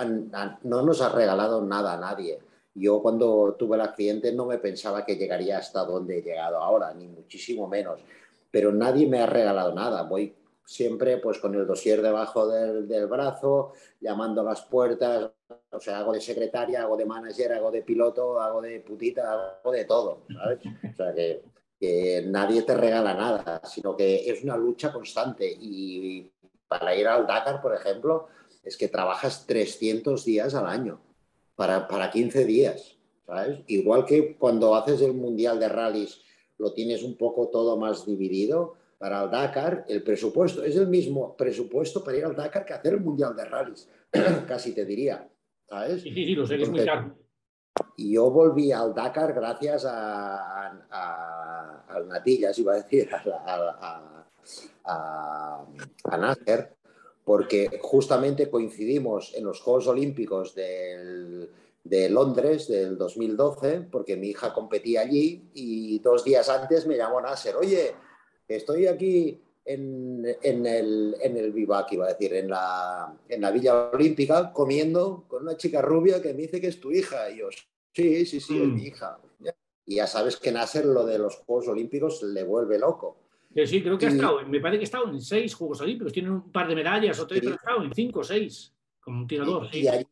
no 0.62 0.82
nos 0.82 1.00
ha 1.00 1.08
regalado 1.08 1.62
nada 1.62 1.94
a 1.94 2.00
nadie. 2.00 2.38
Yo 2.74 3.00
cuando 3.00 3.56
tuve 3.58 3.76
el 3.76 3.82
accidente 3.82 4.32
no 4.32 4.46
me 4.46 4.58
pensaba 4.58 5.04
que 5.04 5.16
llegaría 5.16 5.58
hasta 5.58 5.84
donde 5.84 6.18
he 6.18 6.22
llegado 6.22 6.58
ahora, 6.58 6.92
ni 6.94 7.08
muchísimo 7.08 7.66
menos, 7.66 8.00
pero 8.50 8.72
nadie 8.72 9.06
me 9.06 9.20
ha 9.20 9.26
regalado 9.26 9.74
nada. 9.74 10.02
Voy 10.02 10.34
siempre 10.64 11.18
pues 11.18 11.38
con 11.38 11.54
el 11.54 11.66
dossier 11.66 12.02
debajo 12.02 12.48
del, 12.48 12.88
del 12.88 13.06
brazo, 13.06 13.72
llamando 14.00 14.40
a 14.40 14.44
las 14.44 14.62
puertas, 14.62 15.30
o 15.70 15.80
sea, 15.80 15.98
hago 15.98 16.12
de 16.12 16.20
secretaria, 16.20 16.82
hago 16.82 16.96
de 16.96 17.04
manager, 17.04 17.52
hago 17.52 17.70
de 17.70 17.82
piloto, 17.82 18.40
hago 18.40 18.60
de 18.60 18.80
putita, 18.80 19.32
hago 19.32 19.72
de 19.72 19.84
todo, 19.84 20.24
¿sabes? 20.32 20.58
O 20.92 20.96
sea, 20.96 21.14
que, 21.14 21.42
nadie 22.26 22.62
te 22.62 22.74
regala 22.74 23.14
nada, 23.14 23.60
sino 23.64 23.96
que 23.96 24.28
es 24.28 24.42
una 24.42 24.56
lucha 24.56 24.92
constante. 24.92 25.46
Y 25.60 26.32
para 26.66 26.94
ir 26.96 27.06
al 27.06 27.26
Dakar, 27.26 27.60
por 27.60 27.74
ejemplo, 27.74 28.28
es 28.64 28.76
que 28.76 28.88
trabajas 28.88 29.46
300 29.46 30.24
días 30.24 30.54
al 30.54 30.66
año 30.66 31.00
para, 31.54 31.86
para 31.86 32.10
15 32.10 32.44
días, 32.44 32.96
¿sabes? 33.26 33.60
Igual 33.66 34.04
que 34.06 34.36
cuando 34.36 34.74
haces 34.74 35.00
el 35.02 35.12
Mundial 35.12 35.60
de 35.60 35.68
Rallys 35.68 36.22
lo 36.58 36.72
tienes 36.72 37.02
un 37.02 37.16
poco 37.16 37.48
todo 37.48 37.76
más 37.76 38.06
dividido, 38.06 38.74
para 38.98 39.24
el 39.24 39.30
Dakar 39.30 39.84
el 39.88 40.02
presupuesto 40.02 40.64
es 40.64 40.76
el 40.76 40.88
mismo 40.88 41.36
presupuesto 41.36 42.02
para 42.02 42.16
ir 42.16 42.24
al 42.24 42.34
Dakar 42.34 42.64
que 42.64 42.72
hacer 42.72 42.94
el 42.94 43.00
Mundial 43.00 43.36
de 43.36 43.44
Rallys, 43.44 43.88
casi 44.48 44.72
te 44.72 44.84
diría. 44.84 45.28
¿sabes? 45.68 46.02
Sí, 46.02 46.12
sí, 46.12 46.34
lo 46.34 46.46
sé 46.46 46.56
que 46.56 46.62
es 46.62 46.70
muy 46.70 46.84
caro. 46.84 47.16
Y 47.96 48.14
yo 48.14 48.30
volví 48.30 48.72
al 48.72 48.94
Dakar 48.94 49.34
gracias 49.34 49.84
a, 49.84 50.86
a, 50.90 51.84
al 51.88 52.08
Natillas, 52.08 52.58
iba 52.58 52.72
a 52.72 52.76
decir, 52.76 53.08
a, 53.46 54.10
a, 54.84 55.66
a 56.04 56.16
Nasser, 56.16 56.74
porque 57.24 57.78
justamente 57.82 58.48
coincidimos 58.48 59.34
en 59.34 59.44
los 59.44 59.60
Juegos 59.60 59.88
Olímpicos 59.88 60.54
del, 60.54 61.50
de 61.88 62.08
Londres 62.10 62.68
del 62.68 62.96
2012, 62.98 63.88
porque 63.90 64.16
mi 64.16 64.28
hija 64.28 64.52
competía 64.52 65.02
allí 65.02 65.50
y 65.54 65.98
dos 66.00 66.24
días 66.24 66.48
antes 66.48 66.86
me 66.86 66.96
llamó 66.96 67.20
Nasser, 67.20 67.56
oye, 67.56 67.94
estoy 68.48 68.86
aquí 68.86 69.40
en, 69.64 70.24
el, 70.66 71.16
en 71.20 71.36
el 71.36 71.52
vivac, 71.52 71.92
iba 71.92 72.06
a 72.06 72.12
decir, 72.12 72.34
en 72.34 72.48
la, 72.48 73.12
en 73.28 73.40
la 73.40 73.50
Villa 73.50 73.90
Olímpica, 73.90 74.52
comiendo 74.52 75.24
con 75.28 75.42
una 75.42 75.56
chica 75.56 75.82
rubia 75.82 76.22
que 76.22 76.32
me 76.32 76.42
dice 76.42 76.60
que 76.60 76.68
es 76.68 76.80
tu 76.80 76.92
hija. 76.92 77.30
Y 77.30 77.38
yo, 77.38 77.48
sí, 77.92 78.24
sí, 78.26 78.40
sí, 78.40 78.60
es 78.62 78.68
mm. 78.68 78.74
mi 78.74 78.82
hija. 78.84 79.18
Y 79.84 79.96
ya 79.96 80.06
sabes 80.06 80.36
que 80.36 80.50
Nasser 80.50 80.84
lo 80.84 81.04
de 81.04 81.18
los 81.18 81.36
Juegos 81.36 81.68
Olímpicos 81.68 82.22
le 82.22 82.42
vuelve 82.42 82.78
loco. 82.78 83.18
Sí, 83.64 83.82
creo 83.82 83.96
que 83.96 84.06
ha 84.06 84.10
estado, 84.10 84.46
me 84.46 84.60
parece 84.60 84.80
que 84.80 84.84
ha 84.84 84.84
estado 84.84 85.08
en 85.08 85.20
seis 85.20 85.54
Juegos 85.54 85.80
Olímpicos, 85.80 86.12
tiene 86.12 86.30
un 86.30 86.52
par 86.52 86.68
de 86.68 86.74
medallas 86.74 87.18
o 87.18 87.26
tres, 87.26 87.40
pero 87.40 87.52
ha 87.52 87.56
estado 87.56 87.82
en 87.84 87.94
cinco 87.94 88.20
o 88.20 88.24
seis 88.24 88.72
como 89.00 89.20
un 89.20 89.26
tirador. 89.26 89.68
Y, 89.72 89.86
allí 89.88 90.04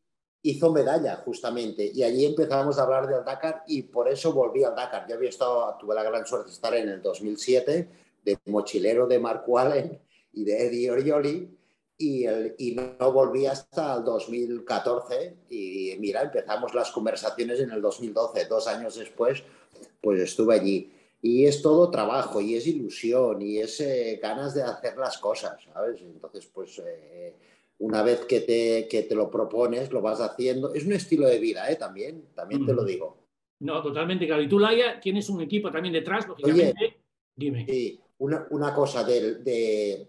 hizo 0.46 0.70
medalla, 0.70 1.16
justamente, 1.24 1.90
y 1.92 2.02
allí 2.02 2.26
empezamos 2.26 2.78
a 2.78 2.82
hablar 2.82 3.06
del 3.06 3.24
Dakar 3.24 3.64
y 3.66 3.82
por 3.82 4.08
eso 4.10 4.30
volví 4.34 4.62
al 4.62 4.74
Dakar. 4.74 5.06
Yo 5.08 5.14
había 5.14 5.30
estado, 5.30 5.74
tuve 5.80 5.94
la 5.94 6.02
gran 6.02 6.26
suerte 6.26 6.48
de 6.48 6.52
estar 6.52 6.74
en 6.74 6.90
el 6.90 7.00
2007 7.00 7.88
de 8.22 8.38
mochilero 8.46 9.06
de 9.06 9.18
Mark 9.18 9.44
Wallen 9.46 9.98
y 10.34 10.44
de 10.44 10.66
Eddie 10.66 10.90
Orioli 10.90 11.48
y, 11.96 12.26
el, 12.26 12.54
y 12.58 12.74
no 12.74 13.10
volví 13.10 13.46
hasta 13.46 13.94
el 13.94 14.04
2014 14.04 15.36
y 15.48 15.96
mira, 15.98 16.20
empezamos 16.20 16.74
las 16.74 16.90
conversaciones 16.90 17.60
en 17.60 17.70
el 17.70 17.80
2012, 17.80 18.44
dos 18.44 18.68
años 18.68 18.96
después, 18.96 19.42
pues 20.02 20.20
estuve 20.20 20.56
allí. 20.56 20.92
Y 21.22 21.46
es 21.46 21.62
todo 21.62 21.90
trabajo 21.90 22.42
y 22.42 22.54
es 22.54 22.66
ilusión 22.66 23.40
y 23.40 23.60
es 23.60 23.80
eh, 23.80 24.20
ganas 24.22 24.52
de 24.52 24.62
hacer 24.62 24.98
las 24.98 25.16
cosas, 25.16 25.58
¿sabes? 25.72 26.02
Entonces, 26.02 26.46
pues 26.52 26.78
eh, 26.84 27.32
una 27.78 28.02
vez 28.02 28.24
que 28.24 28.40
te, 28.40 28.88
que 28.88 29.02
te 29.02 29.14
lo 29.14 29.30
propones, 29.30 29.92
lo 29.92 30.00
vas 30.00 30.20
haciendo. 30.20 30.72
Es 30.74 30.86
un 30.86 30.92
estilo 30.92 31.26
de 31.26 31.38
vida, 31.38 31.70
¿eh? 31.70 31.76
También, 31.76 32.26
también 32.34 32.64
te 32.64 32.72
lo 32.72 32.84
digo. 32.84 33.24
No, 33.60 33.82
totalmente 33.82 34.26
claro. 34.26 34.42
Y 34.42 34.48
tú, 34.48 34.58
Laia, 34.58 35.00
tienes 35.00 35.28
un 35.28 35.40
equipo 35.40 35.70
también 35.70 35.92
detrás, 35.92 36.26
lógicamente. 36.26 36.98
Dime. 37.34 37.66
Sí, 37.68 38.00
una, 38.18 38.74
cosa 38.74 39.04
de, 39.04 40.08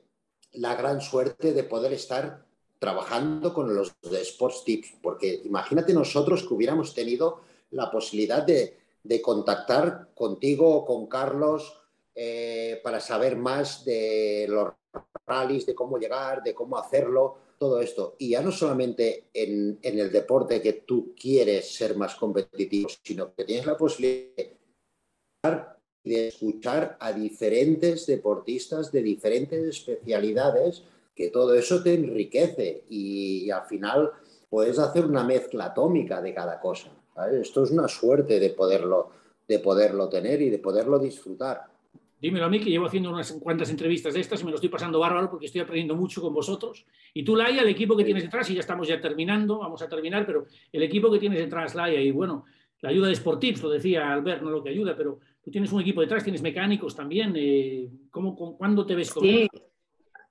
la 0.54 0.76
gran 0.76 1.02
suerte 1.02 1.54
de 1.54 1.64
poder 1.64 1.94
estar 1.94 2.46
trabajando 2.80 3.54
con 3.54 3.74
los 3.74 3.96
de 4.02 4.22
Sports 4.22 4.64
Tips, 4.64 4.96
porque 5.02 5.42
imagínate 5.46 5.94
nosotros 5.94 6.44
que 6.44 6.54
hubiéramos 6.54 6.94
tenido 6.94 7.42
la 7.72 7.90
posibilidad 7.90 8.44
de, 8.44 8.78
contactar 9.22 10.10
contigo 10.14 10.68
o 10.70 10.86
con 10.86 11.08
Carlos 11.08 11.82
eh, 12.14 12.80
para 12.84 13.00
saber 13.00 13.36
más 13.38 13.86
de 13.86 14.48
los 14.50 14.74
rallies, 15.26 15.66
de 15.66 15.76
cómo 15.76 15.98
llegar, 15.98 16.44
de 16.44 16.54
cómo 16.54 16.78
hacerlo, 16.78 17.38
todo 17.58 17.82
esto. 17.82 18.16
Y 18.20 18.30
ya 18.30 18.42
no 18.42 18.52
solamente 18.52 19.26
en, 19.34 19.80
el 19.82 20.12
deporte 20.12 20.62
que 20.62 20.74
tú 20.74 21.14
quieres 21.20 21.74
ser 21.74 21.96
más 21.96 22.16
competitivo, 22.16 22.90
sino 23.04 23.34
que 23.34 23.44
tienes 23.44 23.66
la 23.66 23.78
posibilidad 23.78 24.36
de 24.36 24.56
de 26.06 26.28
escuchar 26.28 26.98
a 27.00 27.12
diferentes 27.12 28.06
deportistas 28.06 28.92
de 28.92 29.02
diferentes 29.02 29.66
especialidades, 29.66 30.84
que 31.16 31.30
todo 31.30 31.56
eso 31.56 31.82
te 31.82 31.96
enriquece 31.96 32.84
y, 32.90 33.50
al 33.50 33.66
final 33.66 34.12
puedes 34.50 34.78
hacer 34.80 35.06
una 35.06 35.24
mezcla 35.24 35.66
atómica 35.66 36.22
de 36.22 36.34
cada 36.34 36.60
cosa. 36.60 36.92
Esto 37.32 37.64
es 37.64 37.72
una 37.72 37.88
suerte 37.88 38.40
de 38.40 38.52
poderlo, 38.52 39.10
de 39.48 39.60
poderlo 39.60 40.08
tener 40.08 40.42
y 40.42 40.50
de 40.50 40.60
poderlo 40.60 41.00
disfrutar. 41.00 41.64
Dímelo 42.20 42.46
a 42.46 42.50
mí, 42.50 42.60
que 42.60 42.70
llevo 42.70 42.86
haciendo 42.86 43.10
unas 43.10 43.32
cuantas 43.34 43.70
entrevistas 43.70 44.14
de 44.14 44.22
estas 44.22 44.42
y 44.42 44.46
me 44.46 44.52
lo 44.52 44.56
estoy 44.56 44.70
pasando 44.70 45.00
bárbaro 45.00 45.30
porque 45.30 45.48
estoy 45.48 45.62
aprendiendo 45.62 45.96
mucho 45.96 46.22
con 46.22 46.34
vosotros. 46.34 46.86
Y 47.14 47.24
tú, 47.24 47.36
Laia, 47.36 47.62
el 47.62 47.70
equipo 47.70 47.96
que 47.96 48.04
tienes 48.04 48.24
detrás, 48.24 48.50
y 48.50 48.54
ya 48.54 48.62
estamos 48.62 48.88
ya 48.88 49.00
terminando, 49.00 49.60
vamos 49.60 49.82
a 49.82 49.90
terminar, 49.90 50.26
pero 50.26 50.46
el 50.72 50.84
equipo 50.84 51.12
que 51.12 51.20
tienes 51.20 51.40
detrás, 51.40 51.76
Laia, 51.76 52.02
y 52.02 52.12
bueno, 52.12 52.46
la 52.82 52.92
ayuda 52.92 53.08
de 53.08 53.16
Sportips, 53.16 53.64
lo 53.64 53.70
decía 53.70 54.14
Albert, 54.14 54.44
no 54.44 54.50
lo 54.50 54.64
que 54.64 54.70
ayuda, 54.70 54.96
pero 54.96 55.20
tú 55.44 55.50
tienes 55.50 55.72
un 55.72 55.82
equipo 55.82 56.02
detrás, 56.02 56.24
tienes 56.24 56.42
mecánicos 56.42 56.96
también. 56.96 57.34
Eh, 57.36 57.90
¿cómo, 58.12 58.36
¿Cuándo 58.36 58.86
te 58.86 58.96
ves 58.96 59.12
con 59.12 59.24
Sí, 59.24 59.48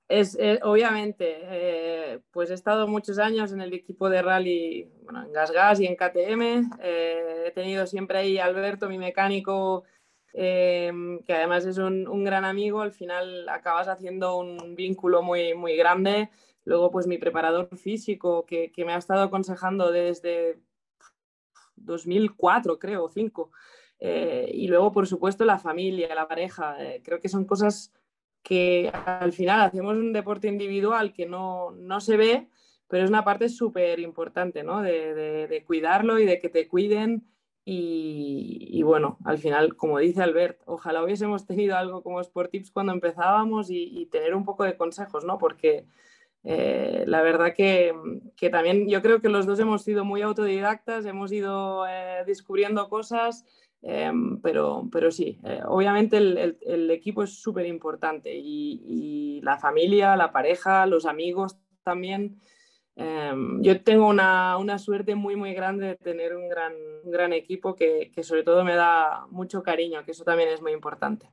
es, 0.07 0.37
eh, 0.39 0.59
obviamente, 0.63 1.39
eh, 1.41 2.19
pues 2.31 2.51
he 2.51 2.53
estado 2.53 2.87
muchos 2.87 3.17
años 3.17 3.51
en 3.51 3.61
el 3.61 3.73
equipo 3.73 4.09
de 4.09 4.21
rally, 4.21 4.89
bueno, 5.03 5.23
en 5.25 5.33
GasGas 5.33 5.81
y 5.81 5.85
en 5.87 5.95
KTM. 5.95 6.69
he 6.81 7.51
tenido 7.53 7.85
siempre 7.87 8.19
ahí 8.19 8.37
a 8.37 8.45
Alberto, 8.45 8.87
mi 8.87 8.97
mecánico, 8.97 9.83
que 10.35 11.33
además 11.33 11.65
es 11.65 11.77
un, 11.77 12.23
gran 12.23 12.45
amigo. 12.45 12.81
Al 12.81 12.91
final 12.91 13.47
acabas 13.49 13.87
haciendo 13.87 14.37
un 14.37 14.75
vínculo 14.75 15.21
muy, 15.21 15.53
muy 15.53 15.75
grande. 15.75 16.29
Luego, 16.63 16.91
pues 16.91 17.07
mi 17.07 17.17
preparador 17.17 17.69
físico, 17.77 18.45
que, 18.45 18.71
que 18.71 18.85
me 18.85 18.93
ha 18.93 18.97
estado 18.97 19.21
aconsejando 19.21 19.91
desde 19.91 20.59
2004, 21.75 22.79
creo, 22.79 23.09
5. 23.09 23.51
Eh, 23.99 24.51
y 24.53 24.67
luego, 24.67 24.91
por 24.91 25.07
supuesto, 25.07 25.45
la 25.45 25.59
familia, 25.59 26.13
la 26.15 26.27
pareja. 26.27 26.75
Eh, 26.83 27.01
creo 27.03 27.19
que 27.19 27.29
son 27.29 27.45
cosas 27.45 27.93
que 28.43 28.91
al 28.93 29.33
final 29.33 29.61
hacemos 29.61 29.95
un 29.97 30.13
deporte 30.13 30.47
individual 30.47 31.13
que 31.13 31.25
no, 31.25 31.71
no 31.71 31.99
se 31.99 32.17
ve, 32.17 32.47
pero 32.87 33.03
es 33.03 33.09
una 33.09 33.23
parte 33.23 33.49
súper 33.49 33.99
importante, 33.99 34.63
¿no? 34.63 34.81
De, 34.81 35.47
de, 35.47 35.63
cuidarlo 35.63 36.19
y 36.19 36.25
de 36.25 36.39
que 36.39 36.49
te 36.49 36.67
cuiden. 36.67 37.25
Y, 37.67 38.83
bueno, 38.83 39.17
al 39.25 39.39
final, 39.39 39.75
como 39.75 39.97
dice 39.97 40.21
Albert, 40.21 40.61
ojalá 40.67 41.03
hubiésemos 41.03 41.47
tenido 41.47 41.75
algo 41.75 42.03
como 42.03 42.23
Sportips 42.23 42.69
cuando 42.69 42.93
empezábamos 42.93 43.71
y, 43.71 44.07
tener 44.11 44.35
un 44.35 44.45
poco 44.45 44.63
de 44.63 44.77
consejos, 44.77 45.25
¿no? 45.25 45.39
Porque 45.39 45.87
eh, 46.43 47.05
la 47.07 47.23
verdad 47.23 47.55
que, 47.55 47.91
que, 48.37 48.51
también 48.51 48.87
yo 48.87 49.01
creo 49.01 49.19
que 49.19 49.29
los 49.29 49.47
dos 49.47 49.59
hemos 49.59 49.83
sido 49.83 50.05
muy 50.05 50.21
autodidactas, 50.21 51.07
hemos 51.07 51.31
ido 51.31 51.87
eh, 51.87 52.23
descubriendo 52.27 52.87
cosas, 52.87 53.45
eh, 53.81 54.11
pero, 54.43 54.87
pero 54.91 55.09
sí, 55.09 55.39
obviamente 55.65 56.17
el, 56.17 56.91
equipo 56.91 57.23
es 57.23 57.31
súper 57.41 57.65
importante 57.65 58.31
y, 58.35 59.41
la 59.41 59.57
familia, 59.57 60.15
la 60.15 60.31
pareja, 60.31 60.85
los 60.85 61.07
amigos 61.07 61.57
también. 61.83 62.39
Yo 62.95 63.83
tengo 63.83 64.07
una, 64.07 64.57
una, 64.57 64.79
suerte 64.79 65.15
muy, 65.15 65.35
muy 65.35 65.53
grande 65.53 65.87
de 65.87 65.95
tener 65.95 66.35
un 66.35 66.47
gran, 66.47 66.73
un 67.03 67.11
gran 67.11 67.33
equipo 67.33 67.75
que, 67.75 68.11
que 68.13 68.23
sobre 68.23 68.43
todo 68.43 68.63
me 68.63 68.75
da 68.75 69.25
mucho 69.29 69.61
cariño, 69.61 70.05
que 70.05 70.11
eso 70.11 70.23
también 70.23 70.49
es 70.49 70.61
muy 70.61 70.71
importante. 70.71 71.29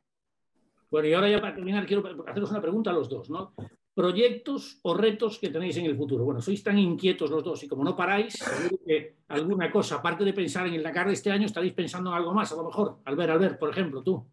Bueno, 0.91 1.09
y 1.09 1.15
ahora 1.15 1.31
ya 1.31 1.41
para 1.41 1.55
terminar, 1.55 1.87
quiero 1.87 2.03
haceros 2.27 2.51
una 2.51 2.61
pregunta 2.61 2.91
a 2.91 2.95
los 2.95 3.09
dos, 3.09 3.31
¿no? 3.31 3.55
proyectos 3.95 4.79
o 4.83 4.95
retos 4.95 5.39
que 5.39 5.51
tenéis 5.51 5.77
en 5.77 5.87
el 5.87 5.97
futuro. 5.97 6.25
Bueno, 6.25 6.41
sois 6.41 6.63
tan 6.63 6.79
inquietos 6.79 7.31
los 7.31 7.45
dos 7.45 7.63
y 7.63 7.69
como 7.69 7.85
no 7.85 7.95
paráis, 7.95 8.35
seguro 8.35 8.79
que 8.85 9.17
alguna 9.29 9.71
cosa, 9.71 9.97
aparte 9.97 10.25
de 10.25 10.33
pensar 10.33 10.67
en 10.67 10.75
el 10.75 10.83
Dakar 10.83 11.09
de 11.09 11.13
este 11.13 11.31
año, 11.31 11.47
estaréis 11.47 11.75
pensando 11.75 12.11
en 12.11 12.17
algo 12.17 12.33
más, 12.33 12.53
a 12.53 12.57
lo 12.57 12.65
mejor. 12.65 12.99
Albert, 13.05 13.31
Albert, 13.31 13.59
por 13.59 13.71
ejemplo, 13.71 14.03
tú. 14.03 14.27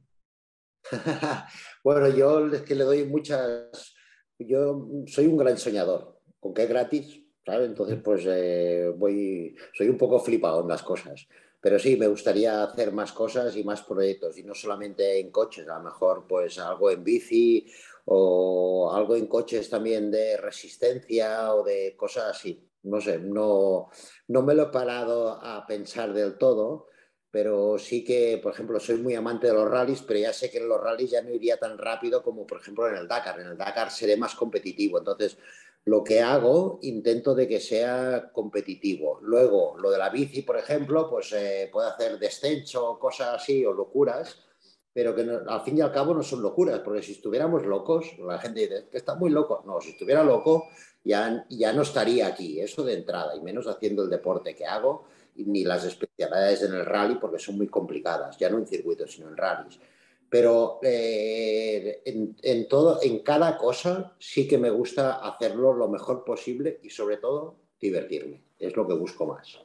bueno, 1.84 2.10
yo 2.16 2.48
es 2.48 2.62
que 2.62 2.76
le 2.76 2.84
doy 2.84 3.06
muchas... 3.06 3.96
Yo 4.38 4.88
soy 5.08 5.28
un 5.28 5.36
gran 5.36 5.58
soñador, 5.58 6.19
con 6.40 6.54
que 6.54 6.64
es 6.64 6.70
gratis, 6.70 7.22
¿sabes? 7.46 7.68
Entonces, 7.68 8.00
pues 8.04 8.24
eh, 8.28 8.92
voy... 8.96 9.56
Soy 9.74 9.90
un 9.90 9.98
poco 9.98 10.20
flipado 10.20 10.62
en 10.62 10.68
las 10.68 10.84
cosas. 10.84 11.28
Pero 11.62 11.78
sí, 11.78 11.98
me 11.98 12.08
gustaría 12.08 12.64
hacer 12.64 12.92
más 12.94 13.12
cosas 13.12 13.56
y 13.58 13.64
más 13.64 13.82
proyectos, 13.82 14.38
y 14.38 14.44
no 14.44 14.56
solamente 14.56 15.20
en 15.20 15.30
coches, 15.30 15.68
a 15.68 15.78
lo 15.78 15.84
mejor 15.84 16.26
pues 16.26 16.58
algo 16.58 16.90
en 16.90 17.04
bici 17.04 17.66
o 18.06 18.92
algo 18.94 19.16
en 19.16 19.28
coches 19.28 19.70
también 19.70 20.10
de 20.10 20.38
resistencia 20.38 21.54
o 21.54 21.64
de 21.64 21.96
cosas 21.98 22.26
así. 22.32 22.66
No 22.84 23.02
sé, 23.02 23.20
no, 23.20 23.90
no 24.30 24.42
me 24.42 24.56
lo 24.56 24.64
he 24.64 24.72
parado 24.72 25.32
a 25.32 25.66
pensar 25.68 26.14
del 26.14 26.38
todo, 26.38 26.88
pero 27.30 27.78
sí 27.78 28.06
que, 28.06 28.40
por 28.42 28.54
ejemplo, 28.54 28.80
soy 28.80 28.96
muy 28.96 29.16
amante 29.16 29.48
de 29.48 29.54
los 29.54 29.70
rallies, 29.70 30.02
pero 30.02 30.20
ya 30.20 30.34
sé 30.34 30.50
que 30.50 30.60
en 30.60 30.70
los 30.70 30.82
rallies 30.82 31.12
ya 31.12 31.22
no 31.22 31.30
iría 31.30 31.58
tan 31.58 31.78
rápido 31.78 32.24
como, 32.24 32.48
por 32.48 32.62
ejemplo, 32.62 32.88
en 32.88 32.96
el 32.96 33.08
Dakar. 33.08 33.40
En 33.42 33.48
el 33.48 33.58
Dakar 33.58 33.92
seré 33.92 34.16
más 34.18 34.34
competitivo. 34.34 34.98
Entonces, 34.98 35.38
lo 35.86 36.04
que 36.04 36.22
hago, 36.22 36.80
intento 36.84 37.34
de 37.34 37.48
que 37.48 37.60
sea 37.60 38.32
competitivo. 38.32 39.20
Luego, 39.22 39.78
lo 39.78 39.90
de 39.90 39.98
la 39.98 40.10
bici, 40.10 40.44
por 40.44 40.58
ejemplo, 40.58 41.10
pues 41.10 41.32
eh, 41.34 41.70
puedo 41.72 41.88
hacer 41.88 42.20
descenso, 42.20 43.00
cosas 43.00 43.42
así, 43.42 43.66
o 43.66 43.74
locuras, 43.74 44.38
pero 44.94 45.16
que 45.16 45.22
al 45.22 45.62
fin 45.62 45.78
y 45.78 45.82
al 45.82 45.92
cabo 45.92 46.14
no 46.14 46.24
son 46.24 46.42
locuras, 46.42 46.80
porque 46.80 47.02
si 47.02 47.14
estuviéramos 47.14 47.66
locos, 47.66 48.18
la 48.20 48.38
gente 48.40 48.62
dice 48.62 48.88
que 48.92 48.98
está 48.98 49.16
muy 49.16 49.30
loco. 49.30 49.64
No, 49.66 49.80
si 49.82 49.92
estuviera 49.92 50.24
loco 50.24 50.68
ya, 51.04 51.46
ya 51.50 51.74
no 51.74 51.84
estaría 51.84 52.28
aquí, 52.28 52.60
eso 52.60 52.84
de 52.84 52.94
entrada, 52.96 53.36
y 53.36 53.42
menos 53.42 53.68
haciendo 53.68 54.04
el 54.04 54.10
deporte 54.10 54.56
que 54.56 54.66
hago, 54.66 55.06
ni 55.36 55.64
las 55.64 55.86
especialidades 55.86 56.64
en 56.64 56.74
el 56.74 56.86
rally, 56.86 57.16
porque 57.16 57.40
son 57.40 57.58
muy 57.58 57.68
complicadas, 57.68 58.38
ya 58.38 58.50
no 58.50 58.58
en 58.58 58.68
circuitos, 58.68 59.14
sino 59.14 59.30
en 59.30 59.38
rallies. 59.38 59.80
Pero 60.30 60.80
eh, 60.84 62.02
en, 62.06 62.68
todo, 62.68 63.00
en 63.02 63.20
cada 63.20 63.58
cosa 63.58 64.16
sí 64.20 64.48
que 64.48 64.58
me 64.58 64.70
gusta 64.70 65.26
hacerlo 65.28 65.74
lo 65.74 65.88
mejor 65.88 66.24
posible 66.24 66.80
y 66.84 66.90
sobre 66.90 67.18
todo 67.18 67.56
divertirme. 67.80 68.44
Es 68.60 68.76
lo 68.76 68.88
que 68.88 68.94
busco 68.94 69.26
más. 69.26 69.60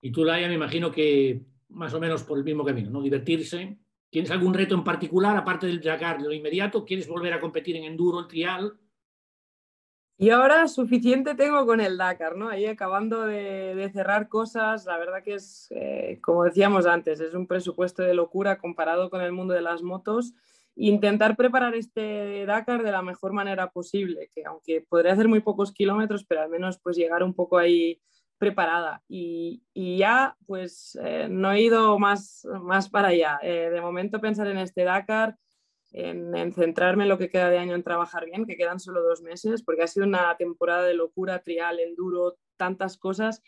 Y 0.00 0.10
tú, 0.10 0.24
Laia, 0.24 0.48
me 0.48 0.54
imagino 0.54 0.90
que 0.90 1.40
más 1.68 1.94
o 1.94 2.00
menos 2.00 2.22
por 2.24 2.38
el 2.38 2.44
mismo 2.44 2.64
camino, 2.64 2.90
¿no? 2.90 3.02
Divertirse, 3.02 3.76
¿Tienes 4.10 4.30
algún 4.30 4.54
reto 4.54 4.74
en 4.74 4.84
particular, 4.84 5.36
aparte 5.36 5.66
del 5.66 5.80
Dakar, 5.80 6.18
de 6.18 6.28
lo 6.28 6.32
inmediato? 6.32 6.84
¿Quieres 6.84 7.08
volver 7.08 7.32
a 7.32 7.40
competir 7.40 7.76
en 7.76 7.84
enduro, 7.84 8.20
el 8.20 8.28
trial? 8.28 8.74
Y 10.18 10.30
ahora 10.30 10.66
suficiente 10.66 11.34
tengo 11.34 11.66
con 11.66 11.80
el 11.80 11.98
Dakar, 11.98 12.36
¿no? 12.36 12.48
Ahí 12.48 12.64
acabando 12.64 13.26
de, 13.26 13.90
cerrar 13.92 14.28
cosas, 14.28 14.86
la 14.86 14.96
verdad 14.96 15.22
que 15.22 15.34
es, 15.34 15.68
eh, 15.70 16.18
como 16.22 16.44
decíamos 16.44 16.86
antes, 16.86 17.20
es 17.20 17.34
un 17.34 17.46
presupuesto 17.46 18.02
de 18.02 18.14
locura 18.14 18.56
comparado 18.56 19.10
con 19.10 19.20
el 19.20 19.32
mundo 19.32 19.52
de 19.52 19.60
las 19.60 19.82
motos. 19.82 20.32
Intentar 20.74 21.36
preparar 21.36 21.74
este 21.74 22.46
Dakar 22.46 22.82
de 22.82 22.92
la 22.92 23.02
mejor 23.02 23.34
manera 23.34 23.70
posible, 23.70 24.30
que 24.34 24.44
aunque 24.46 24.80
podría 24.80 25.12
hacer 25.12 25.28
muy 25.28 25.40
pocos 25.40 25.70
kilómetros, 25.72 26.24
pero 26.24 26.42
al 26.42 26.48
menos 26.48 26.78
pues 26.78 26.96
llegar 26.96 27.22
un 27.22 27.34
poco 27.34 27.58
ahí 27.58 28.00
preparada 28.38 29.02
y, 29.08 29.62
ya 29.98 30.36
pues 30.46 30.98
eh, 31.02 31.26
no 31.30 31.52
he 31.52 31.62
ido 31.62 31.98
más, 31.98 32.46
más 32.62 32.88
para 32.88 33.08
allá. 33.08 33.38
Eh, 33.42 33.70
de 33.70 33.80
momento 33.82 34.20
pensar 34.20 34.46
en 34.46 34.58
este 34.58 34.84
Dakar, 34.84 35.36
en, 35.96 36.52
centrarme 36.52 37.04
en 37.04 37.08
lo 37.08 37.18
que 37.18 37.30
queda 37.30 37.48
de 37.48 37.58
año 37.58 37.74
en 37.74 37.82
trabajar 37.82 38.26
bien, 38.26 38.44
que 38.44 38.56
quedan 38.56 38.78
solo 38.78 39.02
dos 39.02 39.22
meses, 39.22 39.62
porque 39.62 39.82
ha 39.82 39.86
sido 39.86 40.06
una 40.06 40.36
temporada 40.36 40.84
de 40.84 40.94
locura, 40.94 41.42
trial, 41.42 41.80
enduro, 41.80 42.36
tantas 42.56 42.98
cosas. 42.98 43.42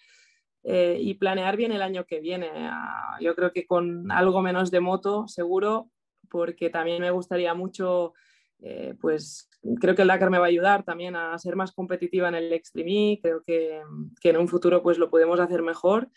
Eh, 0.65 0.99
y 1.01 1.15
planear 1.15 1.57
bien 1.57 1.73
el 1.73 1.83
año 1.83 2.05
que 2.05 2.21
viene. 2.21 2.51
Ah, 2.55 3.17
yo 3.21 3.35
creo 3.35 3.53
que 3.53 3.67
con 3.67 4.11
algo 4.11 4.43
menos 4.43 4.71
de 4.71 4.81
moto, 4.81 5.29
seguro, 5.29 5.91
porque 6.31 6.71
también 6.71 7.01
me 7.01 7.11
gustaría 7.11 7.55
mucho 7.55 8.15
eh, 8.61 8.95
pues 9.01 9.49
creo 9.81 9.95
que 9.95 10.03
el 10.03 10.09
Dakar 10.09 10.31
me 10.31 10.39
va 10.39 10.47
a 10.47 10.49
ayudar 10.49 10.83
también 10.85 11.15
a 11.15 11.39
ser 11.39 11.55
más 11.55 11.71
competitiva 11.71 12.29
en 12.29 12.35
el 12.35 12.53
Extreme 12.53 13.21
creo 13.23 13.45
que, 13.45 13.81
que, 14.21 14.31
en 14.31 14.37
un 14.37 14.49
futuro 14.49 14.83
pues 14.83 14.99
lo 14.99 15.11
podemos 15.11 15.39
hacer 15.39 15.63
mejor 15.63 16.11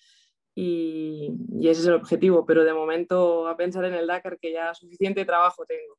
y, 0.56 1.34
y, 1.54 1.70
ese 1.70 1.82
es 1.82 1.88
el 1.88 1.94
objetivo, 1.94 2.46
pero 2.46 2.64
de 2.64 2.74
momento 2.74 3.48
a 3.48 3.56
pensar 3.56 3.86
en 3.86 3.94
el 3.94 4.08
Dakar 4.08 4.40
que 4.40 4.52
ya 4.52 4.74
suficiente 4.74 5.24
trabajo 5.24 5.66
tengo. 5.66 5.98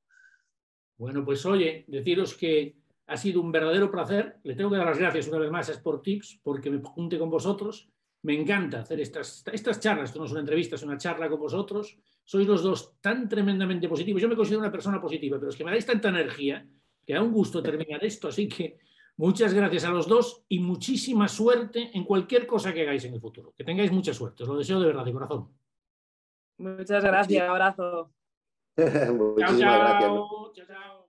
Bueno, 1.02 1.24
pues 1.24 1.44
oye, 1.46 1.84
deciros 1.88 2.34
que 2.34 2.76
ha 3.08 3.16
sido 3.16 3.40
un 3.40 3.50
verdadero 3.50 3.90
placer, 3.90 4.36
le 4.44 4.54
tengo 4.54 4.70
que 4.70 4.76
dar 4.76 4.86
las 4.86 4.98
gracias 4.98 5.26
una 5.26 5.38
vez 5.38 5.50
más 5.50 5.68
a 5.68 5.74
Sportips 5.74 6.38
porque 6.44 6.70
me 6.70 6.80
junte 6.80 7.18
con 7.18 7.28
vosotros, 7.28 7.88
me 8.22 8.40
encanta 8.40 8.82
hacer 8.82 9.00
estas, 9.00 9.42
estas 9.52 9.80
charlas, 9.80 10.10
esto 10.10 10.20
no 10.20 10.26
es 10.26 10.30
una 10.30 10.42
entrevista, 10.42 10.76
es 10.76 10.82
una 10.84 10.96
charla 10.96 11.28
con 11.28 11.40
vosotros 11.40 11.98
sois 12.24 12.46
los 12.46 12.62
dos 12.62 13.00
tan 13.00 13.28
tremendamente 13.28 13.88
positivos. 13.88 14.22
Yo 14.22 14.28
me 14.28 14.36
considero 14.36 14.60
una 14.60 14.70
persona 14.70 15.00
positiva, 15.00 15.38
pero 15.40 15.50
es 15.50 15.56
que 15.56 15.64
me 15.64 15.72
dais 15.72 15.84
tanta 15.84 16.08
energía 16.08 16.64
que 17.04 17.14
da 17.14 17.20
un 17.20 17.32
gusto 17.32 17.60
terminar 17.60 18.04
esto. 18.04 18.28
Así 18.28 18.48
que 18.48 18.78
muchas 19.16 19.52
gracias 19.54 19.84
a 19.84 19.90
los 19.90 20.06
dos 20.06 20.44
y 20.48 20.60
muchísima 20.60 21.26
suerte 21.26 21.90
en 21.92 22.04
cualquier 22.04 22.46
cosa 22.46 22.72
que 22.72 22.82
hagáis 22.82 23.04
en 23.06 23.14
el 23.14 23.20
futuro. 23.20 23.52
Que 23.58 23.64
tengáis 23.64 23.90
mucha 23.90 24.14
suerte. 24.14 24.44
Os 24.44 24.48
lo 24.48 24.56
deseo 24.56 24.78
de 24.78 24.86
verdad, 24.86 25.04
de 25.04 25.12
corazón. 25.12 25.48
Muchas 26.58 27.02
gracias. 27.02 27.48
Abrazo. 27.48 28.12
Muchísimas 29.36 29.58
chao, 29.58 29.98
chao. 29.98 30.52
chao, 30.54 30.66
chao. 30.66 31.01